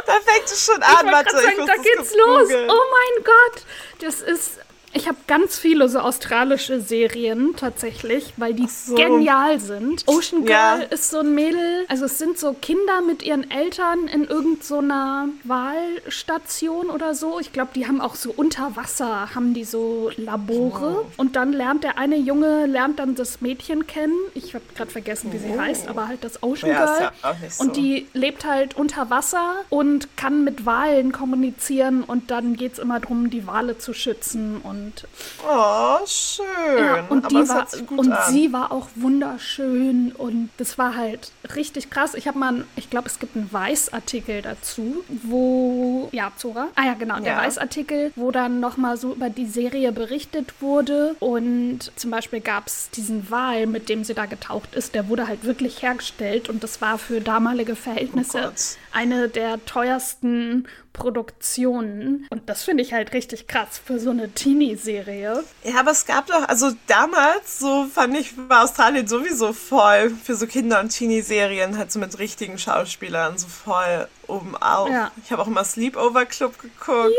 da 0.06 0.12
fängt 0.20 0.44
es 0.46 0.64
schon 0.64 0.78
Ich 0.80 0.86
an, 0.86 1.06
warte. 1.12 1.30
gerade 1.30 1.42
sagen, 1.46 1.60
ich 1.60 1.66
da 1.66 1.76
geht's 1.76 2.14
los. 2.14 2.48
Oh 2.68 2.82
mein 2.90 3.24
Gott. 3.24 3.62
Das 4.00 4.20
ist. 4.20 4.58
Ich 4.96 5.08
habe 5.08 5.18
ganz 5.26 5.58
viele 5.58 5.88
so 5.88 5.98
australische 5.98 6.80
Serien 6.80 7.56
tatsächlich, 7.56 8.32
weil 8.36 8.54
die 8.54 8.68
so. 8.68 8.94
genial 8.94 9.58
sind. 9.58 10.04
Ocean 10.06 10.44
Girl 10.44 10.80
Ja. 10.82 10.86
ist 10.88 11.10
so 11.10 11.18
ein 11.18 11.34
Mädel, 11.34 11.84
also 11.88 12.04
es 12.04 12.16
sind 12.18 12.38
so 12.38 12.52
Kinder 12.54 13.00
mit 13.04 13.24
ihren 13.24 13.50
Eltern 13.50 14.06
in 14.06 14.24
irgendeiner 14.24 15.28
Wahlstation 15.42 16.90
oder 16.90 17.14
so. 17.14 17.40
Ich 17.40 17.52
glaube, 17.52 17.70
die 17.74 17.86
haben 17.86 18.00
auch 18.00 18.14
so 18.14 18.32
unter 18.34 18.76
Wasser, 18.76 19.34
haben 19.34 19.52
die 19.54 19.64
so 19.64 20.10
Labore. 20.16 21.00
Oh. 21.02 21.06
Und 21.16 21.36
dann 21.36 21.52
lernt 21.52 21.84
der 21.84 21.98
eine 21.98 22.16
Junge, 22.16 22.66
lernt 22.66 22.98
dann 22.98 23.14
das 23.14 23.40
Mädchen 23.40 23.86
kennen. 23.86 24.14
Ich 24.34 24.54
habe 24.54 24.64
gerade 24.76 24.90
vergessen, 24.90 25.32
wie 25.32 25.38
sie 25.38 25.50
Oh. 25.56 25.60
heißt, 25.60 25.88
aber 25.88 26.08
halt 26.08 26.22
das 26.24 26.42
Ocean 26.42 26.70
Ja, 26.70 26.84
ist 26.84 26.98
Girl. 26.98 27.10
ja 27.22 27.30
auch 27.30 27.38
nicht 27.38 27.54
so. 27.54 27.64
Und 27.64 27.76
die 27.76 28.06
lebt 28.12 28.44
halt 28.44 28.76
unter 28.76 29.10
Wasser 29.10 29.54
und 29.70 30.16
kann 30.16 30.44
mit 30.44 30.66
Walen 30.66 31.12
kommunizieren 31.12 32.04
und 32.04 32.30
dann 32.30 32.54
geht 32.56 32.74
es 32.74 32.78
immer 32.78 33.00
darum, 33.00 33.30
die 33.30 33.46
Wale 33.46 33.78
zu 33.78 33.92
schützen 33.92 34.60
und, 34.62 34.83
Oh, 35.46 35.98
schön. 36.06 36.44
ja, 36.78 37.04
und, 37.08 37.24
Aber 37.24 37.28
die 37.42 37.48
war, 37.48 37.66
und 37.96 38.12
an. 38.12 38.32
sie 38.32 38.52
war 38.52 38.72
auch 38.72 38.88
wunderschön 38.94 40.12
und 40.12 40.50
das 40.58 40.78
war 40.78 40.96
halt 40.96 41.30
richtig 41.54 41.90
krass. 41.90 42.14
Ich 42.14 42.26
habe 42.28 42.38
mal, 42.38 42.64
ich 42.76 42.90
glaube, 42.90 43.08
es 43.08 43.18
gibt 43.18 43.36
einen 43.36 43.52
Weiß-Artikel 43.52 44.42
dazu, 44.42 45.04
wo, 45.08 46.08
ja, 46.12 46.32
Zora, 46.36 46.68
ah 46.74 46.84
ja, 46.86 46.94
genau, 46.94 47.18
der 47.20 47.32
Ja. 47.34 47.38
Weiß-Artikel, 47.38 48.12
wo 48.16 48.30
dann 48.30 48.60
nochmal 48.60 48.96
so 48.96 49.12
über 49.14 49.30
die 49.30 49.46
Serie 49.46 49.92
berichtet 49.92 50.54
wurde 50.60 51.16
und 51.20 51.90
zum 51.96 52.10
Beispiel 52.10 52.40
gab 52.40 52.66
es 52.66 52.90
diesen 52.90 53.30
Wal, 53.30 53.66
mit 53.66 53.88
dem 53.88 54.04
sie 54.04 54.14
da 54.14 54.26
getaucht 54.26 54.74
ist, 54.74 54.94
der 54.94 55.08
wurde 55.08 55.26
halt 55.28 55.44
wirklich 55.44 55.82
hergestellt 55.82 56.48
und 56.48 56.62
das 56.62 56.80
war 56.80 56.98
für 56.98 57.20
damalige 57.20 57.76
Verhältnisse 57.76 58.40
Gott. 58.42 58.76
eine 58.92 59.28
der 59.28 59.64
teuersten 59.66 60.66
Produktionen. 60.94 62.26
Und 62.30 62.48
das 62.48 62.62
finde 62.62 62.82
ich 62.82 62.94
halt 62.94 63.12
richtig 63.12 63.46
krass 63.46 63.80
für 63.84 63.98
so 63.98 64.10
eine 64.10 64.30
Teenie-Serie. 64.30 65.44
Ja, 65.64 65.80
aber 65.80 65.90
es 65.90 66.06
gab 66.06 66.28
doch, 66.28 66.48
also 66.48 66.70
damals, 66.86 67.58
so 67.58 67.84
fand 67.92 68.16
ich, 68.16 68.32
war 68.48 68.64
Australien 68.64 69.06
sowieso 69.06 69.52
voll 69.52 70.10
für 70.10 70.36
so 70.36 70.46
Kinder- 70.46 70.80
und 70.80 70.88
Teenie-Serien, 70.88 71.76
halt 71.76 71.92
so 71.92 71.98
mit 71.98 72.18
richtigen 72.18 72.58
Schauspielern, 72.58 73.36
so 73.36 73.48
voll 73.48 74.08
oben 74.28 74.56
auf. 74.56 74.88
Ja. 74.88 75.10
Ich 75.22 75.32
habe 75.32 75.42
auch 75.42 75.48
immer 75.48 75.64
Sleepover 75.64 76.24
Club 76.24 76.58
geguckt. 76.58 77.12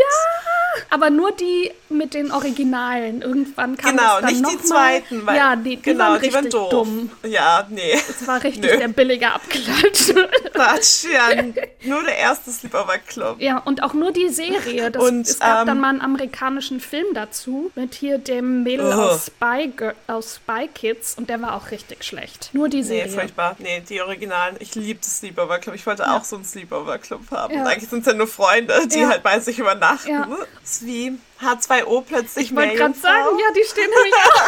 Aber 0.90 1.10
nur 1.10 1.32
die 1.32 1.72
mit 1.90 2.14
den 2.14 2.32
Originalen. 2.32 3.22
Irgendwann 3.22 3.78
kam 3.78 3.92
Genau, 3.98 4.22
das 4.22 4.32
dann 4.32 4.42
nicht 4.42 4.52
die 4.54 4.64
zweiten, 4.64 5.26
weil 5.26 5.38
ja, 5.38 5.56
die, 5.56 5.76
die 5.78 5.82
genau, 5.82 6.04
waren 6.06 6.14
die 6.22 6.26
richtig 6.28 6.34
waren 6.36 6.50
doof. 6.50 6.70
dumm. 6.70 7.12
Ja, 7.24 7.66
nee. 7.70 7.94
Das 8.08 8.28
war 8.28 8.44
richtig 8.44 8.72
Nö. 8.72 8.78
der 8.78 8.88
billige 8.90 9.32
Abklatsch. 9.32 10.12
Quatsch, 10.54 11.06
ja, 11.12 11.44
nur 11.84 12.04
der 12.04 12.18
erste 12.18 12.52
Sleepover 12.52 12.98
Club. 13.00 13.40
ja, 13.42 13.58
und 13.60 13.84
auch 13.84 13.94
nur 13.94 14.12
die 14.12 14.30
Serie. 14.30 14.90
Das, 14.92 15.04
Und, 15.04 15.28
es 15.28 15.40
gab 15.40 15.62
ähm, 15.62 15.68
dann 15.68 15.80
mal 15.80 15.90
einen 15.90 16.02
amerikanischen 16.02 16.80
Film 16.80 17.06
dazu 17.14 17.72
mit 17.76 17.94
hier 17.94 18.18
dem 18.18 18.64
Mädel 18.64 18.88
Ugh. 18.88 18.94
aus 19.12 19.28
Spy, 19.28 19.68
Girl- 19.76 19.96
aus 20.08 20.36
Spy 20.36 20.68
Kids 20.74 21.16
und 21.18 21.30
der 21.30 21.42
war 21.42 21.56
auch 21.56 21.72
richtig 21.72 22.04
schlecht. 22.04 22.50
Nur 22.54 22.70
die 22.70 22.78
Nee, 22.78 22.84
Serie. 22.84 23.12
furchtbar. 23.12 23.56
Nee, 23.60 23.82
die 23.88 24.02
Originalen. 24.02 24.56
Ich 24.60 24.76
liebte 24.76 25.08
Sleepover 25.10 25.60
Club. 25.60 25.76
Ich 25.76 25.86
wollte 25.86 26.10
auch 26.10 26.24
so 26.24 26.36
einen 26.36 26.46
Sleepover 26.46 26.98
Club 26.98 27.22
haben. 27.32 27.54
Ja. 27.54 27.66
Eigentlich 27.66 27.90
sind 27.90 28.00
es 28.02 28.06
ja 28.08 28.14
nur 28.14 28.28
Freunde, 28.28 28.88
die 28.88 29.00
Ja. 29.00 29.10
halt 29.10 29.24
bei 29.24 29.40
sich 29.40 29.60
übernachten. 29.60 30.10
Ja. 30.10 30.28
Ist 30.66 30.84
wie 30.86 31.18
H2O 31.42 32.02
plötzlich 32.02 32.48
Ich 32.50 32.56
wollte 32.56 32.74
gerade 32.76 32.96
sagen, 32.96 33.38
ja, 33.40 33.54
die 33.56 33.64
stehen 33.64 33.88
nämlich 33.90 34.14
auch. 34.16 34.42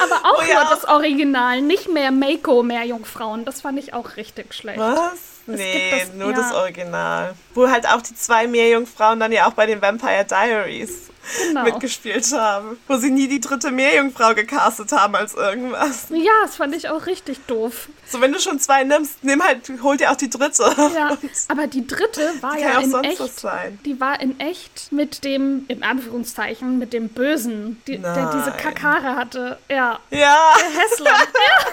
Aber 0.02 0.28
auch 0.30 0.38
Oh 0.42 0.42
ja. 0.42 0.54
nur 0.62 0.70
das 0.70 0.84
Original, 0.86 1.60
nicht 1.60 1.88
mehr 1.90 2.10
Mako, 2.10 2.62
mehr 2.62 2.84
Jungfrauen. 2.84 3.44
Das 3.44 3.60
fand 3.60 3.78
ich 3.78 3.92
auch 3.92 4.16
richtig 4.16 4.54
schlecht. 4.54 4.78
Was? 4.78 5.12
Nee, 5.46 5.90
das- 6.00 6.14
nur 6.14 6.30
ja. 6.30 6.36
das 6.36 6.52
Original. 6.54 7.34
Wo 7.54 7.68
halt 7.68 7.86
auch 7.86 8.00
die 8.00 8.14
zwei 8.14 8.46
Meerjungfrauen 8.46 9.20
dann 9.20 9.32
ja 9.32 9.46
auch 9.48 9.52
bei 9.52 9.66
den 9.66 9.82
Vampire 9.82 10.24
Diaries 10.24 11.07
Genau. 11.48 11.62
mitgespielt 11.64 12.30
haben. 12.32 12.78
Wo 12.86 12.96
sie 12.96 13.10
nie 13.10 13.28
die 13.28 13.40
dritte 13.40 13.70
Meerjungfrau 13.70 14.34
gecastet 14.34 14.92
haben 14.92 15.14
als 15.14 15.34
irgendwas. 15.34 16.06
Ja, 16.10 16.32
das 16.42 16.56
fand 16.56 16.74
ich 16.74 16.88
auch 16.88 17.06
richtig 17.06 17.38
doof. 17.46 17.88
So, 18.08 18.20
wenn 18.20 18.32
du 18.32 18.40
schon 18.40 18.58
zwei 18.60 18.84
nimmst, 18.84 19.22
nimm 19.24 19.42
halt, 19.42 19.70
hol 19.82 19.96
dir 19.96 20.10
auch 20.10 20.16
die 20.16 20.30
dritte. 20.30 20.62
Ja, 20.94 21.16
aber 21.48 21.66
die 21.66 21.86
dritte 21.86 22.32
war 22.40 22.52
kann 22.52 22.60
ja 22.60 22.70
ja 22.72 22.78
auch 22.78 22.82
in 22.82 22.90
sonst 22.90 23.20
was 23.20 23.28
echt. 23.30 23.40
sein. 23.40 23.78
Die 23.84 24.00
war 24.00 24.20
in 24.20 24.38
echt 24.40 24.90
mit 24.92 25.24
dem, 25.24 25.64
in 25.68 25.82
Anführungszeichen, 25.82 26.78
mit 26.78 26.92
dem 26.92 27.08
Bösen, 27.10 27.80
die, 27.86 27.98
der 27.98 28.30
diese. 28.34 28.52
Kakare 28.52 29.16
hatte. 29.16 29.58
Ja, 29.68 29.98
Ja. 30.10 30.54
der 30.58 30.82
Hässler. 30.82 31.10
ja. 31.10 31.66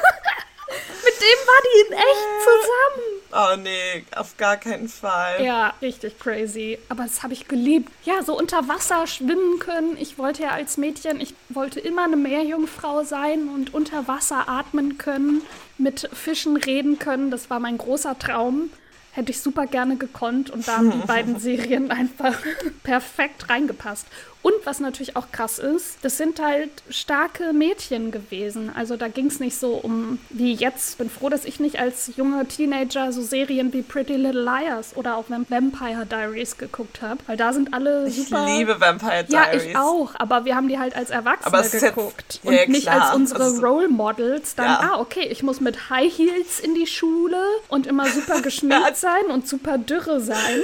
Mit 1.04 1.13
dem 1.22 1.39
war 1.48 1.62
die 1.63 1.88
in 1.88 1.94
echt 1.94 2.28
zusammen. 2.44 3.14
Oh 3.38 3.58
nee, 3.58 4.06
auf 4.15 4.38
gar 4.38 4.56
keinen 4.56 4.88
Fall. 4.88 5.43
Ja, 5.43 5.74
richtig 5.82 6.17
crazy. 6.19 6.80
Aber 6.88 7.04
das 7.04 7.21
habe 7.21 7.34
ich 7.34 7.50
geliebt. 7.50 7.91
Ja, 8.06 8.24
so 8.24 8.38
unter 8.38 8.69
Wasser 8.69 9.08
schwimmen 9.08 9.60
können. 9.60 9.98
Ich 10.00 10.17
wollte 10.17 10.43
ja 10.43 10.52
als 10.52 10.78
Mädchen, 10.78 11.19
ich 11.19 11.34
wollte 11.50 11.82
immer 11.82 12.06
eine 12.06 12.15
Meerjungfrau 12.15 13.04
sein 13.04 13.50
und 13.50 13.74
unter 13.74 14.08
Wasser 14.08 14.48
atmen 14.48 14.98
können, 14.98 15.41
mit 15.78 16.10
Fischen 16.13 16.56
reden 16.56 16.98
können. 16.98 17.30
Das 17.30 17.50
war 17.50 17.60
mein 17.60 17.78
großer 17.78 18.17
Traum. 18.17 18.69
Hätte 19.12 19.32
ich 19.32 19.41
super 19.41 19.65
gerne 19.65 19.98
gekonnt 19.98 20.50
und 20.50 20.65
da 20.65 20.78
haben 20.78 20.91
die 20.91 20.98
beiden 21.08 21.38
Serien 21.38 21.91
einfach 21.91 22.38
perfekt 22.84 23.50
reingepasst. 23.50 24.08
Und 24.45 24.53
was 24.63 24.79
natürlich 24.79 25.15
auch 25.15 25.31
krass 25.31 25.58
ist, 25.58 25.97
das 26.03 26.17
sind 26.17 26.39
halt 26.39 26.69
starke 26.91 27.51
Mädchen 27.51 28.12
gewesen. 28.12 28.71
Also 28.75 28.95
da 28.95 29.08
ging 29.08 29.25
es 29.25 29.39
nicht 29.39 29.58
so 29.58 29.73
um 29.73 30.19
wie 30.29 30.53
jetzt. 30.53 30.99
Bin 30.99 31.10
froh, 31.10 31.29
dass 31.29 31.45
ich 31.45 31.60
nicht 31.60 31.79
als 31.79 32.12
junge 32.15 32.45
Teenager 32.45 33.12
so 33.12 33.23
Serien 33.23 33.73
wie 33.73 33.81
Pretty 33.81 34.13
Little 34.17 34.43
Liars 34.43 34.95
oder 34.95 35.17
auch 35.17 35.23
Vampire 35.29 36.05
Diaries 36.05 36.58
geguckt 36.60 37.01
habe. 37.01 37.17
Weil 37.25 37.38
da 37.38 37.53
sind 37.53 37.73
alle 37.73 38.08
Ich 38.08 38.17
super. 38.29 38.45
liebe 38.45 38.79
Vampire 38.79 39.25
Ja, 39.29 39.45
Diaries. 39.45 39.63
ich 39.63 39.77
auch, 39.77 40.12
aber 40.19 40.45
wir 40.45 40.55
haben 40.55 40.67
die 40.67 40.77
halt 40.77 40.95
als 40.95 41.10
Erwachsene 41.10 41.60
ist 41.62 41.73
jetzt- 41.73 41.95
geguckt 41.95 42.39
Ja, 42.43 42.51
und 42.51 42.69
nicht 42.69 42.84
klar. 42.84 43.08
als 43.08 43.15
unsere 43.15 43.43
Also- 43.45 43.65
Role 43.65 43.88
Models. 43.89 44.53
Dann, 44.53 44.65
Ja. 44.67 44.91
ah, 44.93 44.99
okay, 44.99 45.27
ich 45.27 45.41
muss 45.41 45.60
mit 45.60 45.89
High 45.89 46.15
Heels 46.15 46.60
in 46.60 46.75
die 46.75 46.86
Schule 46.86 47.41
und 47.67 47.88
immer 47.88 48.05
super 48.10 48.41
geschminkt 48.43 48.95
sein 48.95 49.25
und 49.31 49.47
super 49.47 49.79
dürre 49.79 50.21
sein. 50.21 50.62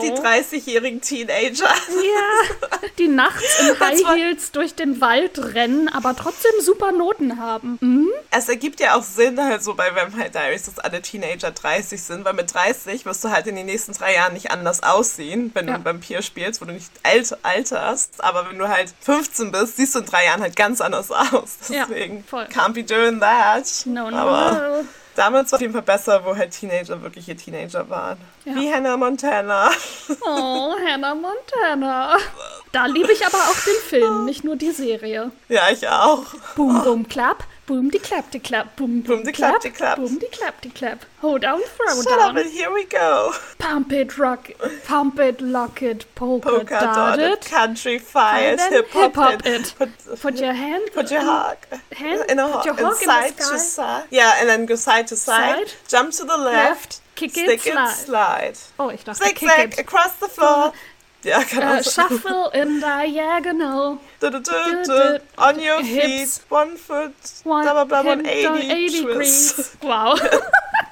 So. 0.00 0.06
Die 0.06 0.20
30-jährigen 0.20 1.00
Teenager. 1.00 1.64
Ja, 1.68 2.78
die 2.98 3.08
nachts 3.08 3.58
in 3.60 3.78
High 3.80 4.06
Heels 4.16 4.52
durch 4.52 4.74
den 4.74 5.00
Wald 5.00 5.38
rennen, 5.38 5.88
aber 5.88 6.14
trotzdem 6.16 6.52
super 6.60 6.92
Noten 6.92 7.38
haben. 7.40 7.78
Mhm. 7.80 8.08
Es 8.30 8.48
ergibt 8.48 8.80
ja 8.80 8.94
auch 8.96 9.02
Sinn 9.02 9.42
halt 9.42 9.62
so 9.62 9.74
bei 9.74 9.94
Vampire 9.94 10.30
Diaries, 10.30 10.64
dass 10.66 10.78
alle 10.78 11.00
Teenager 11.02 11.50
30 11.50 12.02
sind, 12.02 12.24
weil 12.24 12.34
mit 12.34 12.52
30 12.52 13.04
wirst 13.06 13.24
du 13.24 13.30
halt 13.30 13.46
in 13.46 13.56
den 13.56 13.66
nächsten 13.66 13.92
drei 13.92 14.14
Jahren 14.14 14.32
nicht 14.34 14.50
anders 14.50 14.82
aussehen, 14.82 15.50
wenn 15.54 15.66
du 15.66 15.70
Ja. 15.72 15.76
einen 15.76 15.84
Vampir 15.84 16.22
spielst, 16.22 16.60
wo 16.60 16.64
du 16.66 16.72
nicht 16.72 16.90
alt, 17.02 17.36
alterst. 17.42 18.22
Aber 18.22 18.48
wenn 18.50 18.58
du 18.58 18.68
halt 18.68 18.92
15 19.00 19.50
bist, 19.52 19.76
siehst 19.76 19.94
du 19.94 20.00
in 20.00 20.06
drei 20.06 20.24
Jahren 20.26 20.42
halt 20.42 20.56
ganz 20.56 20.80
anders 20.80 21.10
aus. 21.10 21.56
Ja, 21.68 21.86
Deswegen 21.88 22.24
voll. 22.24 22.44
can't 22.44 22.72
be 22.74 22.82
doing 22.84 23.20
that. 23.20 23.64
No, 23.86 24.10
no, 24.10 24.16
Aber 24.16 24.52
no. 24.82 24.84
Damals 25.18 25.34
war 25.34 25.44
es 25.46 25.52
auf 25.54 25.60
jeden 25.60 25.72
Fall 25.72 25.82
besser, 25.82 26.24
wo 26.24 26.36
halt 26.36 26.52
Teenager 26.52 27.02
wirkliche 27.02 27.36
Teenager 27.36 27.88
waren. 27.90 28.18
Ja. 28.44 28.54
Wie 28.54 28.72
Hannah 28.72 28.96
Montana. 28.96 29.70
Oh, 30.22 30.74
Hannah 30.86 31.14
Montana. 31.14 32.16
Da 32.72 32.86
liebe 32.86 33.12
ich 33.12 33.26
aber 33.26 33.36
auch 33.36 33.64
den 33.64 33.82
Film, 33.88 34.24
nicht 34.24 34.44
nur 34.44 34.56
die 34.56 34.70
Serie. 34.70 35.30
ja, 35.48 35.62
ich 35.70 35.88
auch. 35.88 36.24
Boom, 36.54 36.82
boom, 36.84 37.08
clap. 37.08 37.44
Boom, 37.68 37.90
die 37.90 37.98
clap, 37.98 38.30
die 38.30 38.38
clap. 38.40 38.76
Boom, 38.76 39.02
Boom, 39.02 39.22
die 39.24 39.32
clap, 39.32 39.60
die 39.60 39.70
clap. 39.70 39.96
Boom, 39.98 40.18
die 40.18 40.30
clap, 40.32 40.60
die 40.62 40.70
clap. 40.70 41.04
Hold 41.20 41.42
down, 41.42 41.60
throw 41.76 42.02
Shut 42.02 42.12
up 42.14 42.34
down. 42.34 42.38
and 42.38 42.50
here 42.50 42.72
we 42.72 42.86
go. 42.86 43.32
Pump 43.58 43.92
it, 43.92 44.16
rock 44.16 44.48
it. 44.48 44.84
Pump 44.86 45.18
it, 45.20 45.42
lock 45.42 45.82
it. 45.82 46.06
Polka, 46.14 46.48
Polka 46.48 46.80
dotted, 46.80 47.20
dotted. 47.20 47.44
country 47.44 47.98
then 47.98 48.72
hip 48.72 48.88
hop 48.90 49.02
hip-hop 49.14 49.46
it. 49.46 49.46
it. 49.46 49.74
Put, 49.76 50.20
Put 50.20 50.40
your 50.40 50.54
hand. 50.54 50.88
Put 50.94 51.10
your 51.10 51.20
hawk 51.20 51.66
Hand- 51.92 52.24
in 52.30 52.38
a 52.38 52.44
put 52.46 52.52
hawk, 52.54 52.64
your 52.64 52.74
and 52.78 52.86
hawk 52.86 53.02
in 53.02 53.06
the 53.08 53.12
side 53.12 53.34
sky. 53.36 53.52
to 53.52 53.58
side. 53.58 54.04
Yeah, 54.10 54.40
and 54.40 54.48
then 54.48 54.64
go 54.64 54.74
side 54.76 55.06
to 55.08 55.16
side. 55.16 55.68
Side. 55.68 55.76
Jump 55.88 56.12
to 56.14 56.24
the 56.24 56.38
left. 56.38 56.70
Left. 56.70 57.00
Kick 57.16 57.36
it, 57.36 57.44
stick 57.60 57.66
it, 57.66 57.72
slide. 57.72 57.94
slide. 57.96 58.58
Oh, 58.78 58.90
ich 58.90 59.02
dachte, 59.04 59.24
Zig 59.24 59.34
kick 59.36 59.48
zag 59.50 59.72
it. 59.72 59.78
across 59.80 60.14
the 60.20 60.28
floor. 60.28 60.72
Ja, 61.24 61.42
keine 61.42 61.80
Uh, 61.80 61.82
shuffle 61.82 62.50
in 62.54 62.80
diagonal. 62.80 63.98
Du, 64.20 64.30
du, 64.30 64.40
du, 64.40 64.50
du, 64.50 64.84
du. 64.84 65.20
On 65.36 65.58
your 65.58 65.82
hips. 65.82 66.38
feet, 66.38 66.50
one 66.50 66.76
foot, 66.76 67.12
One, 67.44 67.64
blah, 67.64 67.84
blah, 67.84 68.02
blah, 68.02 68.02
hip 68.02 68.24
180 68.24 68.70
80 68.70 69.02
twist. 69.02 69.06
degrees. 69.08 69.76
Wow. 69.82 70.16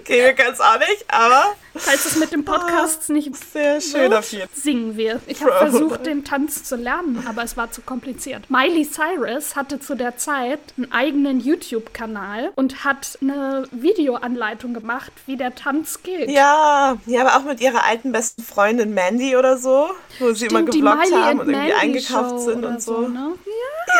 Okay, 0.00 0.22
wir 0.22 0.34
können 0.34 0.52
es 0.52 0.60
auch 0.60 0.78
nicht, 0.78 1.04
aber 1.08 1.54
Falls 1.76 2.04
es 2.04 2.16
mit 2.16 2.30
dem 2.30 2.44
Podcast 2.44 3.10
nicht 3.10 3.34
sehr 3.36 3.80
schön 3.80 4.10
wird, 4.10 4.14
auf 4.14 4.32
jeden 4.32 4.48
singen 4.54 4.96
wir. 4.96 5.20
Ich 5.26 5.42
habe 5.42 5.52
versucht, 5.52 6.06
den 6.06 6.24
Tanz 6.24 6.62
zu 6.62 6.76
lernen, 6.76 7.26
aber 7.28 7.42
es 7.42 7.56
war 7.56 7.72
zu 7.72 7.82
kompliziert. 7.82 8.48
Miley 8.48 8.88
Cyrus 8.88 9.56
hatte 9.56 9.80
zu 9.80 9.96
der 9.96 10.16
Zeit 10.16 10.60
einen 10.76 10.92
eigenen 10.92 11.40
YouTube-Kanal 11.40 12.52
und 12.54 12.84
hat 12.84 13.18
eine 13.20 13.66
Videoanleitung 13.72 14.72
gemacht, 14.72 15.12
wie 15.26 15.36
der 15.36 15.54
Tanz 15.56 16.02
geht. 16.04 16.30
Ja, 16.30 16.96
ja, 17.06 17.20
aber 17.22 17.36
auch 17.36 17.44
mit 17.44 17.60
ihrer 17.60 17.84
alten 17.84 18.12
besten 18.12 18.42
Freundin 18.42 18.94
Mandy 18.94 19.36
oder 19.36 19.58
so, 19.58 19.90
wo 20.20 20.32
sie 20.32 20.46
immer 20.46 20.60
Stimmt, 20.60 20.74
gevloggt 20.74 21.10
Miley 21.10 21.22
haben 21.22 21.40
und 21.40 21.48
irgendwie 21.48 21.72
Mandy 21.72 21.72
eingekauft 21.72 22.30
Show 22.30 22.38
sind 22.38 22.64
und 22.64 22.82
so. 22.82 23.08
ne? 23.08 23.32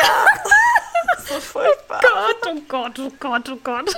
Ja. 0.01 0.25
So 1.27 1.39
furchtbar. 1.39 2.01
Gott, 2.01 2.53
oh 2.53 2.61
Gott, 2.67 2.99
oh 2.99 3.11
Gott, 3.19 3.49
oh 3.49 3.57
Gott. 3.63 3.95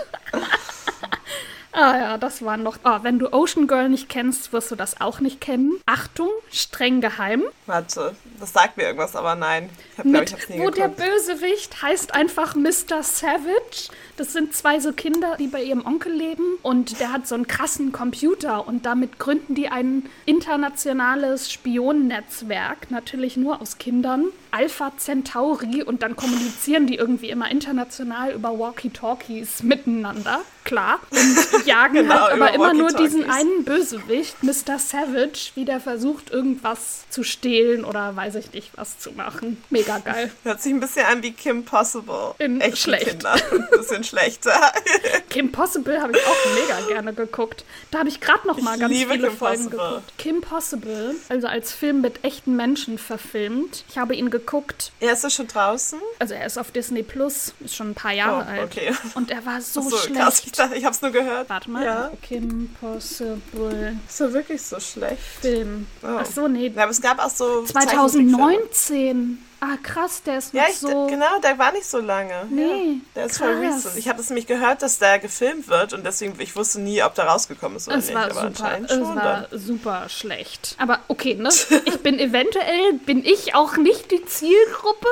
Ah 1.80 1.96
ja, 1.96 2.18
das 2.18 2.44
war 2.44 2.58
noch. 2.58 2.80
Ah, 2.82 3.02
wenn 3.04 3.20
du 3.20 3.32
Ocean 3.32 3.68
Girl 3.68 3.88
nicht 3.88 4.10
kennst, 4.10 4.52
wirst 4.52 4.72
du 4.72 4.76
das 4.76 5.00
auch 5.00 5.20
nicht 5.20 5.40
kennen. 5.40 5.80
Achtung, 5.86 6.30
streng 6.52 7.02
geheim. 7.02 7.44
Warte, 7.68 8.16
das 8.40 8.52
sagt 8.52 8.78
mir 8.78 8.84
irgendwas, 8.84 9.16
aber 9.16 9.36
nein. 9.36 9.70
Ich 9.94 10.00
ich 10.00 10.06
Mit, 10.06 10.34
hab's 10.34 10.50
nie 10.50 10.58
wo 10.58 10.72
der 10.72 10.90
geguckt. 10.90 11.08
Bösewicht 11.08 11.80
heißt 11.84 12.16
einfach 12.16 12.56
Mr. 12.56 13.04
Savage. 13.04 13.90
Das 14.18 14.34
sind 14.34 14.56
zwei 14.56 14.80
so 14.80 14.94
Kinder, 14.94 15.38
die 15.40 15.46
bei 15.46 15.64
ihrem 15.64 15.86
Onkel 15.86 16.12
leben. 16.12 16.58
Und 16.64 17.00
der 17.00 17.14
hat 17.14 17.28
so 17.28 17.36
einen 17.36 17.48
krassen 17.48 17.92
Computer. 17.92 18.68
Und 18.68 18.86
damit 18.88 19.20
gründen 19.20 19.54
die 19.54 19.70
ein 19.70 20.10
internationales 20.26 21.52
Spionennetzwerk. 21.52 22.90
Natürlich 22.90 23.38
nur 23.38 23.62
aus 23.62 23.78
Kindern. 23.78 24.26
Alpha 24.50 24.92
Centauri. 24.98 25.84
Und 25.84 26.02
dann 26.02 26.16
kommunizieren 26.16 26.88
die 26.88 26.96
irgendwie 26.96 27.30
immer 27.30 27.52
international 27.52 28.34
über 28.34 28.58
Walkie-Talkies 28.58 29.62
miteinander. 29.62 30.42
Klar. 30.64 31.00
Und 31.12 31.66
jagen 31.66 31.94
Genau, 31.94 32.22
halt 32.22 32.34
aber 32.34 32.54
immer 32.54 32.74
nur 32.74 32.92
diesen 32.92 33.30
einen 33.30 33.64
Bösewicht, 33.64 34.44
Mr. 34.44 34.80
Savage, 34.80 35.52
wie 35.56 35.64
der 35.64 35.80
versucht, 35.80 36.30
irgendwas 36.30 37.06
zu 37.10 37.24
stehlen 37.24 37.86
oder 37.86 38.16
weiß 38.16 38.36
ich 38.36 38.52
nicht, 38.52 38.72
was 38.76 39.00
zu 39.00 39.12
machen. 39.12 39.64
Mega 39.70 40.00
geil. 40.00 40.32
Hört 40.44 40.62
sich 40.62 40.74
ein 40.74 40.80
bisschen 40.80 41.06
an 41.06 41.24
wie 41.24 41.32
Kim 41.32 41.64
Possible. 41.64 42.36
In 42.40 42.60
Echte 42.60 42.78
schlecht. 42.78 43.08
Kinder. 43.08 43.36
Ein 43.52 43.68
bisschen 43.78 44.04
schlechter. 44.08 44.72
Kim 45.30 45.52
Possible 45.52 46.02
habe 46.02 46.14
ich 46.18 46.26
auch 46.26 46.54
mega 46.56 46.88
gerne 46.88 47.14
geguckt. 47.14 47.64
Da 47.92 48.00
habe 48.00 48.10
ich 48.10 48.20
gerade 48.20 48.48
noch 48.48 48.60
mal 48.62 48.76
Ich 48.76 48.80
ganz 48.82 48.94
liebe 48.94 49.14
viele 49.14 49.28
Kim 49.30 49.38
Folgen 49.38 49.64
Possible. 49.66 49.78
geguckt. 49.90 50.18
Kim 50.18 50.42
Possible, 50.42 51.16
also 51.30 51.48
als 51.48 51.72
Film 51.72 52.02
mit 52.02 52.24
echten 52.24 52.56
Menschen 52.56 52.98
verfilmt. 52.98 53.84
Ich 53.90 53.98
habe 53.98 54.16
ihn 54.16 54.30
geguckt. 54.30 54.92
Er 55.00 55.14
ist 55.14 55.24
er 55.24 55.30
schon 55.30 55.48
draußen? 55.48 56.00
Also 56.20 56.34
er 56.34 56.46
ist 56.46 56.58
auf 56.58 56.72
Disney 56.72 57.04
Plus, 57.04 57.54
ist 57.60 57.76
schon 57.76 57.92
ein 57.92 57.96
paar 57.96 58.14
Jahre 58.14 58.46
Oh, 58.48 58.52
alt. 58.52 58.64
okay. 58.64 58.94
Und 59.16 59.32
er 59.32 59.46
war 59.46 59.62
so, 59.62 59.82
So, 59.82 59.98
schlecht. 59.98 60.20
krass. 60.20 60.42
Ich, 60.46 60.52
dachte, 60.54 60.76
ich 60.76 60.86
hab's 60.86 61.02
nur 61.02 61.12
gehört. 61.12 61.50
Warte 61.50 61.70
mal. 61.70 61.84
Ja. 61.86 62.12
Kim 62.22 62.74
Possible 62.80 63.98
Ist 64.08 64.22
er 64.22 64.34
wirklich 64.34 64.62
so 64.62 64.80
schlecht? 64.80 65.18
Film. 65.42 65.88
Oh. 66.04 66.08
Ach 66.20 66.26
so, 66.26 66.48
nee. 66.48 66.72
Ja, 66.76 66.84
aber 66.84 66.92
es 66.92 67.02
gab 67.02 67.20
auch 67.20 67.30
so. 67.30 67.64
Zeichentrickfilme. 67.66 68.32
2019. 68.72 69.44
Ah, 69.60 69.76
krass, 69.82 70.22
der 70.24 70.38
ist 70.38 70.54
noch 70.54 70.62
Ja, 70.62 70.68
ich, 70.70 70.78
so. 70.78 71.08
genau, 71.08 71.40
der 71.40 71.58
war 71.58 71.72
nicht 71.72 71.86
so 71.86 72.00
lange. 72.00 72.46
Nee, 72.50 72.64
ja, 72.64 73.00
der 73.16 73.26
ist 73.26 73.38
voll 73.40 73.56
krass. 73.60 73.86
recent. 73.86 73.98
Ich 73.98 74.08
habe 74.08 74.22
es 74.22 74.30
nämlich 74.30 74.46
gehört, 74.46 74.84
dass 74.84 75.00
der 75.00 75.18
gefilmt 75.18 75.68
wird 75.68 75.94
und 75.94 76.06
deswegen, 76.06 76.40
ich 76.40 76.56
wusste 76.56 76.80
nie, 76.80 77.02
ob 77.02 77.16
der 77.16 77.26
rausgekommen 77.26 77.78
ist 77.78 77.88
oder 77.88 77.98
Es 77.98 78.06
nicht. 78.06 78.16
war 78.16 78.26
aber 78.26 78.34
super, 78.36 78.46
anscheinend 78.48 78.92
es 78.92 78.98
schon. 78.98 79.16
war 79.16 79.48
dann. 79.50 79.60
super 79.60 80.10
schlecht. 80.10 80.76
Aber 80.78 81.00
okay, 81.08 81.34
ne? 81.34 81.50
Ich 81.86 82.02
bin 82.04 82.20
eventuell, 82.20 82.94
bin 83.06 83.26
ich 83.26 83.56
auch 83.56 83.78
nicht 83.78 84.12
die 84.12 84.24
Zielgruppe. 84.26 85.08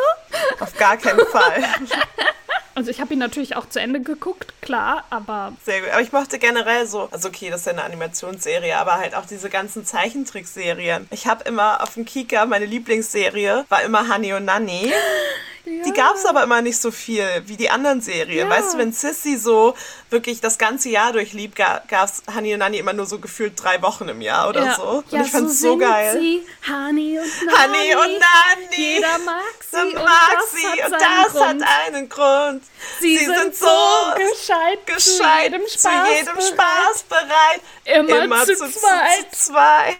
Auf 0.59 0.77
gar 0.77 0.97
keinen 0.97 1.25
Fall. 1.27 1.63
Also 2.75 2.91
ich 2.91 2.99
habe 2.99 3.13
ihn 3.13 3.19
natürlich 3.19 3.55
auch 3.55 3.69
zu 3.69 3.79
Ende 3.79 4.01
geguckt, 4.01 4.53
klar, 4.61 5.05
aber 5.09 5.53
Sehr 5.63 5.79
gut. 5.79 5.91
Aber 5.91 6.01
ich 6.01 6.11
mochte 6.11 6.39
generell 6.39 6.85
so, 6.85 7.07
also 7.09 7.29
okay, 7.29 7.49
das 7.49 7.61
ist 7.61 7.67
ja 7.67 7.71
eine 7.71 7.85
Animationsserie, 7.85 8.77
aber 8.77 8.95
halt 8.95 9.15
auch 9.15 9.25
diese 9.25 9.49
ganzen 9.49 9.85
Zeichentrickserien. 9.85 11.07
Ich 11.09 11.25
habe 11.25 11.45
immer 11.45 11.81
auf 11.81 11.93
dem 11.93 12.03
Kika, 12.03 12.45
meine 12.45 12.65
Lieblingsserie 12.65 13.63
war 13.69 13.81
immer 13.83 14.13
Honey 14.13 14.33
und 14.33 14.45
Die 15.65 15.91
gab 15.93 16.15
es 16.15 16.25
aber 16.25 16.43
immer 16.43 16.61
nicht 16.61 16.79
so 16.79 16.91
viel 16.91 17.25
wie 17.45 17.57
die 17.57 17.69
anderen 17.69 18.01
Serien. 18.01 18.49
Ja. 18.49 18.55
Weißt 18.55 18.73
du, 18.73 18.77
wenn 18.77 18.93
Sissy 18.93 19.37
so 19.37 19.75
wirklich 20.09 20.39
das 20.41 20.57
ganze 20.57 20.89
Jahr 20.89 21.11
durchlieb, 21.11 21.55
gab 21.55 21.89
es 21.91 22.23
Honey 22.33 22.53
und 22.53 22.59
Nanny 22.59 22.77
immer 22.77 22.93
nur 22.93 23.05
so 23.05 23.19
gefühlt 23.19 23.53
drei 23.61 23.81
Wochen 23.81 24.07
im 24.07 24.21
Jahr 24.21 24.49
oder 24.49 24.65
ja, 24.65 24.75
so. 24.75 25.03
Und 25.09 25.21
ich 25.21 25.31
fand 25.31 25.49
es 25.49 25.59
so 25.59 25.71
singt 25.71 25.81
geil. 25.81 26.17
Sie, 26.19 26.45
Honey 26.67 27.19
und 27.19 27.45
Nanny. 27.45 27.57
Honey 27.57 27.95
und 27.95 28.19
Nanny. 28.19 28.93
Jeder 28.95 29.17
mag 29.19 29.43
sie 29.59 29.75
Sie 29.75 29.81
und 29.81 29.93
mag 29.95 30.37
das 30.39 30.51
sie 30.51 30.83
hat 30.83 30.91
und 30.91 30.99
seinen 30.99 31.23
das 31.23 31.33
Grund. 31.33 31.65
hat 31.65 31.87
einen 31.87 32.09
Grund. 32.09 32.63
Sie, 32.99 33.17
sind, 33.17 33.55
so 33.55 33.67
gescheit, 34.15 34.85
gescheit, 34.85 35.03
zu 35.07 35.23
jedem 35.43 35.67
Spaß, 35.67 35.81
zu 35.81 36.13
jedem 36.13 36.41
Spaß 36.41 37.03
bereit, 37.09 37.61
Immer 38.23 38.45
zu 38.45 38.55
zweit. 38.55 39.31
zu 39.31 39.51
zweit. 39.51 39.97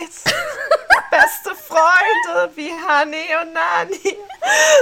Beste 1.12 1.56
Freunde 1.68 2.52
wie 2.56 2.72
Honey 2.72 3.26
und 3.42 3.54
Nani. 3.54 4.18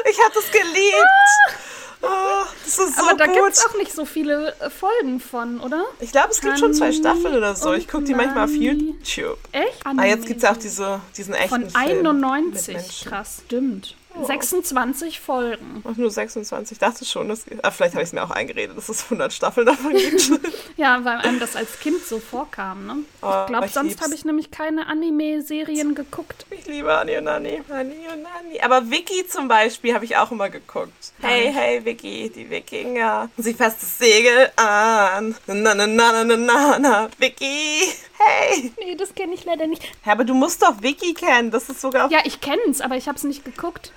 Ich 0.10 0.22
hatte 0.24 0.40
es 0.40 0.52
geliebt. 0.74 1.64
Oh, 2.02 2.44
das 2.66 2.78
ist 2.80 2.98
so 2.98 3.04
Aber 3.04 3.18
da 3.18 3.28
gibt 3.28 3.50
es 3.50 3.66
auch 3.66 3.78
nicht 3.78 3.94
so 3.94 4.04
viele 4.04 4.54
äh, 4.60 4.70
Folgen 4.70 5.22
von, 5.22 5.62
oder? 5.62 5.86
Ich 6.02 6.12
glaube, 6.12 6.30
es 6.32 6.42
gibt 6.42 6.60
schon 6.60 6.74
zwei 6.74 6.92
Staffeln 6.92 7.34
oder 7.34 7.56
so. 7.56 7.74
Ich 7.74 7.88
gucke 7.88 8.04
die 8.04 8.14
manchmal 8.14 8.44
auf. 8.44 8.52
YouTube. 8.52 9.38
Echt? 9.54 9.86
Ah, 9.86 10.04
jetzt 10.04 10.26
gibt 10.26 10.38
es 10.38 10.44
ja 10.44 10.52
auch 10.52 10.58
diese, 10.58 11.00
diesen 11.16 11.34
echten 11.34 11.50
Von 11.50 11.70
Film 11.70 11.98
mit 11.98 12.08
91. 12.08 12.76
Menschen. 12.76 13.10
Krass, 13.10 13.42
stimmt. 13.46 13.96
26 14.22 15.20
Folgen. 15.20 15.84
Ach, 15.90 15.96
nur 15.98 16.12
26. 16.12 16.74
Ich 16.74 16.80
dachte 16.80 17.06
schon, 17.06 17.30
dass, 17.30 17.46
ah, 17.62 17.72
vielleicht 17.72 17.94
habe 17.94 18.04
ich 18.04 18.10
es 18.10 18.14
mir 18.14 18.24
auch 18.24 18.32
eingeredet, 18.32 18.78
dass 18.78 18.90
es 18.90 19.04
100 19.06 19.34
Staffeln 19.34 19.66
davon 19.66 19.94
gibt. 19.94 20.32
Ja, 20.76 21.04
weil 21.06 21.18
einem 21.20 21.40
das 21.40 21.56
als 21.56 21.80
Kind 21.80 22.04
so 22.04 22.20
vorkam, 22.20 22.88
ne? 22.88 22.96
Oh, 23.22 23.42
ich 23.42 23.48
glaube, 23.48 23.68
sonst 23.68 24.02
habe 24.02 24.16
ich 24.16 24.26
nämlich 24.26 24.50
keine 24.50 24.88
Anime-Serien 24.88 25.94
geguckt. 25.94 26.48
Ich 26.50 26.66
liebe 26.66 26.92
Annie 26.92 27.20
und 27.20 27.28
Annie. 27.28 27.64
Annie 27.70 28.08
und 28.12 28.26
Annie. 28.26 28.64
Aber 28.64 28.90
Vicky 28.90 29.28
zum 29.28 29.48
Beispiel 29.48 29.94
habe 29.94 30.06
ich 30.06 30.18
auch 30.18 30.32
immer 30.32 30.50
geguckt. 30.50 31.14
Hey, 31.22 31.52
hey, 31.54 31.86
Vicky, 31.86 32.32
die 32.36 32.50
Wikinger. 32.50 33.30
Sie 33.38 33.54
fasst 33.54 33.84
das 33.84 34.00
Segel 34.00 34.50
an. 34.56 35.36
Na, 35.46 35.54
na, 35.54 35.76
na, 35.76 35.88
na, 35.88 36.24
na, 36.24 36.38
na, 36.38 36.80
na. 36.80 37.10
Vicky, 37.20 37.82
hey. 38.26 38.72
Nee, 38.80 38.96
das 38.96 39.14
kenne 39.16 39.34
ich 39.34 39.46
leider 39.46 39.68
nicht. 39.68 39.84
Ja, 40.06 40.14
aber 40.14 40.24
du 40.24 40.34
musst 40.34 40.62
doch 40.62 40.82
Vicky 40.82 41.14
kennen. 41.14 41.52
Das 41.52 41.70
ist 41.70 41.82
sogar 41.82 42.12
Ja, 42.12 42.20
ich 42.24 42.42
kenne 42.42 42.62
es, 42.70 42.82
aber 42.82 42.96
ich 42.96 43.08
habe 43.08 43.18
es 43.18 43.24
nicht 43.24 43.46
geguckt. 43.46 43.92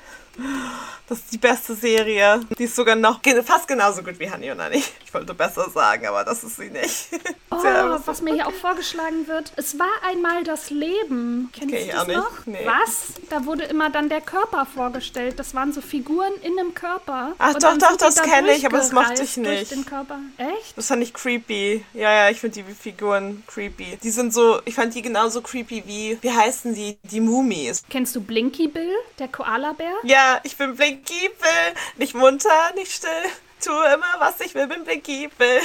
Das 1.09 1.19
ist 1.19 1.33
die 1.33 1.39
beste 1.39 1.75
Serie. 1.75 2.41
Die 2.59 2.65
ist 2.65 2.77
sogar 2.77 2.97
noch 2.97 3.21
fast 3.45 3.69
genauso 3.69 4.03
gut 4.03 4.19
wie 4.19 4.31
Honey 4.31 4.51
und 4.51 4.61
Annie. 4.61 4.83
Ich 5.05 5.15
wollte 5.15 5.35
besser 5.35 5.69
sagen, 5.71 6.07
aber 6.07 6.25
das 6.25 6.45
ist 6.45 6.57
sie 6.57 6.71
nicht. 6.71 7.09
Oh, 7.49 7.59
was- 8.05 8.21
mir 8.21 8.35
hier 8.35 8.47
auch 8.49 8.53
vorgeschlagen 8.53 9.27
wird. 9.29 9.53
Es 9.57 9.79
war 9.79 9.89
einmal 10.07 10.45
das 10.45 10.69
Leben. 10.69 11.49
Kennst 11.53 11.75
Kenn 11.75 11.87
du 11.89 11.93
das 11.95 12.07
noch? 12.09 12.31
Nee. 12.45 12.59
Was? 12.67 13.07
Da 13.31 13.47
wurde 13.47 13.65
immer 13.65 13.89
dann 13.89 14.09
der 14.11 14.21
Körper 14.21 14.67
vorgestellt. 14.67 15.39
Das 15.39 15.55
waren 15.55 15.73
so 15.73 15.81
Figuren 15.81 16.33
in 16.43 16.59
einem 16.59 16.75
Körper. 16.75 17.33
Ach, 17.39 17.55
Und 17.55 17.63
doch, 17.63 17.79
doch, 17.79 17.97
das 17.97 18.17
da 18.17 18.23
kenn 18.25 18.47
ich, 18.49 18.67
aber 18.67 18.77
das 18.79 18.93
mochte 18.93 19.23
ich 19.23 19.37
nicht. 19.39 19.71
den 19.71 19.87
Körper. 19.87 20.19
Echt? 20.37 20.77
Das 20.77 20.89
fand 20.89 21.03
ich 21.03 21.15
creepy. 21.15 21.83
Ja, 21.95 22.13
ja, 22.13 22.31
ich 22.31 22.41
finde 22.41 22.63
die 22.63 22.75
Figuren 22.75 23.43
creepy. 23.47 23.97
Die 24.03 24.11
sind 24.11 24.35
so, 24.35 24.61
ich 24.67 24.75
fand 24.75 24.95
die 24.95 25.03
genauso 25.03 25.41
creepy 25.41 25.85
wie, 25.87 26.19
wie 26.21 26.31
heißen 26.31 26.75
die? 26.75 26.99
Die 27.05 27.21
Mumis. 27.21 27.85
Kennst 27.89 28.15
du 28.17 28.21
Blinky 28.21 28.69
Bill, 28.69 28.93
der 29.19 29.29
Koala-Bär? 29.29 29.95
Ja, 30.03 30.26
ich 30.45 30.57
bin 30.57 30.77
Blinky 30.77 31.29
Bill. 31.29 31.75
Nicht 31.97 32.15
munter, 32.15 32.73
nicht 32.75 32.93
still. 32.93 33.11
Tue 33.65 33.85
immer, 33.95 34.05
was 34.19 34.41
ich 34.41 34.55
will, 34.55 34.67
bin 34.67 34.85
Bill. 34.85 35.61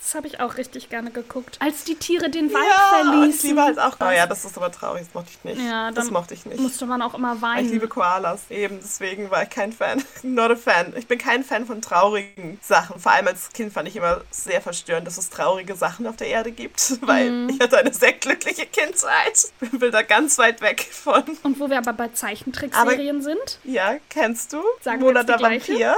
Das 0.00 0.14
habe 0.14 0.26
ich 0.26 0.40
auch 0.40 0.56
richtig 0.56 0.88
gerne 0.88 1.10
geguckt. 1.10 1.56
Als 1.60 1.84
die 1.84 1.94
Tiere 1.94 2.30
den 2.30 2.52
Wald 2.52 2.64
Ja, 2.64 3.00
ich 3.02 3.10
verließen. 3.10 3.48
liebe 3.50 3.62
halt 3.62 3.78
auch. 3.78 3.96
Oh 4.00 4.10
ja, 4.10 4.26
das 4.26 4.44
ist 4.44 4.56
aber 4.56 4.72
traurig, 4.72 5.02
das 5.04 5.14
mochte 5.14 5.30
ich 5.30 5.44
nicht. 5.44 5.60
Ja, 5.60 5.90
das 5.90 6.10
mochte 6.10 6.34
ich 6.34 6.46
nicht. 6.46 6.58
musste 6.58 6.86
man 6.86 7.02
auch 7.02 7.14
immer 7.14 7.40
weinen. 7.42 7.66
Ich 7.66 7.72
liebe 7.72 7.86
Koalas, 7.88 8.42
eben, 8.50 8.78
deswegen 8.80 9.30
war 9.30 9.42
ich 9.42 9.50
kein 9.50 9.72
Fan. 9.72 10.02
Not 10.22 10.50
a 10.52 10.56
fan. 10.56 10.94
Ich 10.96 11.06
bin 11.06 11.18
kein 11.18 11.44
Fan 11.44 11.66
von 11.66 11.80
traurigen 11.82 12.58
Sachen. 12.62 12.98
Vor 12.98 13.12
allem 13.12 13.28
als 13.28 13.52
Kind 13.52 13.72
fand 13.72 13.88
ich 13.88 13.96
immer 13.96 14.22
sehr 14.30 14.60
verstörend, 14.60 15.06
dass 15.06 15.18
es 15.18 15.28
traurige 15.30 15.74
Sachen 15.76 16.06
auf 16.06 16.16
der 16.16 16.28
Erde 16.28 16.50
gibt, 16.50 16.98
weil 17.06 17.30
Mhm. 17.30 17.48
ich 17.50 17.60
hatte 17.60 17.78
eine 17.78 17.92
sehr 17.92 18.12
glückliche 18.14 18.66
Kindheit. 18.66 19.44
Ich 19.60 19.70
bin 19.70 19.90
da 19.92 20.02
ganz 20.02 20.38
weit 20.38 20.60
weg 20.60 20.86
von. 20.90 21.22
Und 21.42 21.60
wo 21.60 21.68
wir 21.70 21.78
aber 21.78 21.92
bei 21.92 22.08
Zeichentrickserien 22.08 23.22
sind. 23.22 23.58
Ja, 23.64 23.96
kennst 24.10 24.52
du? 24.52 24.62
Sagen 24.82 25.00
wir 25.00 25.06
Mona 25.06 25.20
jetzt 25.20 25.28
die 25.28 25.32
der 25.32 25.36
gleiche? 25.38 25.72
Vampir. 25.72 25.94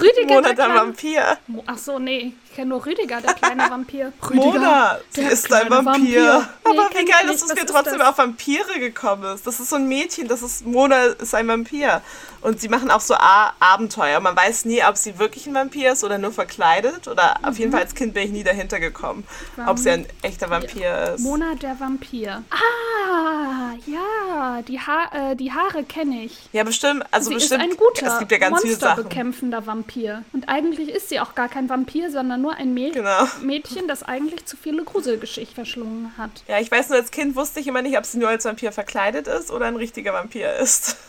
Rüdiger 0.00 0.34
Mona 0.34 0.52
der. 0.52 0.81
Vampir. 0.82 1.38
Ach 1.66 1.78
so, 1.78 1.98
nee. 1.98 2.32
Ich 2.52 2.56
kenne 2.56 2.68
nur 2.68 2.84
Rüdiger, 2.84 3.22
der 3.22 3.32
kleine 3.32 3.70
Vampir. 3.70 4.12
Mona, 4.34 4.98
sie 5.08 5.22
der 5.22 5.30
ist 5.32 5.50
ein 5.50 5.70
Vampir. 5.70 5.86
Vampir. 5.92 6.48
Nee, 6.66 6.78
Aber 6.78 6.90
wie 6.94 7.04
geil, 7.06 7.26
dass 7.26 7.40
es 7.40 7.48
mir 7.48 7.64
trotzdem 7.64 7.98
das? 7.98 8.08
auf 8.08 8.18
Vampire 8.18 8.78
gekommen 8.78 9.24
ist. 9.34 9.46
Das 9.46 9.58
ist 9.58 9.70
so 9.70 9.76
ein 9.76 9.88
Mädchen, 9.88 10.28
das 10.28 10.42
ist 10.42 10.66
Mona 10.66 11.02
ist 11.04 11.34
ein 11.34 11.48
Vampir. 11.48 12.02
Und 12.42 12.60
sie 12.60 12.68
machen 12.68 12.90
auch 12.90 13.00
so 13.00 13.14
A 13.14 13.54
Abenteuer. 13.58 14.20
Man 14.20 14.36
weiß 14.36 14.66
nie, 14.66 14.82
ob 14.84 14.98
sie 14.98 15.18
wirklich 15.18 15.46
ein 15.46 15.54
Vampir 15.54 15.92
ist 15.92 16.04
oder 16.04 16.18
nur 16.18 16.30
verkleidet. 16.32 17.08
Oder 17.08 17.36
auf 17.42 17.52
Mhm. 17.54 17.56
jeden 17.56 17.72
Fall 17.72 17.80
als 17.82 17.94
Kind 17.94 18.12
bin 18.12 18.24
ich 18.24 18.32
nie 18.32 18.44
dahinter 18.44 18.80
gekommen, 18.80 19.24
ob 19.66 19.78
sie 19.78 19.88
ein 19.90 20.06
echter 20.20 20.50
Vampir 20.50 21.14
ist. 21.14 21.20
Mona 21.22 21.54
der 21.54 21.80
Vampir. 21.80 22.42
Ah, 22.50 23.72
ja, 23.86 24.60
die, 24.62 24.78
ha 24.78 25.30
äh, 25.30 25.36
die 25.36 25.52
Haare 25.52 25.84
kenne 25.84 26.24
ich. 26.24 26.36
Ja, 26.52 26.64
bestimmt. 26.64 27.04
Also 27.12 27.28
sie 27.30 27.36
bestimmt. 27.36 27.62
ist 27.64 27.70
ein 27.70 27.76
guter, 27.78 28.06
es 28.12 28.18
gibt 28.18 28.32
ja 28.32 28.38
ganz 28.38 28.60
viele 28.60 28.74
Sachen. 28.74 29.02
monsterbekämpfender 29.04 29.66
Vampir. 29.66 30.24
Und 30.34 30.48
eigentlich 30.50 30.90
ist 30.90 31.08
sie 31.08 31.18
auch 31.20 31.34
gar 31.34 31.48
kein 31.48 31.68
Vampir, 31.70 32.10
sondern 32.10 32.41
nur 32.42 32.54
ein 32.56 32.74
Mäd 32.74 32.92
Genau. 32.92 33.26
Mädchen, 33.42 33.88
das 33.88 34.02
eigentlich 34.02 34.44
zu 34.44 34.56
viele 34.56 34.84
Gruselgeschichte 34.84 35.54
verschlungen 35.54 36.12
hat. 36.18 36.30
Ja, 36.48 36.58
ich 36.60 36.70
weiß 36.70 36.90
nur, 36.90 36.98
als 36.98 37.10
Kind 37.10 37.36
wusste 37.36 37.60
ich 37.60 37.66
immer 37.66 37.80
nicht, 37.82 37.96
ob 37.96 38.04
sie 38.04 38.18
nur 38.18 38.28
als 38.28 38.44
Vampir 38.44 38.72
verkleidet 38.72 39.28
ist 39.28 39.50
oder 39.50 39.66
ein 39.66 39.76
richtiger 39.76 40.12
Vampir 40.12 40.54
ist. 40.56 40.96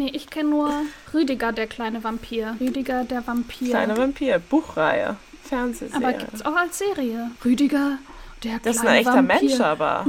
Nee, 0.00 0.10
ich 0.14 0.30
kenne 0.30 0.50
nur 0.50 0.72
Rüdiger, 1.12 1.50
der 1.50 1.66
kleine 1.66 2.04
Vampir. 2.04 2.54
Rüdiger, 2.60 3.02
der 3.02 3.26
Vampir. 3.26 3.70
Kleine 3.70 3.96
Vampir, 3.96 4.38
Buchreihe, 4.38 5.16
Fernsehserie. 5.42 6.06
Aber 6.06 6.12
gibt's 6.16 6.44
auch 6.44 6.54
als 6.54 6.78
Serie. 6.78 7.32
Rüdiger, 7.44 7.98
der 8.44 8.58
das 8.60 8.76
ist 8.76 8.86
ein 8.86 8.96
echter 8.96 9.14
Vampir. 9.14 9.40
Mensch, 9.40 9.60
aber. 9.60 10.04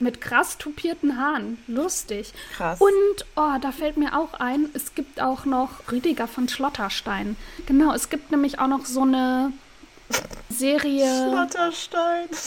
Mit 0.00 0.20
krass 0.20 0.58
tupierten 0.58 1.18
Haaren. 1.18 1.58
Lustig. 1.66 2.32
Krass. 2.56 2.80
Und, 2.80 3.26
oh, 3.36 3.58
da 3.60 3.72
fällt 3.72 3.96
mir 3.96 4.16
auch 4.18 4.34
ein, 4.34 4.68
es 4.74 4.94
gibt 4.94 5.20
auch 5.20 5.44
noch 5.44 5.90
Rüdiger 5.90 6.28
von 6.28 6.48
Schlotterstein. 6.48 7.36
Genau, 7.66 7.92
es 7.92 8.10
gibt 8.10 8.30
nämlich 8.30 8.58
auch 8.58 8.68
noch 8.68 8.86
so 8.86 9.02
eine 9.02 9.52
Serie. 10.50 11.28
Schlotterstein. 11.30 12.28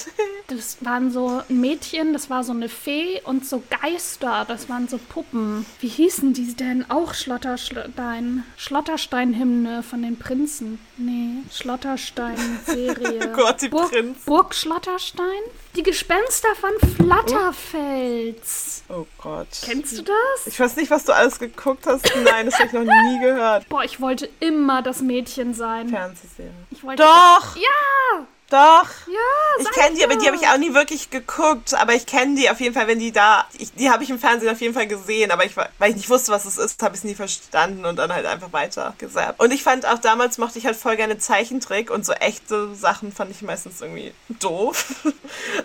Das 0.47 0.83
waren 0.83 1.11
so 1.11 1.41
ein 1.47 1.61
Mädchen, 1.61 2.11
das 2.11 2.29
war 2.29 2.43
so 2.43 2.51
eine 2.51 2.67
Fee 2.67 3.21
und 3.23 3.45
so 3.45 3.63
Geister, 3.81 4.43
das 4.45 4.67
waren 4.67 4.89
so 4.89 4.97
Puppen. 4.97 5.65
Wie 5.79 5.87
hießen 5.87 6.33
die 6.33 6.53
denn? 6.53 6.83
Auch 6.89 7.13
Schlotterstein. 7.13 8.43
Schlotterstein-Hymne 8.57 9.81
von 9.81 10.01
den 10.01 10.19
Prinzen. 10.19 10.77
Nee, 10.97 11.43
Schlotterstein-Serie. 11.53 13.21
Oh 13.31 13.35
Gott, 13.35 13.61
die 13.61 13.69
Burg, 13.69 13.91
Prinzen. 13.91 14.21
Burg 14.25 14.53
Schlotterstein? 14.53 15.41
Die 15.77 15.83
Gespenster 15.83 16.49
von 16.55 16.71
Flatterfels. 16.97 18.83
Oh 18.89 19.05
Gott. 19.19 19.47
Kennst 19.63 19.97
du 19.97 20.01
das? 20.01 20.47
Ich 20.47 20.59
weiß 20.59 20.75
nicht, 20.75 20.91
was 20.91 21.05
du 21.05 21.13
alles 21.13 21.39
geguckt 21.39 21.87
hast. 21.87 22.11
Nein, 22.25 22.47
das 22.47 22.55
habe 22.55 22.65
ich 22.67 22.73
noch 22.73 22.83
nie 22.83 23.19
gehört. 23.21 23.69
Boah, 23.69 23.85
ich 23.85 24.01
wollte 24.01 24.29
immer 24.41 24.81
das 24.81 25.01
Mädchen 25.01 25.53
sein. 25.53 25.87
Fernsehserie. 25.87 26.51
Ich 26.71 26.83
wollte 26.83 27.03
Doch, 27.03 27.55
Ja! 27.55 28.25
doch. 28.49 28.89
Ja, 29.07 29.61
Ich 29.61 29.71
kenne 29.71 29.95
die, 29.95 30.03
aber 30.03 30.17
die 30.17 30.27
habe 30.27 30.35
ich 30.35 30.45
auch 30.47 30.57
nie 30.57 30.73
wirklich 30.73 31.09
geguckt. 31.09 31.73
Aber 31.73 31.93
ich 31.93 32.05
kenne 32.05 32.35
die 32.35 32.49
auf 32.49 32.59
jeden 32.59 32.73
Fall, 32.73 32.85
wenn 32.87 32.99
die 32.99 33.11
da. 33.13 33.45
Ich, 33.57 33.73
die 33.73 33.89
habe 33.89 34.03
ich 34.03 34.09
im 34.09 34.19
Fernsehen 34.19 34.51
auf 34.51 34.59
jeden 34.59 34.73
Fall 34.73 34.87
gesehen. 34.87 35.31
Aber 35.31 35.45
ich, 35.45 35.55
weil 35.55 35.89
ich 35.89 35.95
nicht 35.95 36.09
wusste, 36.09 36.33
was 36.33 36.43
es 36.43 36.57
ist, 36.57 36.83
habe 36.83 36.93
ich 36.93 36.99
es 36.99 37.03
nie 37.05 37.15
verstanden 37.15 37.85
und 37.85 37.95
dann 37.95 38.13
halt 38.13 38.25
einfach 38.25 38.51
weiter 38.51 38.93
gesagt. 38.97 39.39
Und 39.39 39.51
ich 39.51 39.63
fand 39.63 39.85
auch 39.85 39.99
damals 39.99 40.37
mochte 40.37 40.59
ich 40.59 40.65
halt 40.65 40.75
voll 40.75 40.97
gerne 40.97 41.17
Zeichentrick 41.17 41.89
und 41.89 42.05
so 42.05 42.11
echte 42.11 42.75
Sachen 42.75 43.13
fand 43.13 43.31
ich 43.31 43.41
meistens 43.41 43.81
irgendwie 43.81 44.13
doof. 44.27 44.85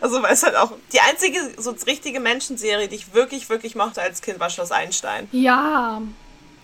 Also 0.00 0.22
weil 0.22 0.32
es 0.32 0.44
halt 0.44 0.54
auch. 0.54 0.72
Die 0.92 1.00
einzige 1.00 1.40
so 1.58 1.74
richtige 1.86 2.20
Menschenserie, 2.20 2.86
die 2.86 2.94
ich 2.94 3.14
wirklich, 3.14 3.48
wirklich 3.48 3.74
mochte 3.74 4.00
als 4.00 4.22
Kind, 4.22 4.38
war 4.38 4.48
Schloss 4.48 4.70
Einstein. 4.70 5.28
Ja, 5.32 6.00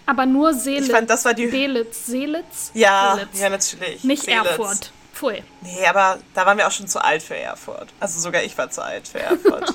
aber 0.06 0.26
nur 0.26 0.54
Seelitz. 0.54 0.86
Ich 0.86 0.92
fand, 0.92 1.08
das 1.10 1.24
war 1.24 1.34
die. 1.34 1.46
Belitz. 1.46 2.06
Seelitz? 2.06 2.70
Ja, 2.74 3.14
Seelitz. 3.16 3.40
ja, 3.40 3.48
natürlich. 3.48 4.04
Nicht 4.04 4.22
Seelitz. 4.24 4.46
Erfurt. 4.46 4.92
Pfui. 5.14 5.42
Nee, 5.60 5.86
aber 5.86 6.18
da 6.34 6.46
waren 6.46 6.56
wir 6.58 6.66
auch 6.66 6.72
schon 6.72 6.88
zu 6.88 7.02
alt 7.02 7.22
für 7.22 7.36
Erfurt. 7.36 7.88
Also 8.00 8.18
sogar 8.18 8.42
ich 8.42 8.56
war 8.56 8.70
zu 8.70 8.82
alt 8.82 9.08
für 9.08 9.20
Erfurt. 9.20 9.74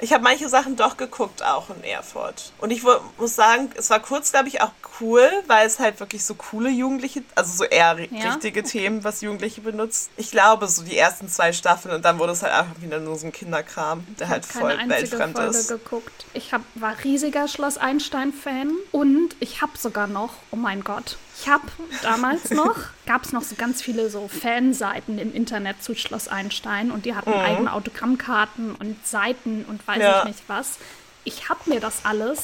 Ich 0.00 0.12
habe 0.12 0.22
manche 0.22 0.48
Sachen 0.48 0.76
doch 0.76 0.96
geguckt, 0.96 1.42
auch 1.44 1.70
in 1.70 1.84
Erfurt. 1.84 2.52
Und 2.58 2.70
ich 2.70 2.82
muss 3.18 3.34
sagen, 3.34 3.70
es 3.76 3.90
war 3.90 4.00
kurz, 4.00 4.32
glaube 4.32 4.48
ich, 4.48 4.60
auch 4.60 4.70
cool, 5.00 5.28
weil 5.46 5.66
es 5.66 5.78
halt 5.78 6.00
wirklich 6.00 6.24
so 6.24 6.34
coole 6.34 6.70
Jugendliche, 6.70 7.22
also 7.34 7.52
so 7.52 7.64
eher 7.64 7.96
Ja? 8.10 8.30
richtige 8.30 8.62
Themen, 8.62 9.04
was 9.04 9.20
Jugendliche 9.20 9.60
benutzt. 9.60 10.10
Ich 10.16 10.30
glaube, 10.30 10.68
so 10.68 10.82
die 10.82 10.96
ersten 10.96 11.28
zwei 11.28 11.52
Staffeln 11.52 11.94
und 11.94 12.04
dann 12.04 12.18
wurde 12.18 12.32
es 12.32 12.42
halt 12.42 12.52
einfach 12.52 12.80
wieder 12.80 12.98
nur 13.00 13.16
so 13.16 13.26
ein 13.26 13.32
Kinderkram, 13.32 14.06
der 14.18 14.28
halt 14.28 14.44
voll 14.44 14.76
weltfremd 14.86 15.36
Folge 15.36 15.56
ist. 15.56 15.68
geguckt. 15.68 16.26
Ich 16.32 16.52
hab, 16.52 16.62
war 16.74 16.94
riesiger 17.04 17.48
Schloss 17.48 17.78
Einstein-Fan 17.78 18.72
und 18.92 19.36
ich 19.40 19.62
habe 19.62 19.72
sogar 19.76 20.06
noch, 20.06 20.34
oh 20.50 20.56
mein 20.56 20.84
Gott, 20.84 21.16
ich 21.40 21.48
habe 21.48 21.64
damals 22.02 22.50
noch, 22.52 22.76
gab 23.06 23.24
es 23.24 23.32
noch 23.32 23.42
so 23.42 23.54
ganz 23.56 23.82
viele 23.82 24.08
so 24.10 24.28
Fanseiten 24.28 25.18
im 25.18 25.34
Internet 25.34 25.82
zu 25.82 25.94
Schloss 25.94 26.28
Einstein 26.28 26.90
und 26.90 27.04
die 27.06 27.14
hatten 27.14 27.32
eigene 27.32 27.72
Autogrammkarten 27.72 28.74
und 28.76 29.06
Seiten 29.06 29.64
und 29.64 29.83
weiß 29.86 29.98
Ja. 29.98 30.18
ich 30.20 30.24
nicht 30.28 30.42
was. 30.48 30.78
Ich 31.24 31.48
habe 31.48 31.60
mir 31.66 31.80
das 31.80 32.04
alles 32.04 32.40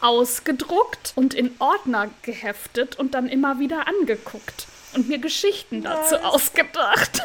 ausgedruckt 0.00 1.12
und 1.16 1.34
in 1.34 1.54
Ordner 1.60 2.08
geheftet 2.22 2.96
und 2.98 3.14
dann 3.14 3.28
immer 3.28 3.58
wieder 3.58 3.86
angeguckt 3.88 4.66
und 4.94 5.08
mir 5.08 5.18
Geschichten 5.18 5.82
dazu 5.82 6.16
ausgedacht. 6.18 7.22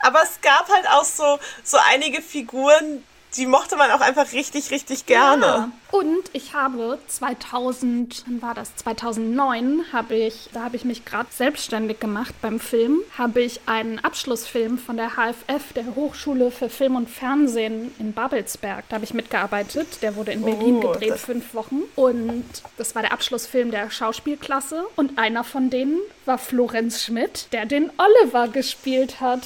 Aber 0.00 0.22
es 0.22 0.40
gab 0.40 0.68
halt 0.68 0.88
auch 0.88 1.04
so, 1.04 1.38
so 1.62 1.76
einige 1.90 2.22
Figuren, 2.22 3.04
die 3.36 3.46
mochte 3.46 3.76
man 3.76 3.90
auch 3.90 4.00
einfach 4.00 4.32
richtig, 4.32 4.70
richtig 4.70 5.06
gerne. 5.06 5.46
Ja. 5.46 5.70
Und 5.90 6.30
ich 6.32 6.54
habe 6.54 6.98
2000, 7.06 8.24
wann 8.26 8.42
war 8.42 8.54
das? 8.54 8.74
2009 8.76 9.84
habe 9.92 10.14
ich, 10.14 10.48
da 10.52 10.64
habe 10.64 10.76
ich 10.76 10.84
mich 10.84 11.04
gerade 11.04 11.28
selbstständig 11.30 12.00
gemacht 12.00 12.34
beim 12.40 12.60
Film, 12.60 13.00
habe 13.18 13.42
ich 13.42 13.60
einen 13.66 13.98
Abschlussfilm 13.98 14.78
von 14.78 14.96
der 14.96 15.10
HFF, 15.16 15.72
der 15.74 15.94
Hochschule 15.94 16.50
für 16.50 16.70
Film 16.70 16.96
und 16.96 17.10
Fernsehen 17.10 17.94
in 17.98 18.12
Babelsberg, 18.12 18.84
da 18.88 18.96
habe 18.96 19.04
ich 19.04 19.12
mitgearbeitet. 19.14 20.02
Der 20.02 20.16
wurde 20.16 20.32
in 20.32 20.42
Berlin 20.42 20.76
Oh, 20.82 20.92
gedreht, 20.92 21.18
fünf 21.18 21.54
Wochen. 21.54 21.82
Und 21.94 22.44
das 22.78 22.94
war 22.94 23.02
der 23.02 23.12
Abschlussfilm 23.12 23.70
der 23.70 23.90
Schauspielklasse. 23.90 24.84
Und 24.96 25.18
einer 25.18 25.44
von 25.44 25.68
denen 25.70 25.98
war 26.24 26.38
Florenz 26.38 27.02
Schmidt, 27.02 27.48
der 27.52 27.66
den 27.66 27.90
Oliver 27.98 28.48
gespielt 28.48 29.20
hat. 29.20 29.42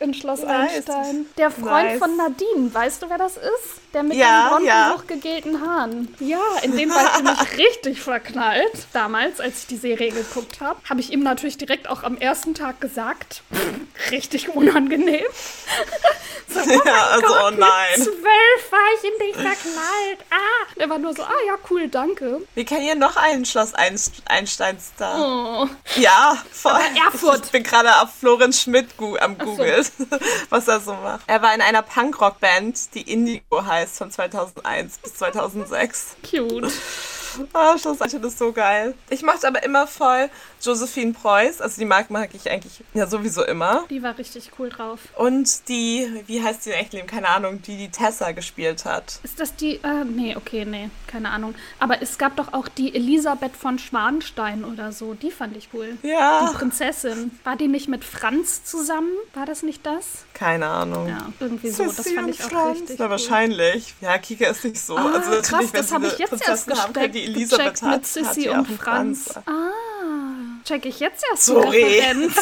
In 0.00 0.14
Schloss 0.14 0.42
Nice. 0.42 0.76
Einstein. 0.76 1.26
Der 1.38 1.50
Freund 1.50 1.88
Nice. 1.88 1.98
von 1.98 2.16
Nadine, 2.16 2.72
weißt 2.72 3.02
du, 3.02 3.10
wer 3.10 3.18
das 3.18 3.36
ist? 3.36 3.80
Der 3.96 4.02
mit 4.02 4.18
Ja, 4.18 4.42
den 4.42 4.48
blonden, 4.50 4.66
ja. 4.66 4.94
hochgegelten 4.94 5.66
Haaren. 5.66 6.14
Ja, 6.20 6.38
in 6.60 6.76
dem 6.76 6.90
war 6.90 7.16
ich 7.16 7.22
nämlich 7.22 7.56
richtig 7.66 8.02
verknallt. 8.02 8.86
Damals, 8.92 9.40
als 9.40 9.60
ich 9.60 9.66
die 9.68 9.78
Serie 9.78 10.12
geguckt 10.12 10.60
habe, 10.60 10.78
habe 10.86 11.00
ich 11.00 11.10
ihm 11.14 11.20
natürlich 11.22 11.56
direkt 11.56 11.88
auch 11.88 12.02
am 12.02 12.18
ersten 12.18 12.52
Tag 12.52 12.78
gesagt. 12.82 13.40
richtig 14.10 14.50
unangenehm. 14.50 15.24
so, 16.48 16.60
oh 16.60 16.82
Ja, 16.84 17.06
also, 17.06 17.26
Gott, 17.26 17.38
oh 17.46 17.50
nein. 17.56 17.88
Mit 17.96 18.04
zwölf 18.04 18.70
war 18.70 18.78
ich 18.98 19.04
in 19.10 19.26
dich 19.26 19.34
verknallt. 19.34 20.18
Ah, 20.30 20.66
er 20.76 20.90
war 20.90 20.98
nur 20.98 21.14
so, 21.14 21.22
ah 21.22 21.30
ja, 21.46 21.54
cool, 21.70 21.88
danke. 21.88 22.42
Wir 22.54 22.66
kennen 22.66 22.82
hier 22.82 22.96
noch 22.96 23.16
einen 23.16 23.46
Schloss 23.46 23.72
Einst- 23.72 24.20
Einstein-Star. 24.26 25.18
Oh. 25.62 25.68
Ja, 25.98 26.36
voll. 26.52 26.78
Erfurt. 27.02 27.46
Ich 27.46 27.50
bin 27.52 27.62
gerade 27.62 27.88
auf 28.02 28.10
Florenz 28.20 28.60
Schmidt 28.60 28.88
am 29.20 29.38
Google, 29.38 29.86
was 30.50 30.68
er 30.68 30.80
so 30.80 30.92
macht. 30.92 31.22
Er 31.26 31.40
war 31.40 31.54
in 31.54 31.62
einer 31.62 31.80
Punkrock-Band, 31.80 32.94
die 32.94 33.10
Indigo 33.10 33.64
heißt, 33.64 33.85
von 33.92 34.10
2001 34.10 34.98
bis 34.98 35.14
2006. 35.14 36.16
Cute. 36.22 36.72
Schloss 37.78 38.00
Einstein 38.00 38.22
ist 38.24 38.38
so 38.38 38.52
geil. 38.52 38.94
Ich 39.10 39.22
mochte 39.22 39.46
aber 39.46 39.62
immer 39.62 39.86
voll 39.86 40.28
Josephine 40.62 41.12
Preuß, 41.12 41.60
also 41.60 41.78
die 41.78 41.84
mag, 41.84 42.10
mag 42.10 42.30
ich 42.34 42.50
eigentlich 42.50 42.82
ja 42.94 43.06
sowieso 43.06 43.44
immer. 43.44 43.84
Die 43.90 44.02
war 44.02 44.16
richtig 44.18 44.50
cool 44.58 44.68
drauf. 44.70 45.00
Und 45.16 45.68
die, 45.68 46.22
wie 46.26 46.42
heißt 46.42 46.64
die 46.66 46.70
in 46.70 46.76
echt 46.76 46.92
Leben? 46.92 47.06
Keine 47.06 47.28
Ahnung, 47.28 47.62
die 47.62 47.76
die 47.76 47.90
Tessa 47.90 48.32
gespielt 48.32 48.84
hat. 48.84 49.20
Ist 49.22 49.38
das 49.40 49.54
die, 49.54 49.76
äh, 49.76 50.04
nee, 50.04 50.34
okay, 50.36 50.64
nee, 50.64 50.90
keine 51.06 51.30
Ahnung. 51.30 51.54
Aber 51.78 52.02
es 52.02 52.18
gab 52.18 52.36
doch 52.36 52.52
auch 52.52 52.68
die 52.68 52.94
Elisabeth 52.94 53.54
von 53.56 53.78
Schwanstein 53.78 54.64
oder 54.64 54.92
so. 54.92 55.14
Die 55.14 55.30
fand 55.30 55.56
ich 55.56 55.68
cool. 55.72 55.96
Ja, 56.02 56.48
Die 56.50 56.56
Prinzessin. 56.56 57.30
War 57.44 57.56
die 57.56 57.68
nicht 57.68 57.88
mit 57.88 58.04
Franz 58.04 58.64
zusammen? 58.64 59.10
War 59.34 59.46
das 59.46 59.62
nicht 59.62 59.84
das? 59.84 60.24
keine 60.34 60.66
Ahnung. 60.66 61.08
Ja, 61.08 61.32
irgendwie 61.40 61.70
so. 61.70 61.84
Das 61.84 62.10
fand 62.10 62.28
ich 62.28 62.44
auch 62.44 62.50
Franz? 62.50 62.80
richtig 62.80 62.98
Na, 62.98 63.06
cool. 63.06 63.10
wahrscheinlich. 63.12 63.94
Ja, 64.02 64.18
Kika 64.18 64.48
ist 64.48 64.64
nicht 64.64 64.78
so. 64.78 64.94
Ah, 64.96 65.12
also 65.14 65.30
natürlich, 65.30 65.42
krass, 65.42 65.72
das 65.72 65.92
habe 65.92 66.06
ich 66.08 66.18
jetzt 66.18 66.32
erst 66.46 66.66
Prinzessin 66.66 66.82
haben 66.82 66.92
die 66.92 67.02
gesteckt, 67.20 67.25
Elisabeth 67.26 67.66
hat, 67.66 67.82
mit 67.82 67.92
hat 67.92 68.06
Sissy 68.06 68.42
die 68.42 68.48
und 68.48 68.68
einen 68.68 68.78
Franz. 68.78 69.36
Ah, 69.46 70.62
check 70.64 70.86
ich 70.86 71.00
jetzt 71.00 71.24
erst 71.30 71.48
die 71.48 71.52
Sorry. 71.52 71.82
Referenz. 71.82 72.36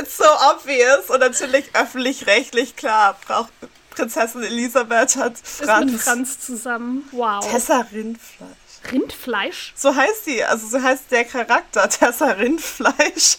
It's 0.00 0.16
so 0.16 0.24
obvious. 0.24 1.10
Und 1.10 1.20
natürlich 1.20 1.74
öffentlich-rechtlich, 1.74 2.76
klar, 2.76 3.18
braucht 3.26 3.52
Prinzessin 3.90 4.42
Elisabeth 4.42 5.16
hat 5.16 5.34
Ist 5.34 5.60
mit 5.60 5.68
Franz. 5.68 6.02
Franz 6.02 6.40
zusammen. 6.40 7.08
Wow. 7.12 7.50
Tessa 7.50 7.86
Rindfleisch. 7.92 8.50
Rindfleisch? 8.92 9.72
So 9.76 9.94
heißt 9.94 10.24
sie, 10.24 10.42
also 10.44 10.66
so 10.66 10.82
heißt 10.82 11.10
der 11.10 11.24
Charakter, 11.24 11.88
Tessa 11.88 12.26
Rindfleisch. 12.26 13.38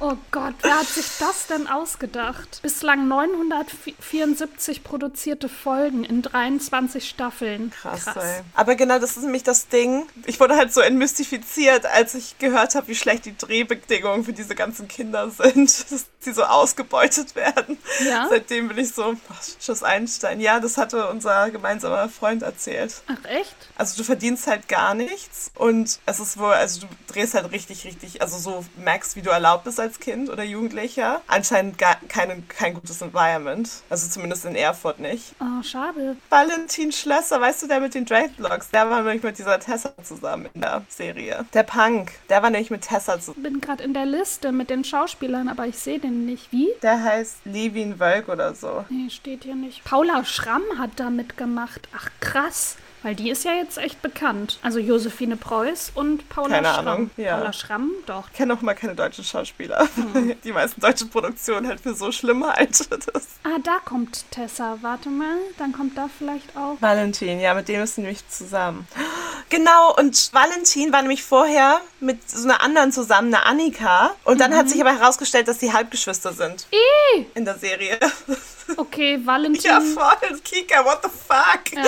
Oh 0.00 0.14
Gott, 0.30 0.54
wer 0.62 0.78
hat 0.78 0.86
sich 0.86 1.06
das 1.18 1.48
denn 1.48 1.66
ausgedacht? 1.66 2.60
Bislang 2.62 3.08
974 3.08 4.84
produzierte 4.84 5.48
Folgen 5.48 6.04
in 6.04 6.22
23 6.22 7.08
Staffeln. 7.08 7.72
Krass, 7.72 8.06
ey. 8.06 8.42
Aber 8.54 8.76
genau, 8.76 9.00
das 9.00 9.16
ist 9.16 9.24
nämlich 9.24 9.42
das 9.42 9.66
Ding. 9.66 10.06
Ich 10.26 10.38
wurde 10.38 10.54
halt 10.54 10.72
so 10.72 10.80
entmystifiziert, 10.80 11.84
als 11.84 12.14
ich 12.14 12.38
gehört 12.38 12.76
habe, 12.76 12.86
wie 12.86 12.94
schlecht 12.94 13.24
die 13.24 13.36
Drehbedingungen 13.36 14.22
für 14.22 14.32
diese 14.32 14.54
ganzen 14.54 14.86
Kinder 14.86 15.30
sind, 15.30 15.68
dass 15.90 16.06
sie 16.20 16.32
so 16.32 16.44
ausgebeutet 16.44 17.34
werden. 17.34 17.76
Ja? 18.06 18.28
Seitdem 18.30 18.68
bin 18.68 18.78
ich 18.78 18.94
so, 18.94 19.16
Schuss 19.60 19.82
Einstein. 19.82 20.40
Ja, 20.40 20.60
das 20.60 20.76
hatte 20.76 21.08
unser 21.08 21.50
gemeinsamer 21.50 22.08
Freund 22.08 22.42
erzählt. 22.42 23.02
Ach 23.08 23.28
echt? 23.28 23.56
Also 23.76 23.96
du 23.96 24.04
verdienst 24.04 24.46
halt 24.46 24.68
gar 24.68 24.77
nichts 24.94 25.50
und 25.54 25.98
es 26.06 26.20
ist 26.20 26.38
wohl, 26.38 26.52
also 26.52 26.80
du 26.80 26.86
drehst 27.06 27.34
halt 27.34 27.50
richtig, 27.52 27.84
richtig, 27.84 28.22
also 28.22 28.38
so 28.38 28.64
merkst, 28.76 29.16
wie 29.16 29.22
du 29.22 29.30
erlaubt 29.30 29.64
bist 29.64 29.80
als 29.80 29.98
Kind 29.98 30.30
oder 30.30 30.42
Jugendlicher. 30.42 31.20
Anscheinend 31.26 31.78
gar 31.78 31.96
keine, 32.08 32.42
kein 32.42 32.74
gutes 32.74 33.02
Environment. 33.02 33.68
Also 33.90 34.08
zumindest 34.08 34.44
in 34.44 34.54
Erfurt 34.54 35.00
nicht. 35.00 35.34
Oh, 35.40 35.62
schade. 35.62 36.16
Valentin 36.28 36.92
Schlösser, 36.92 37.40
weißt 37.40 37.62
du, 37.62 37.68
der 37.68 37.80
mit 37.80 37.94
den 37.94 38.04
Dreadlocks, 38.04 38.70
der 38.70 38.88
war 38.90 39.02
nämlich 39.02 39.22
mit 39.22 39.38
dieser 39.38 39.58
Tessa 39.58 39.92
zusammen 40.02 40.48
in 40.54 40.60
der 40.60 40.82
Serie. 40.88 41.44
Der 41.54 41.62
Punk, 41.62 42.12
der 42.28 42.42
war 42.42 42.50
nämlich 42.50 42.70
mit 42.70 42.82
Tessa 42.82 43.20
zusammen. 43.20 43.42
Bin 43.42 43.60
gerade 43.60 43.82
in 43.82 43.94
der 43.94 44.06
Liste 44.06 44.52
mit 44.52 44.70
den 44.70 44.84
Schauspielern, 44.84 45.48
aber 45.48 45.66
ich 45.66 45.78
sehe 45.78 45.98
den 45.98 46.26
nicht. 46.26 46.52
Wie? 46.52 46.68
Der 46.82 47.02
heißt 47.02 47.38
Levin 47.44 47.98
Wölk 47.98 48.28
oder 48.28 48.54
so. 48.54 48.84
Nee, 48.88 49.10
steht 49.10 49.44
hier 49.44 49.54
nicht. 49.54 49.84
Paula 49.84 50.24
Schramm 50.24 50.62
hat 50.78 50.90
da 50.96 51.10
mitgemacht. 51.10 51.88
Ach, 51.96 52.10
krass. 52.20 52.76
Weil 53.02 53.14
die 53.14 53.30
ist 53.30 53.44
ja 53.44 53.52
jetzt 53.54 53.78
echt 53.78 54.02
bekannt. 54.02 54.58
Also 54.62 54.78
Josephine 54.78 55.36
Preuß 55.36 55.92
und 55.94 56.28
Paula 56.28 56.48
Keine 56.56 56.68
Schramm. 56.68 56.88
Ahnung, 56.88 57.10
ja. 57.16 57.36
Paula 57.36 57.52
Schramm, 57.52 57.90
doch. 58.06 58.24
Ich 58.32 58.36
kenne 58.36 58.54
auch 58.54 58.60
mal 58.60 58.74
keine 58.74 58.94
deutschen 58.94 59.24
Schauspieler. 59.24 59.88
Die 60.44 60.52
meisten 60.52 60.80
deutschen 60.80 61.08
Produktionen 61.08 61.68
halt 61.68 61.80
für 61.80 61.94
so 61.94 62.10
schlimm 62.12 62.44
halt. 62.46 62.78
Das 63.12 63.26
Ah, 63.44 63.58
da 63.62 63.78
kommt 63.84 64.24
Tessa. 64.30 64.78
Warte 64.82 65.08
mal, 65.08 65.36
dann 65.58 65.72
kommt 65.72 65.96
da 65.96 66.08
vielleicht 66.18 66.56
auch. 66.56 66.76
Valentin, 66.80 67.40
ja, 67.40 67.54
mit 67.54 67.68
dem 67.68 67.82
ist 67.82 67.94
sie 67.94 68.00
nämlich 68.02 68.28
zusammen. 68.28 68.86
Genau, 69.48 69.94
und 69.96 70.30
Valentin 70.34 70.92
war 70.92 71.00
nämlich 71.00 71.22
vorher 71.22 71.80
mit 72.00 72.28
so 72.28 72.46
einer 72.48 72.62
anderen 72.62 72.92
zusammen, 72.92 73.32
einer 73.32 73.46
Annika. 73.46 74.14
Und 74.24 74.40
dann 74.40 74.54
hat 74.54 74.68
sich 74.68 74.80
aber 74.80 74.98
herausgestellt, 74.98 75.48
dass 75.48 75.60
sie 75.60 75.72
Halbgeschwister 75.72 76.32
sind. 76.32 76.66
In 77.34 77.44
der 77.44 77.56
Serie. 77.56 77.98
Okay, 78.76 79.20
Valentin. 79.24 79.62
Ja, 79.62 79.80
voll. 79.80 80.38
Kika, 80.44 80.84
what 80.84 81.00
the 81.02 81.08
fuck? 81.08 81.72
Ja. 81.72 81.84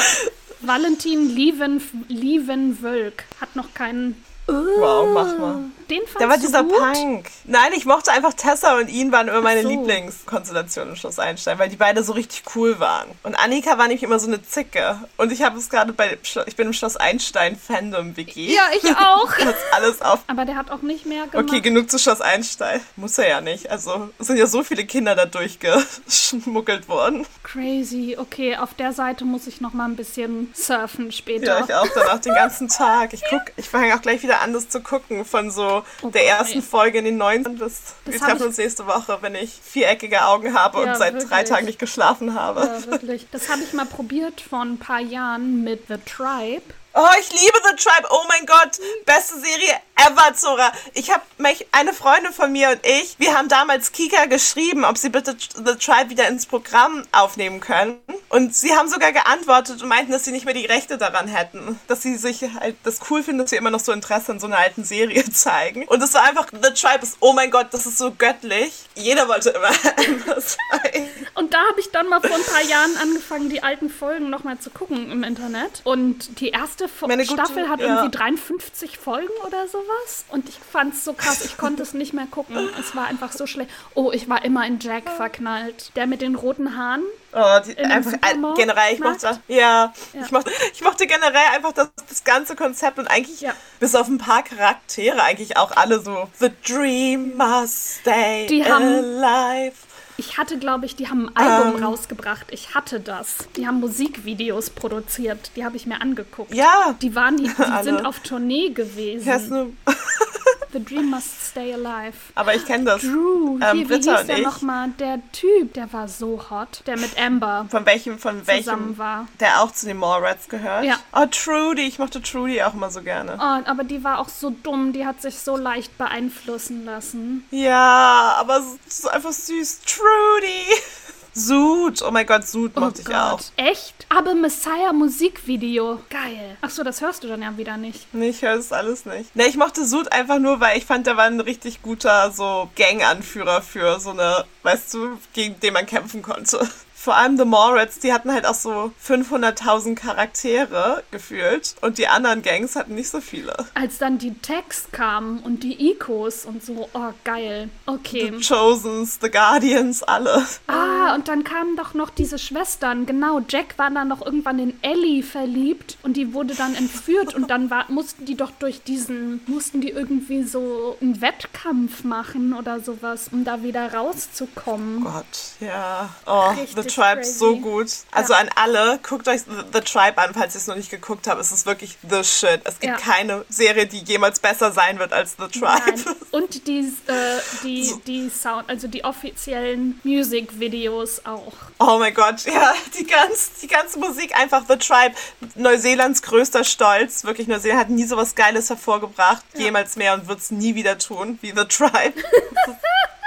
Valentin 0.63 1.35
Lieven, 1.35 1.81
Lievenwölk 2.09 3.25
hat 3.41 3.57
noch 3.57 3.73
keinen. 3.75 4.23
Wow, 4.47 5.09
mach 5.15 5.39
mal. 5.39 5.65
Den 5.91 6.01
fandst 6.03 6.21
Der 6.21 6.29
war 6.29 6.39
dieser 6.39 6.63
gut? 6.63 6.79
Punk. 6.79 7.31
Nein, 7.45 7.73
ich 7.77 7.85
mochte 7.85 8.13
einfach 8.13 8.33
Tessa 8.33 8.79
und 8.79 8.89
ihn 8.89 9.11
waren 9.13 9.29
immer 9.29 9.41
meine 9.41 9.63
so. 9.63 9.69
Lieblingskonstellationen 9.69 10.91
im 10.91 10.97
Schloss 10.97 11.19
Einstein, 11.19 11.59
weil 11.59 11.69
die 11.69 11.77
beide 11.77 12.03
so 12.05 12.13
richtig 12.13 12.45
cool 12.55 12.79
waren. 12.79 13.09
Und 13.23 13.35
Annika 13.35 13.77
war 13.77 13.89
nämlich 13.89 14.03
immer 14.03 14.19
so 14.19 14.29
eine 14.29 14.43
Zicke. 14.43 14.99
Und 15.17 15.33
ich 15.33 15.43
habe 15.43 15.59
es 15.59 15.69
gerade 15.69 15.93
bei, 15.93 16.17
ich 16.47 16.57
bin 16.57 16.69
im 16.69 16.73
Schloss 16.73 16.97
Einstein 16.97 17.57
Fandom 17.57 18.17
WG. 18.17 18.55
Ja, 18.55 18.63
ich 18.81 18.85
auch. 18.97 19.31
Das 19.41 19.57
alles 19.73 20.03
auf. 20.03 20.21
Aber 20.29 20.45
der 20.45 20.55
hat 20.55 20.71
auch 20.71 20.83
nicht 20.83 21.07
mehr 21.07 21.27
gemacht. 21.27 21.49
Okay, 21.49 21.61
genug 21.61 21.91
zu 21.91 21.99
Schloss 21.99 22.21
Einstein. 22.21 22.81
Muss 22.95 23.19
er 23.19 23.29
ja 23.29 23.41
nicht. 23.41 23.71
Also 23.71 24.11
es 24.19 24.29
sind 24.29 24.37
ja 24.37 24.47
so 24.47 24.63
viele 24.63 24.85
Kinder 24.85 25.15
da 25.17 25.27
durchgeschmuggelt 25.27 26.89
worden. 26.89 27.27
Crazy. 27.43 28.17
Okay, 28.19 28.57
auf 28.57 28.75
der 28.75 28.93
Seite 28.93 29.25
muss 29.25 29.47
ich 29.47 29.61
noch 29.61 29.73
mal 29.73 29.87
ein 29.87 29.97
bisschen 29.97 30.53
surfen 30.55 31.11
später. 31.11 31.59
Ja, 31.59 31.65
ich 31.65 31.75
auch 31.75 31.89
danach 31.95 32.21
den 32.21 32.35
ganzen 32.35 32.69
Tag. 32.69 33.13
Ich 33.13 33.23
guck, 33.29 33.43
ich 33.57 33.69
fange 33.69 33.95
auch 33.95 34.03
gleich 34.03 34.23
wieder 34.23 34.41
an, 34.43 34.53
das 34.53 34.69
zu 34.69 34.81
gucken. 34.81 35.25
Von 35.25 35.51
so 35.51 35.80
Oh 36.03 36.09
der 36.11 36.27
ersten 36.27 36.59
ey. 36.59 36.63
Folge 36.63 36.99
in 36.99 37.05
den 37.05 37.17
90 37.17 37.59
bis 37.59 37.83
Das 38.05 38.15
wir 38.15 38.21
treffen 38.21 38.43
uns 38.43 38.59
nächste 38.59 38.87
Woche, 38.87 39.19
wenn 39.21 39.35
ich 39.35 39.59
viereckige 39.63 40.25
Augen 40.25 40.55
habe 40.55 40.83
Ja, 40.83 40.93
und 40.93 40.99
seit 40.99 41.15
drei 41.15 41.21
wirklich. 41.21 41.49
Tagen 41.49 41.67
nicht 41.67 41.79
geschlafen 41.79 42.35
habe. 42.35 42.61
Ja, 42.61 42.91
wirklich. 42.91 43.27
Das 43.31 43.49
habe 43.49 43.63
ich 43.63 43.73
mal 43.73 43.87
probiert 43.87 44.41
vor 44.41 44.63
ein 44.63 44.79
paar 44.79 45.01
Jahren 45.01 45.63
mit 45.63 45.89
The 45.89 45.97
Tribe. 45.99 46.63
Oh, 46.93 47.07
ich 47.21 47.31
liebe 47.31 47.59
The 47.69 47.77
Tribe. 47.77 48.09
Oh 48.11 48.23
mein 48.29 48.47
Gott. 48.47 48.81
Beste 49.07 49.35
Serie 49.39 49.75
ever, 50.07 50.35
Zora. 50.35 50.73
Ich 50.95 51.11
habe 51.11 51.23
mich, 51.39 51.67
eine 51.73 51.93
Freundin 51.93 52.33
von 52.33 52.51
mir 52.53 52.71
und 52.71 52.81
ich, 52.87 53.17
wir 53.19 53.37
haben 53.37 53.49
damals 53.49 53.93
Kika 53.93 54.27
geschrieben, 54.27 54.85
ob 54.85 54.99
sie 54.99 55.09
bitte 55.11 55.37
The 55.39 55.75
Tribe 55.77 56.11
wieder 56.11 56.29
ins 56.29 56.47
Programm 56.47 57.05
aufnehmen 57.13 57.61
können. 57.61 57.99
Und 58.29 58.55
sie 58.55 58.77
haben 58.77 58.89
sogar 58.89 59.13
geantwortet 59.13 59.83
und 59.83 59.89
meinten, 59.89 60.13
dass 60.13 60.25
sie 60.25 60.33
nicht 60.33 60.45
mehr 60.45 60.55
die 60.55 60.67
Rechte 60.67 60.99
daran 60.99 61.27
hätten. 61.29 61.79
Dass 61.89 62.03
sie 62.03 62.17
sich 62.17 62.43
halt 62.61 62.77
das 62.85 63.01
cool 63.11 63.23
finden, 63.23 63.41
dass 63.41 63.51
wir 63.51 63.59
immer 63.59 63.71
noch 63.71 63.81
so 63.81 63.93
Interesse 63.93 64.33
an 64.33 64.41
so 64.41 64.47
einer 64.47 64.59
alten 64.59 64.85
Serie 64.85 65.25
zeigen. 65.33 65.85
Und 65.89 66.03
es 66.03 66.15
war 66.15 66.23
einfach, 66.25 66.47
The 66.53 66.73
Tribe 66.73 67.03
ist, 67.03 67.17
oh 67.21 67.33
mein 67.33 67.51
Gott, 67.51 67.69
das 67.73 67.87
ist 67.87 67.99
so 67.99 68.13
göttlich. 68.17 68.73
Jeder 68.95 69.29
wollte 69.29 69.51
immer 69.51 69.73
sein. 70.41 71.09
Und 71.35 71.55
da 71.55 71.59
habe 71.69 71.81
ich 71.81 71.91
dann 71.91 72.09
mal 72.09 72.21
vor 72.21 72.35
ein 72.37 72.45
paar 72.45 72.63
Jahren 72.63 72.97
angefangen, 72.99 73.49
die 73.49 73.63
alten 73.63 73.91
Folgen 73.91 74.31
noch 74.31 74.45
mal 74.45 74.59
zu 74.59 74.71
gucken 74.71 75.11
im 75.11 75.23
Internet. 75.25 75.81
Und 75.85 76.41
die 76.41 76.51
erste 76.51 76.89
Fo 76.89 77.07
Meine 77.07 77.25
gute- 77.25 77.35
Staffel 77.43 77.69
hat 77.69 77.81
ja. 77.81 77.87
irgendwie 77.97 78.11
53 78.17 78.99
Folgen 78.99 79.33
oder 79.47 79.67
sowas. 79.69 79.87
Und 80.29 80.49
ich 80.49 80.59
fand 80.59 80.95
es 80.95 81.05
so 81.05 81.13
krass, 81.13 81.45
ich 81.45 81.57
konnte 81.57 81.83
es 81.83 81.93
nicht 81.95 82.13
mehr 82.13 82.27
gucken. 82.31 82.69
Es 82.79 82.95
war 82.95 83.07
einfach 83.07 83.33
so 83.33 83.47
schlecht. 83.47 83.71
Oh, 83.95 84.11
ich 84.13 84.29
war 84.29 84.45
immer 84.45 84.67
in 84.67 84.79
Jack 84.81 85.09
verknallt. 85.11 85.93
Der 85.97 86.07
mit 86.07 86.21
den 86.23 86.35
roten 86.35 86.77
Haaren. 86.77 87.03
Oh, 87.33 87.59
die, 87.65 87.77
einfach 87.79 88.13
äh, 88.15 88.35
generell, 88.57 88.95
ich 88.95 89.01
mochte, 89.01 89.41
ja, 89.47 89.93
Ich, 90.13 90.31
mochte, 90.33 90.51
ich 90.73 90.83
mochte 90.83 91.07
generell 91.07 91.47
einfach 91.55 91.73
das, 91.73 91.89
das 92.09 92.25
ganze 92.25 92.57
Konzept 92.57 92.99
und 92.99 93.07
eigentlich 93.07 93.41
Ja. 93.41 93.53
bis 93.79 93.95
auf 93.95 94.09
ein 94.09 94.19
paar 94.19 94.43
Charaktere 94.43 95.23
eigentlich 95.23 95.57
auch 95.57 95.71
alle 95.77 96.01
so 96.01 96.29
The 96.41 96.51
Dream 96.67 97.37
must 97.37 98.01
stay 98.01 98.47
Die 98.49 98.65
haben- 98.65 98.83
alive. 98.85 99.75
Ich 100.21 100.37
hatte, 100.37 100.59
glaube 100.59 100.85
ich, 100.85 100.97
die 100.97 101.09
haben 101.09 101.31
ein 101.35 101.37
Album 101.49 101.79
Ähm. 101.79 101.85
rausgebracht. 101.85 102.49
Ich 102.51 102.75
hatte 102.75 103.01
das. 103.01 103.39
Die 103.57 103.67
haben 103.67 103.81
Musikvideos 103.81 104.69
produziert. 104.69 105.51
Die 105.57 105.65
habe 105.65 105.79
ich 105.79 105.87
mir 105.87 105.99
angeguckt. 106.03 106.53
Ja, 106.55 106.95
Die 107.01 107.15
waren, 107.15 107.39
die, 107.39 107.45
die 107.49 107.83
sind 107.85 108.05
auf 108.05 108.21
Tournee 108.21 108.69
gewesen. 108.69 109.25
hier 109.25 109.37
ist 109.37 109.51
eine, 109.51 109.71
The 110.73 110.85
Dream 110.85 111.11
Must 111.11 111.51
Stay 111.51 111.75
Alive. 111.75 112.17
Aber 112.35 112.55
ich 112.55 112.65
kenne 112.65 112.85
das. 112.85 113.03
Drew, 113.03 113.57
Ähm, 113.57 113.61
hier, 113.61 113.73
wie 113.75 113.85
Britta 113.85 114.13
hieß 114.13 114.21
und 114.21 114.29
der 114.29 114.39
ich. 114.39 114.45
nochmal? 114.45 114.89
Der 114.99 115.21
Typ, 115.33 115.75
der 115.75 115.93
war 115.93 116.07
so 116.09 116.41
hot, 116.51 116.83
der 116.87 116.97
mit 116.99 117.19
Amber 117.21 117.67
Von 117.71 117.85
welchem, 117.87 118.19
von 118.19 118.47
welchem, 118.47 118.65
zusammen 118.65 118.99
war. 118.99 119.27
der 119.41 119.63
auch 119.63 119.73
zu 119.73 119.87
den 119.87 119.97
Mallrats 119.97 120.49
gehört? 120.49 120.85
Ja. 120.85 120.97
Oh, 121.13 121.27
Trudy. 121.31 121.83
Ich 121.83 121.99
mochte 121.99 122.23
Trudy 122.23 122.63
auch 122.63 122.75
immer 122.75 122.91
so 122.91 123.03
gerne. 123.03 123.37
Oh, 123.39 123.69
aber 123.71 123.85
die 123.85 124.05
war 124.05 124.19
auch 124.21 124.29
so 124.29 124.51
dumm, 124.51 124.93
die 124.93 125.07
hat 125.07 125.21
sich 125.23 125.39
so 125.41 125.57
leicht 125.57 125.97
beeinflussen 125.99 126.85
lassen. 126.85 127.45
Ja, 127.51 128.37
aber 128.39 128.59
es 128.87 128.99
ist 128.99 129.09
einfach 129.11 129.33
süß. 129.33 129.81
Trudy. 129.87 130.65
Zoot. 131.47 132.03
Oh 132.03 132.11
mein 132.11 132.27
Gott, 132.27 132.47
Zoot 132.47 132.73
Oh 132.77 132.81
mochte 132.81 133.03
ich 133.03 133.09
auch. 133.09 133.39
Gott. 133.39 133.53
Echt? 133.57 134.07
Aber 134.09 134.35
Messiah 134.35 134.93
Musikvideo. 134.93 136.01
Geil. 136.11 136.57
Ach 136.61 136.71
so, 136.71 136.83
das 136.83 137.01
hörst 137.01 137.25
du 137.25 137.29
dann 137.29 137.43
ja 137.43 137.57
wieder 137.57 137.77
nicht. 137.77 138.13
Nee, 138.13 138.31
ich 138.31 138.43
höre 138.43 138.57
das 138.57 138.73
alles 138.73 139.07
nicht. 139.07 139.35
Ne, 139.35 139.47
ich 139.47 139.57
mochte 139.57 139.85
Zoot 139.85 140.13
einfach 140.13 140.39
nur, 140.39 140.61
weil 140.61 140.79
ich 140.79 140.87
fand, 140.87 141.07
der 141.07 141.17
war 141.17 141.25
ein 141.25 141.41
richtig 141.41 141.83
guter 141.83 142.31
so 142.31 142.71
Gang-Anführer 142.77 143.63
für 143.63 144.01
so 144.01 144.11
eine, 144.11 144.45
weißt 144.63 144.95
du, 144.95 145.19
gegen 145.33 145.59
den 145.61 145.73
man 145.75 145.87
kämpfen 145.87 146.23
konnte. 146.23 146.69
Vor 147.03 147.17
allem 147.17 147.39
The 147.39 147.47
Mallrats, 147.47 147.99
die 147.99 148.13
hatten 148.13 148.31
halt 148.31 148.45
auch 148.45 148.55
so 148.55 148.93
500.000 149.03 149.95
Charaktere 149.95 151.03
gefühlt 151.11 151.75
und 151.81 151.97
die 151.97 152.09
anderen 152.09 152.43
Gangs 152.43 152.77
hatten 152.77 152.95
nicht 152.95 153.09
so 153.09 153.23
viele. 153.23 153.57
Als 153.73 153.97
dann 153.97 154.19
die 154.19 154.35
Text 154.35 154.93
kamen 154.93 155.39
und 155.39 155.63
die 155.63 155.93
Icos 155.93 156.45
und 156.45 156.63
so. 156.63 156.91
Oh, 156.93 157.13
geil. 157.25 157.71
Okay. 157.87 158.31
The 158.39 158.47
Chosens, 158.47 159.19
The 159.23 159.31
Guardians, 159.31 160.03
alle. 160.03 160.45
Ah, 160.67 161.15
und 161.15 161.29
dann 161.29 161.43
kamen 161.43 161.75
doch 161.75 161.95
noch 161.95 162.11
diese 162.11 162.39
Schwestern. 162.39 163.07
Genau, 163.07 163.41
Jack 163.49 163.79
war 163.79 163.91
dann 163.91 164.09
noch 164.09 164.21
irgendwann 164.21 164.59
in 164.59 164.75
Ellie 164.83 165.23
verliebt 165.23 165.97
und 166.03 166.19
die 166.19 166.35
wurde 166.35 166.55
dann 166.55 166.75
entführt 166.75 167.35
und 167.35 167.49
dann 167.49 167.71
war, 167.71 167.91
mussten 167.91 168.27
die 168.27 168.37
doch 168.37 168.51
durch 168.59 168.83
diesen, 168.83 169.41
mussten 169.47 169.81
die 169.81 169.89
irgendwie 169.89 170.43
so 170.43 170.99
einen 171.01 171.23
Wettkampf 171.23 172.05
machen 172.05 172.53
oder 172.53 172.81
sowas, 172.81 173.31
um 173.33 173.43
da 173.43 173.63
wieder 173.63 173.95
rauszukommen. 173.95 175.03
Gott, 175.03 175.25
ja. 175.61 176.11
Oh, 176.27 176.51
Richtig 176.51 176.77
The 176.77 176.90
Tribe 176.95 177.25
so 177.25 177.57
gut. 177.57 177.89
Also 178.13 178.33
Ja. 178.33 178.41
an 178.41 178.51
alle, 178.57 178.99
guckt 179.07 179.29
euch 179.29 179.43
The, 179.43 179.65
The 179.73 179.81
Tribe 179.81 180.19
an, 180.19 180.35
falls 180.35 180.55
ihr 180.55 180.59
es 180.61 180.67
noch 180.67 180.77
nicht 180.77 180.91
geguckt 180.91 181.27
habt. 181.27 181.41
Es 181.41 181.53
ist 181.53 181.67
wirklich 181.67 181.97
the 182.09 182.23
shit. 182.25 182.61
Es 182.65 182.79
gibt 182.81 182.85
Ja. 182.85 182.97
keine 182.97 183.45
Serie, 183.49 183.87
die 183.87 183.99
jemals 183.99 184.41
besser 184.41 184.73
sein 184.73 184.99
wird 184.99 185.13
als 185.13 185.37
The 185.39 185.47
Tribe. 185.59 185.83
Nein. 185.87 186.05
Und 186.31 186.67
die, 186.67 186.81
äh, 187.07 187.39
die, 187.63 187.93
die 188.07 188.31
Sound, 188.31 188.69
also 188.69 188.89
die 188.89 189.05
offiziellen 189.05 190.01
Musikvideos 190.05 191.25
auch. 191.27 191.53
Oh 191.79 191.99
mein 191.99 192.15
Gott, 192.15 192.45
ja, 192.45 192.75
die, 192.99 193.07
ganz, 193.07 193.53
die 193.61 193.67
ganze 193.67 193.99
Musik, 193.99 194.37
einfach 194.37 194.63
The 194.69 194.77
Tribe. 194.77 195.15
Neuseelands 195.55 196.23
größter 196.23 196.65
Stolz. 196.65 197.25
Wirklich, 197.25 197.49
Neuseeland 197.49 197.81
hat 197.81 197.91
nie 197.91 198.05
sowas 198.05 198.35
Geiles 198.35 198.69
hervorgebracht. 198.69 199.45
Jemals 199.57 199.97
mehr 199.97 200.15
und 200.15 200.29
wird 200.29 200.39
es 200.41 200.51
nie 200.51 200.75
wieder 200.75 200.99
tun, 200.99 201.39
wie 201.43 201.49
The 201.51 201.65
Tribe. 201.65 202.15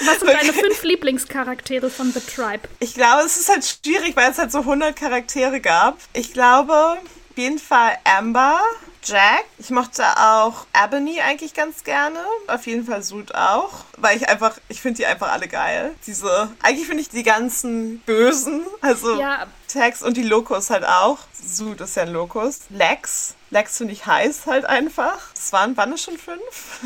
Was 0.00 0.20
sind 0.20 0.32
deine 0.32 0.52
fünf 0.52 0.82
Lieblingscharaktere 0.82 1.90
von 1.90 2.12
The 2.12 2.20
Tribe? 2.20 2.68
Ich 2.80 2.94
glaube, 2.94 3.24
es 3.24 3.36
ist 3.36 3.48
halt 3.48 3.64
schwierig, 3.64 4.16
weil 4.16 4.30
es 4.30 4.38
halt 4.38 4.50
so 4.52 4.60
100 4.60 4.96
Charaktere 4.96 5.60
gab. 5.60 5.98
Ich 6.12 6.32
glaube, 6.32 6.72
auf 6.74 7.36
jeden 7.36 7.58
Fall 7.58 7.92
Amber, 8.04 8.60
Jack. 9.04 9.44
Ich 9.58 9.70
mochte 9.70 10.04
auch 10.18 10.66
Ebony 10.74 11.20
eigentlich 11.20 11.54
ganz 11.54 11.84
gerne. 11.84 12.18
Auf 12.48 12.66
jeden 12.66 12.84
Fall 12.84 13.02
Sud 13.02 13.34
auch. 13.34 13.84
Weil 13.96 14.16
ich 14.16 14.28
einfach, 14.28 14.58
ich 14.68 14.80
finde 14.80 14.98
die 14.98 15.06
einfach 15.06 15.32
alle 15.32 15.48
geil. 15.48 15.94
Diese, 16.06 16.50
eigentlich 16.62 16.86
finde 16.86 17.02
ich 17.02 17.08
die 17.08 17.22
ganzen 17.22 18.00
Bösen, 18.00 18.62
also 18.80 19.18
Ja. 19.18 19.46
Tex 19.72 20.02
und 20.02 20.16
die 20.16 20.22
Locus 20.22 20.70
halt 20.70 20.84
auch. 20.84 21.18
Sud 21.32 21.80
ist 21.80 21.96
ja 21.96 22.02
ein 22.02 22.12
Locus. 22.12 22.60
Lex. 22.70 23.34
Lex 23.52 23.78
finde 23.78 23.92
ich 23.94 24.06
heiß 24.06 24.46
halt 24.46 24.64
einfach. 24.64 25.18
Das 25.34 25.52
waren, 25.52 25.76
waren 25.76 25.92
es 25.92 26.02
schon 26.02 26.16
fünf? 26.18 26.40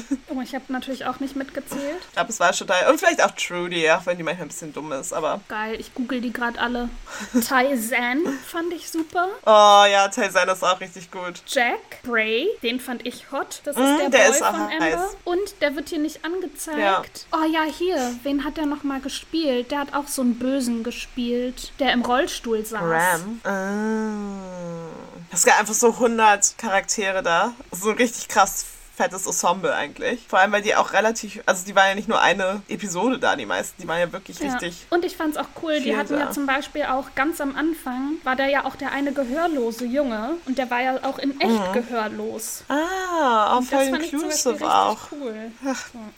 Oh, 0.37 0.41
ich 0.41 0.53
habe 0.57 0.65
natürlich 0.69 1.05
auch 1.07 1.21
nicht 1.21 1.37
mitgezählt. 1.37 2.01
Ich 2.09 2.13
glaube, 2.15 2.31
es 2.31 2.41
war 2.41 2.53
schon 2.53 2.67
drei. 2.67 2.91
Und 2.91 2.99
vielleicht 2.99 3.23
auch 3.23 3.31
Trudy, 3.33 3.89
auch 3.91 4.05
wenn 4.07 4.17
die 4.17 4.25
manchmal 4.25 4.47
ein 4.47 4.49
bisschen 4.49 4.73
dumm 4.73 4.91
ist, 4.91 5.13
aber. 5.13 5.41
Geil, 5.49 5.79
ich 5.79 5.95
google 5.95 6.21
die 6.21 6.33
gerade 6.33 6.59
alle. 6.59 6.89
Tai 7.47 7.77
Zan 7.77 8.21
fand 8.45 8.73
ich 8.73 8.91
super. 8.91 9.29
Oh 9.47 9.85
ja, 9.89 10.09
Tyson 10.09 10.49
ist 10.49 10.65
auch 10.65 10.81
richtig 10.81 11.13
gut. 11.13 11.41
Jack 11.47 12.03
Bray, 12.03 12.49
den 12.65 12.81
fand 12.81 13.07
ich 13.07 13.31
hot. 13.31 13.61
Das 13.65 13.77
ist 13.77 13.83
Mm, 13.83 13.99
der, 13.99 14.09
der 14.11 14.19
Boy 14.19 14.31
ist 14.31 14.39
von 14.39 14.55
Amber. 14.57 14.81
heiß. 14.81 15.17
Und 15.23 15.61
der 15.61 15.77
wird 15.77 15.89
hier 15.91 16.01
nicht 16.01 16.25
angezeigt. 16.25 16.79
Ja. 16.81 17.03
Oh 17.33 17.45
ja, 17.45 17.63
hier. 17.63 18.13
Wen 18.25 18.43
hat 18.45 18.57
der 18.57 18.67
nochmal 18.67 19.01
gespielt? 19.01 19.71
Der 19.71 19.79
hat 19.81 19.95
auch 19.95 20.09
so 20.09 20.23
einen 20.23 20.37
Bösen 20.41 20.83
gespielt, 20.83 21.71
der 21.79 21.93
im 21.93 22.03
Rollstuhl 22.03 22.65
saß. 22.65 22.74
Ram. 22.83 23.41
Ah. 23.45 24.89
Es 25.33 25.45
gab 25.45 25.59
einfach 25.61 25.75
so 25.75 25.89
100 25.89 26.59
Charaktere 26.59 27.23
da. 27.23 27.53
So 27.73 27.91
ein 27.91 27.97
richtig 27.97 28.29
krass 28.29 28.67
fettes 28.97 29.27
Ensemble 29.27 29.75
eigentlich. 29.75 30.25
Vor 30.29 30.39
allem, 30.39 30.53
weil 30.53 30.63
die 30.63 30.77
auch 30.77 30.93
relativ, 30.93 31.43
also 31.47 31.65
die 31.67 31.75
waren 31.75 31.89
ja 31.89 31.95
nicht 31.97 32.07
nur 32.07 32.21
eine 32.21 32.63
Episode 32.69 33.19
da, 33.19 33.35
die 33.35 33.45
meisten, 33.45 33.83
die 33.83 33.89
waren 33.89 33.99
ja 33.99 34.13
wirklich 34.13 34.39
Ja. 34.39 34.53
richtig. 34.53 34.87
Und 34.91 35.05
ich 35.05 35.17
fand's 35.17 35.37
auch 35.37 35.49
cool, 35.65 35.81
die 35.81 35.97
hatten 35.97 36.17
ja 36.17 36.27
da. 36.27 36.31
zum 36.31 36.47
Beispiel 36.47 36.85
auch 36.85 37.07
ganz 37.17 37.41
am 37.41 37.57
Anfang, 37.57 38.13
war 38.23 38.37
der 38.37 38.47
ja 38.51 38.65
auch 38.65 38.77
der 38.77 38.93
eine 38.93 39.13
gehörlose 39.13 39.85
Junge 39.85 40.37
und 40.47 40.59
der 40.59 40.71
war 40.71 40.81
ja 40.81 40.97
auch 41.03 41.19
in 41.19 41.41
echt 41.41 41.73
gehörlos. 41.73 42.63
Ah, 42.69 43.55
auch 43.55 43.59
Und 43.59 43.69
voll 43.69 43.83
inclusive 43.83 44.65
auch. 44.73 44.99
cool. 45.11 45.51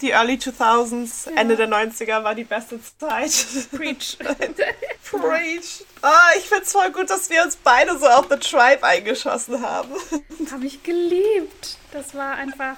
Die 0.03 0.11
Early 0.11 0.35
2000s, 0.35 1.31
Ende 1.35 1.57
der 1.57 1.69
90er 1.71 2.23
war 2.25 2.35
die 2.35 2.45
beste 2.45 2.79
Zeit. 3.01 3.33
Preach. 3.75 4.19
Preach. 5.11 5.83
Ah, 6.03 6.31
ich 6.39 6.49
find's 6.49 6.73
voll 6.73 6.91
gut, 6.93 7.11
dass 7.11 7.31
wir 7.31 7.43
uns 7.43 7.57
beide 7.57 7.99
so 7.99 8.07
auf 8.07 8.27
The 8.31 8.37
Tribe 8.37 8.83
eingeschossen 8.83 9.61
haben. 9.63 9.91
Habe 10.53 10.67
ich 10.67 10.83
geliebt. 10.83 11.79
Das 11.93 12.15
war 12.15 12.35
einfach 12.35 12.77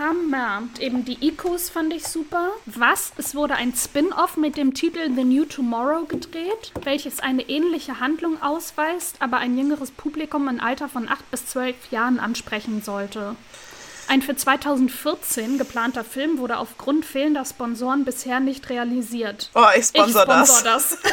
Hammer. 0.00 0.62
Und 0.62 0.80
eben 0.80 1.04
die 1.04 1.24
Icos 1.24 1.68
fand 1.68 1.92
ich 1.92 2.06
super. 2.06 2.50
Was? 2.66 3.12
Es 3.18 3.34
wurde 3.34 3.54
ein 3.54 3.74
Spin-off 3.74 4.36
mit 4.36 4.56
dem 4.56 4.74
Titel 4.74 5.14
The 5.14 5.24
New 5.24 5.44
Tomorrow 5.44 6.06
gedreht, 6.06 6.72
welches 6.82 7.20
eine 7.20 7.48
ähnliche 7.48 8.00
Handlung 8.00 8.42
ausweist, 8.42 9.16
aber 9.20 9.36
ein 9.36 9.56
jüngeres 9.56 9.90
Publikum 9.90 10.48
im 10.48 10.60
Alter 10.60 10.88
von 10.88 11.08
8 11.08 11.30
bis 11.30 11.46
12 11.46 11.76
Jahren 11.90 12.18
ansprechen 12.18 12.82
sollte. 12.82 13.36
Ein 14.08 14.22
für 14.22 14.34
2014 14.34 15.58
geplanter 15.58 16.02
Film 16.02 16.38
wurde 16.38 16.56
aufgrund 16.56 17.04
fehlender 17.04 17.44
Sponsoren 17.44 18.04
bisher 18.04 18.40
nicht 18.40 18.68
realisiert. 18.68 19.50
Oh, 19.54 19.66
ich 19.76 19.86
sponsor, 19.86 20.22
ich 20.22 20.28
sponsor 20.28 20.62
das. 20.64 20.98
das. 21.02 21.12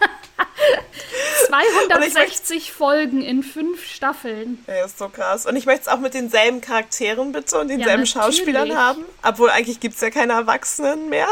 260 1.48 2.72
Folgen 2.72 3.22
in 3.22 3.42
fünf 3.42 3.84
Staffeln. 3.84 4.64
Ja, 4.66 4.84
ist 4.84 4.98
so 4.98 5.08
krass. 5.08 5.46
Und 5.46 5.56
ich 5.56 5.66
möchte 5.66 5.82
es 5.82 5.88
auch 5.88 5.98
mit 5.98 6.14
denselben 6.14 6.60
Charakteren 6.60 7.32
bitte 7.32 7.58
und 7.58 7.68
denselben 7.68 8.02
natürlich. 8.02 8.10
Schauspielern 8.10 8.76
haben. 8.76 9.04
Obwohl 9.22 9.50
eigentlich 9.50 9.80
gibt 9.80 9.94
es 9.94 10.00
ja 10.00 10.10
keine 10.10 10.34
Erwachsenen 10.34 11.08
mehr. 11.08 11.28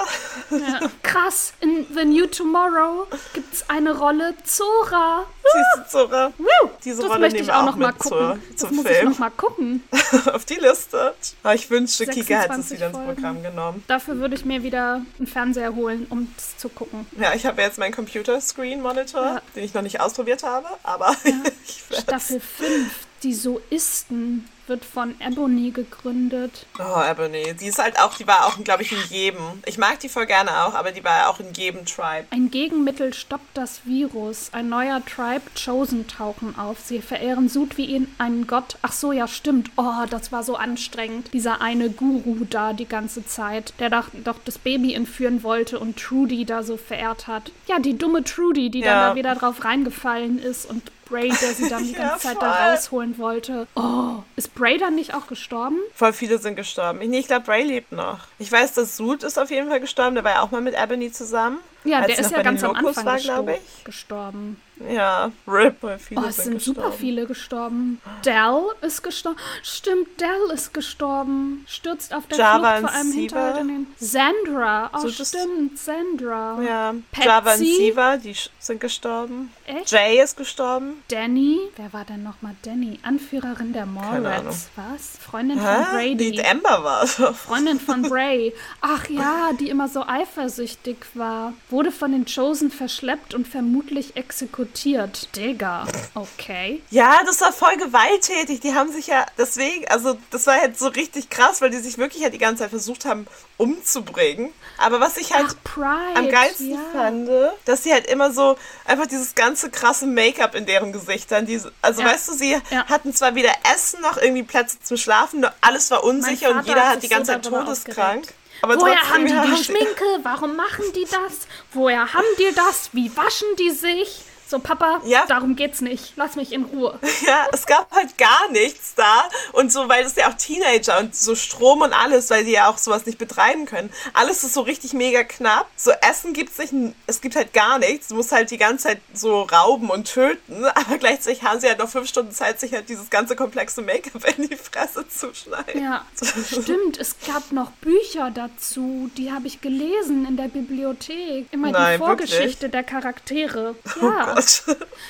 Ja. 0.50 0.80
Krass, 1.02 1.52
in 1.60 1.86
The 1.94 2.04
New 2.04 2.26
Tomorrow 2.26 3.06
gibt 3.32 3.52
es 3.54 3.68
eine 3.68 3.96
Rolle 3.96 4.34
Zora. 4.44 5.26
Siehst 5.52 5.92
du, 5.94 5.98
Zora? 5.98 6.32
Woo! 6.38 6.70
Diese 6.84 7.02
das 7.02 7.10
Rolle 7.10 7.20
möchte 7.20 7.38
ich 7.40 7.52
auch 7.52 7.62
auch 7.62 7.66
noch 7.66 7.76
mal 7.76 7.92
gucken. 7.92 8.08
zur- 8.08 8.38
das 8.60 8.70
muss 8.70 8.84
ich 8.86 8.90
Film. 8.92 9.10
noch 9.10 9.18
mal 9.18 9.30
gucken. 9.30 9.84
Auf 10.32 10.44
die 10.44 10.54
Liste. 10.54 11.14
Aber 11.42 11.54
ich 11.54 11.68
wünschte, 11.70 12.06
Kika 12.06 12.40
hätte 12.40 12.60
es 12.60 12.68
26 12.68 12.76
wieder 12.78 12.86
ins. 12.88 12.98
Programm 12.98 13.42
genommen. 13.42 13.84
Dafür 13.86 14.16
würde 14.18 14.34
ich 14.34 14.44
mir 14.44 14.62
wieder 14.62 15.02
einen 15.18 15.26
Fernseher 15.26 15.74
holen, 15.74 16.06
um 16.10 16.32
es 16.36 16.56
zu 16.56 16.68
gucken. 16.68 17.06
Ja, 17.20 17.34
ich 17.34 17.46
habe 17.46 17.60
jetzt 17.62 17.78
meinen 17.78 17.92
Computer-Screen-Monitor, 17.94 19.22
Ja. 19.22 19.42
den 19.54 19.64
ich 19.64 19.74
noch 19.74 19.82
nicht 19.82 20.00
ausprobiert 20.00 20.42
habe, 20.42 20.66
aber 20.82 21.14
ich 21.66 21.88
werde 21.90 22.02
Staffel 22.02 22.40
5, 22.40 22.90
die 23.22 23.34
Soisten, 23.34 24.48
wird 24.66 24.84
von 24.84 25.14
Ebony 25.20 25.70
gegründet. 25.70 26.66
Oh, 26.78 27.00
Ebony. 27.02 27.54
Die 27.54 27.66
ist 27.66 27.78
halt 27.78 27.98
auch, 28.00 28.14
die 28.16 28.26
war 28.26 28.46
auch, 28.46 28.62
glaube 28.64 28.82
ich, 28.82 28.92
in 28.92 28.98
jedem. 29.10 29.62
Ich 29.66 29.78
mag 29.78 30.00
die 30.00 30.08
voll 30.08 30.26
gerne 30.26 30.50
auch, 30.64 30.74
aber 30.74 30.92
die 30.92 31.02
war 31.04 31.16
ja 31.18 31.28
auch 31.28 31.40
in 31.40 31.52
jedem 31.54 31.84
Tribe. 31.86 32.26
Ein 32.30 32.50
Gegenmittel 32.50 33.14
stoppt 33.14 33.56
das 33.56 33.82
Virus. 33.84 34.50
Ein 34.52 34.68
neuer 34.68 35.02
Tribe 35.04 35.42
Chosen 35.62 36.06
tauchen 36.08 36.58
auf. 36.58 36.78
Sie 36.80 37.00
verehren 37.00 37.48
Sud 37.48 37.76
wie 37.76 37.86
ihn 37.86 38.14
einen 38.18 38.46
Gott. 38.46 38.76
Ach 38.82 38.92
so, 38.92 39.12
ja, 39.12 39.28
stimmt. 39.28 39.70
Oh, 39.76 40.04
das 40.10 40.32
war 40.32 40.42
so 40.42 40.56
anstrengend. 40.56 41.32
Dieser 41.32 41.60
eine 41.60 41.90
Guru 41.90 42.44
da 42.48 42.72
die 42.72 42.86
ganze 42.88 43.24
Zeit, 43.26 43.74
der 43.78 43.90
doch, 43.90 44.06
doch 44.24 44.36
das 44.44 44.58
Baby 44.58 44.94
entführen 44.94 45.42
wollte 45.42 45.78
und 45.78 45.98
Trudy 45.98 46.44
da 46.44 46.62
so 46.62 46.76
verehrt 46.76 47.26
hat. 47.26 47.50
Ja, 47.66 47.78
die 47.78 47.96
dumme 47.96 48.24
Trudy, 48.24 48.70
die 48.70 48.80
dann 48.80 48.88
Ja. 48.94 49.08
da 49.10 49.14
wieder 49.16 49.34
drauf 49.34 49.64
reingefallen 49.64 50.38
ist 50.38 50.66
und 50.68 50.82
Bray, 51.14 51.28
der 51.28 51.54
sie 51.54 51.68
dann 51.68 51.84
die 51.86 51.92
Ja, 51.92 52.08
ganze 52.08 52.26
Zeit 52.28 52.38
voll. 52.38 52.48
da 52.48 52.72
rausholen 52.72 53.18
wollte. 53.18 53.66
Oh, 53.76 54.22
ist 54.36 54.54
Bray 54.54 54.78
dann 54.78 54.94
nicht 54.96 55.14
auch 55.14 55.26
gestorben? 55.28 55.76
Voll 55.94 56.12
viele 56.12 56.38
sind 56.38 56.56
gestorben. 56.56 57.00
Ich, 57.02 57.08
nee, 57.08 57.18
ich 57.20 57.26
glaube, 57.26 57.46
Ray 57.48 57.62
lebt 57.62 57.92
noch. 57.92 58.20
Ich 58.38 58.50
weiß, 58.50 58.72
dass 58.74 58.96
Sud 58.96 59.22
ist 59.22 59.38
auf 59.38 59.50
jeden 59.50 59.68
Fall 59.68 59.80
gestorben. 59.80 60.14
Der 60.14 60.24
war 60.24 60.32
ja 60.32 60.40
auch 60.42 60.50
mal 60.50 60.60
mit 60.60 60.74
Ebony 60.74 61.12
zusammen. 61.12 61.58
Ja, 61.84 61.98
Als 61.98 62.06
der 62.08 62.18
ist 62.18 62.30
ja 62.30 62.42
ganz 62.42 62.64
am 62.64 62.74
Anfang 62.74 63.04
war, 63.04 63.16
gestor 63.16 63.46
gestorben. 63.84 64.60
Ja, 64.90 65.30
RIP, 65.46 65.82
weil 65.82 65.98
viele 65.98 66.22
Oh, 66.22 66.24
es 66.24 66.36
sind 66.36 66.44
sind 66.44 66.62
super 66.62 66.90
viele 66.90 67.26
gestorben. 67.26 68.00
Dell 68.24 68.64
ist 68.80 69.02
gestorben. 69.02 69.38
Stimmt, 69.62 70.20
Dell 70.20 70.50
ist 70.52 70.74
gestorben. 70.74 71.64
Stürzt 71.68 72.12
auf 72.12 72.26
der 72.26 72.38
Java 72.38 72.78
Flucht 72.78 72.90
vor 72.92 73.00
einem 73.00 73.12
Siva. 73.12 73.20
Hinterhalt 73.20 73.60
in 73.60 73.68
den... 73.68 73.86
Sandra. 73.98 74.90
Oh, 74.94 75.06
So, 75.06 75.24
stimmt, 75.24 75.78
Sandra. 75.78 76.60
Ja, 76.62 76.94
Patsy? 77.12 77.28
Java 77.28 77.52
und 77.52 77.58
Siva, 77.58 78.16
die 78.16 78.34
sind 78.58 78.80
gestorben. 78.80 79.52
Echt? 79.66 79.92
Jay 79.92 80.20
ist 80.20 80.36
gestorben. 80.36 81.02
Danny. 81.08 81.60
Wer 81.76 81.92
war 81.92 82.04
denn 82.04 82.24
nochmal 82.24 82.56
Danny? 82.62 82.98
Anführerin 83.02 83.72
der. 83.72 83.86
Morrats. 83.86 84.70
Was? 84.74 85.18
Freundin 85.20 85.58
von 85.58 85.66
Hä? 85.66 85.84
Brady. 85.92 86.32
Die 86.32 86.44
Amber 86.44 86.82
war 86.82 87.02
doch. 87.18 87.34
Freundin 87.36 87.78
von 87.78 88.02
Bray. 88.08 88.52
Ach 88.80 89.08
ja, 89.08 89.50
die 89.60 89.68
immer 89.70 89.88
so 89.88 90.04
eifersüchtig 90.04 90.96
war. 91.14 91.52
Wurde 91.74 91.90
von 91.90 92.12
den 92.12 92.24
Chosen 92.24 92.70
verschleppt 92.70 93.34
und 93.34 93.48
vermutlich 93.48 94.14
exekutiert. 94.16 95.28
Digga. 95.34 95.84
Okay. 96.14 96.80
Ja, 96.90 97.18
das 97.26 97.40
war 97.40 97.52
voll 97.52 97.76
gewalttätig. 97.78 98.60
Die 98.60 98.74
haben 98.76 98.92
sich 98.92 99.08
ja 99.08 99.26
deswegen, 99.36 99.84
also 99.88 100.16
das 100.30 100.46
war 100.46 100.54
halt 100.60 100.78
so 100.78 100.86
richtig 100.86 101.30
krass, 101.30 101.60
weil 101.60 101.70
die 101.70 101.78
sich 101.78 101.98
wirklich 101.98 102.22
halt 102.22 102.32
die 102.32 102.38
ganze 102.38 102.62
Zeit 102.62 102.70
versucht 102.70 103.04
haben 103.06 103.26
umzubringen. 103.56 104.52
Aber 104.78 105.00
was 105.00 105.16
ich 105.16 105.32
halt 105.34 105.46
Ach, 105.48 106.14
am 106.14 106.28
geilsten 106.28 106.70
ja. 106.74 106.78
fand, 106.92 107.28
dass 107.64 107.82
sie 107.82 107.92
halt 107.92 108.06
immer 108.06 108.32
so 108.32 108.56
einfach 108.84 109.06
dieses 109.06 109.34
ganze 109.34 109.68
krasse 109.68 110.06
Make-up 110.06 110.54
in 110.54 110.66
deren 110.66 110.92
Gesichtern, 110.92 111.44
diese, 111.44 111.72
also 111.82 112.02
Ja. 112.02 112.06
weißt 112.08 112.28
du, 112.28 112.32
sie 112.34 112.52
Ja. 112.70 112.86
hatten 112.86 113.12
zwar 113.12 113.34
weder 113.34 113.52
Essen 113.74 114.00
noch 114.00 114.16
irgendwie 114.16 114.44
Plätze 114.44 114.78
zum 114.80 114.96
Schlafen, 114.96 115.40
nur 115.40 115.52
alles 115.60 115.90
war 115.90 116.04
unsicher 116.04 116.50
und 116.50 116.66
jeder 116.68 116.88
hat 116.88 117.02
die 117.02 117.08
ganze 117.08 117.32
so 117.32 117.38
Zeit 117.38 117.44
todeskrank. 117.46 117.98
aufgeregt. 118.26 118.34
Aber 118.64 118.80
Woher 118.80 119.10
haben 119.10 119.26
die 119.26 119.32
die 119.32 119.62
Schminke? 119.62 120.04
Warum 120.22 120.56
machen 120.56 120.86
die 120.94 121.04
das? 121.04 121.46
Woher 121.72 122.14
haben 122.14 122.24
die 122.38 122.50
das? 122.54 122.88
Wie 122.94 123.14
waschen 123.14 123.48
die 123.58 123.70
sich? 123.70 124.22
So, 124.46 124.58
Papa, 124.58 125.00
Ja. 125.04 125.24
darum 125.26 125.56
geht's 125.56 125.80
nicht. 125.80 126.12
Lass 126.16 126.36
mich 126.36 126.52
in 126.52 126.64
Ruhe. 126.64 126.98
Ja, 127.26 127.46
es 127.52 127.64
gab 127.64 127.90
halt 127.92 128.18
gar 128.18 128.50
nichts 128.50 128.94
da. 128.94 129.24
Und 129.52 129.72
so, 129.72 129.88
weil 129.88 130.04
es 130.04 130.14
ja 130.16 130.28
auch 130.28 130.34
Teenager 130.34 130.98
und 131.00 131.16
so 131.16 131.34
Strom 131.34 131.80
und 131.80 131.92
alles, 131.94 132.28
weil 132.28 132.44
die 132.44 132.50
ja 132.52 132.68
auch 132.68 132.76
sowas 132.76 133.06
nicht 133.06 133.16
betreiben 133.18 133.64
können. 133.64 133.90
Alles 134.12 134.44
ist 134.44 134.52
so 134.52 134.60
richtig 134.60 134.92
mega 134.92 135.24
knapp. 135.24 135.66
So 135.76 135.90
Essen 136.02 136.34
gibt's 136.34 136.58
nicht, 136.58 136.74
es 137.06 137.20
gibt 137.22 137.34
halt 137.36 137.54
gar 137.54 137.78
nichts. 137.78 138.08
Du 138.08 138.14
musst 138.16 138.30
halt 138.32 138.50
die 138.50 138.58
ganze 138.58 138.88
Zeit 138.88 139.00
so 139.14 139.42
rauben 139.42 139.88
und 139.90 140.12
töten. 140.12 140.64
Aber 140.74 140.98
gleichzeitig 140.98 141.42
haben 141.42 141.60
sie 141.60 141.68
halt 141.68 141.78
noch 141.78 141.88
fünf 141.88 142.08
Stunden 142.08 142.32
Zeit, 142.32 142.60
sich 142.60 142.72
halt 142.74 142.88
dieses 142.90 143.08
ganze 143.08 143.36
komplexe 143.36 143.80
Make-up 143.80 144.24
in 144.36 144.48
die 144.48 144.56
Fresse 144.56 145.08
zu 145.08 145.32
schneiden. 145.34 145.82
Ja, 145.82 146.04
stimmt. 146.46 146.98
Es 146.98 147.16
gab 147.26 147.52
noch 147.52 147.70
Bücher 147.70 148.30
dazu. 148.30 149.10
Die 149.16 149.32
habe 149.32 149.46
ich 149.46 149.60
gelesen 149.62 150.26
in 150.26 150.36
der 150.36 150.48
Bibliothek. 150.48 151.46
Immer 151.52 151.70
Nein, 151.70 151.98
die 151.98 152.04
Vorgeschichte 152.04 152.68
der 152.68 152.82
Charaktere. 152.82 153.74
Oh 154.00 154.04
Ja, 154.06 154.33
Gott. 154.34 154.62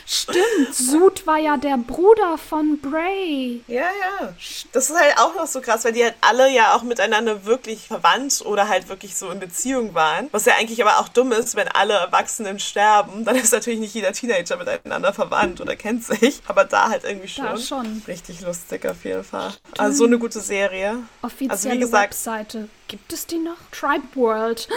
stimmt. 0.07 0.75
Sud 0.75 1.27
war 1.27 1.39
ja 1.39 1.57
der 1.57 1.77
Bruder 1.79 2.39
von 2.39 2.79
Bray. 2.81 3.63
Ja, 3.67 3.83
ja. 3.83 4.35
Das 4.73 4.91
ist 4.91 4.97
halt 4.99 5.17
auch 5.19 5.35
noch 5.35 5.47
so 5.47 5.61
krass, 5.61 5.85
weil 5.85 5.93
die 5.93 6.05
halt 6.05 6.15
alle 6.21 6.51
ja 6.51 6.75
auch 6.75 6.83
miteinander 6.83 7.45
wirklich 7.45 7.89
verwandt 7.89 8.43
oder 8.45 8.69
halt 8.69 8.89
wirklich 8.89 9.17
so 9.17 9.31
in 9.31 9.41
Beziehung 9.41 9.95
waren. 9.95 10.29
Was 10.33 10.45
ja 10.45 10.55
eigentlich 10.59 10.81
aber 10.83 10.99
auch 10.99 11.09
dumm 11.09 11.33
ist, 11.33 11.57
wenn 11.57 11.69
alle 11.69 11.95
Erwachsenen 11.95 12.59
sterben, 12.59 13.25
dann 13.25 13.37
ist 13.37 13.53
natürlich 13.53 13.81
nicht 13.81 13.95
jeder 13.95 14.13
Teenager 14.13 14.57
miteinander 14.57 15.13
verwandt 15.13 15.61
oder 15.61 15.77
kennt 15.77 16.05
sich. 16.05 16.41
Aber 16.47 16.65
da 16.65 16.89
halt 16.91 17.05
irgendwie 17.05 17.29
schon. 17.29 17.45
Da 17.45 17.57
schon. 17.57 18.03
Richtig 18.07 18.41
lustig 18.43 18.87
auf 18.87 19.05
jeden 19.05 19.25
Fall. 19.25 19.53
Also 19.79 19.99
so 19.99 20.05
eine 20.05 20.19
gute 20.19 20.41
Serie. 20.41 20.99
Offizielle 21.23 21.51
Also 21.53 21.71
wie 21.71 21.79
gesagt- 21.79 22.11
Webseite. 22.13 22.69
Gibt 22.87 23.13
es 23.15 23.27
die 23.27 23.39
noch? 23.39 23.57
Tribe 23.73 24.05
World. 24.15 24.69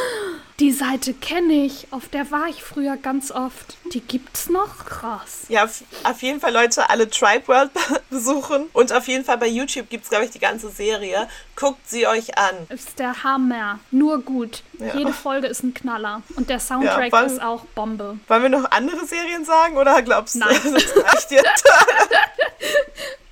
Die 0.59 0.71
Seite 0.71 1.13
kenne 1.13 1.65
ich. 1.65 1.87
Auf 1.91 2.07
der 2.07 2.31
war 2.31 2.47
ich 2.47 2.63
früher 2.63 2.95
ganz 2.95 3.31
oft. 3.31 3.77
Die 3.93 3.99
gibt's 3.99 4.49
noch? 4.49 4.85
Krass. 4.85 5.41
Ja, 5.49 5.65
auf, 6.03 6.21
jeden 6.21 6.39
Fall 6.39 6.53
Leute 6.53 6.89
alle 6.89 7.09
Tribe 7.09 7.47
World 7.47 7.71
besuchen. 8.09 8.67
Und 8.73 8.93
auf 8.93 9.07
jeden 9.07 9.25
Fall 9.25 9.37
bei 9.37 9.47
YouTube 9.47 9.89
gibt 9.89 10.05
es, 10.05 10.09
glaube 10.09 10.23
ich, 10.25 10.31
die 10.31 10.39
ganze 10.39 10.69
Serie. 10.69 11.27
Guckt 11.55 11.87
sie 11.87 12.07
euch 12.07 12.37
an. 12.37 12.55
Ist 12.69 12.97
der 12.97 13.23
Hammer. 13.23 13.79
Nur 13.91 14.21
gut. 14.21 14.63
Ja. 14.79 14.95
Jede 14.95 15.11
Folge 15.13 15.47
ist 15.47 15.63
ein 15.63 15.73
Knaller. 15.73 16.21
Und 16.35 16.49
der 16.49 16.59
Soundtrack 16.61 17.05
Ja, 17.07 17.11
weil- 17.11 17.25
ist 17.27 17.41
auch 17.41 17.65
Bombe. 17.75 18.17
Wollen 18.27 18.41
wir 18.43 18.49
noch 18.49 18.71
andere 18.71 19.05
Serien 19.05 19.43
sagen 19.43 19.75
oder 19.77 20.01
glaubst 20.01 20.35
du, 20.35 20.39
Nein. 20.39 20.59
das 20.63 20.95
reicht 20.95 21.31
jetzt? 21.31 21.63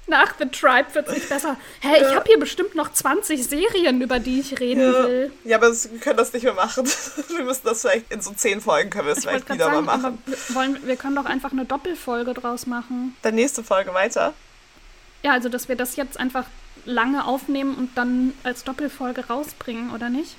Nach 0.07 0.35
The 0.37 0.45
Tribe 0.45 0.93
wird 0.93 1.11
nicht 1.11 1.29
besser. 1.29 1.57
Hä, 1.81 1.97
ich 1.99 2.15
habe 2.15 2.25
hier 2.27 2.39
bestimmt 2.39 2.75
noch 2.75 2.91
20 2.91 3.43
Serien, 3.43 4.01
über 4.01 4.19
die 4.19 4.39
ich 4.39 4.59
reden 4.59 4.93
will. 4.93 5.31
Ja, 5.43 5.57
aber 5.57 5.71
wir 5.71 5.99
können 5.99 6.17
das 6.17 6.31
nicht 6.31 6.43
mehr 6.43 6.53
machen. 6.53 6.85
Wir 7.35 7.43
müssen 7.43 7.61
das 7.65 7.81
vielleicht 7.81 8.11
in 8.11 8.21
so 8.21 8.31
zehn 8.31 8.61
Folgen 8.61 8.89
können 8.89 9.07
wir 9.07 9.13
es 9.13 9.23
vielleicht 9.23 9.49
wieder 9.51 9.65
sagen, 9.65 9.85
mal 9.85 9.93
aber 9.93 10.03
machen. 10.03 10.23
wir, 10.25 10.55
wollen, 10.55 10.79
wir 10.87 10.95
können 10.95 11.15
doch 11.15 11.25
einfach 11.25 11.51
eine 11.51 11.65
Doppelfolge 11.65 12.33
draus 12.33 12.65
machen. 12.65 13.15
Dann 13.23 13.35
nächste 13.35 13.63
Folge 13.63 13.93
weiter. 13.93 14.33
Ja, 15.23 15.31
also 15.33 15.49
dass 15.49 15.67
wir 15.67 15.75
das 15.75 15.95
jetzt 15.95 16.19
einfach 16.19 16.45
lange 16.85 17.25
aufnehmen 17.25 17.75
und 17.75 17.97
dann 17.97 18.33
als 18.43 18.63
Doppelfolge 18.63 19.27
rausbringen, 19.27 19.91
oder 19.91 20.09
nicht? 20.09 20.35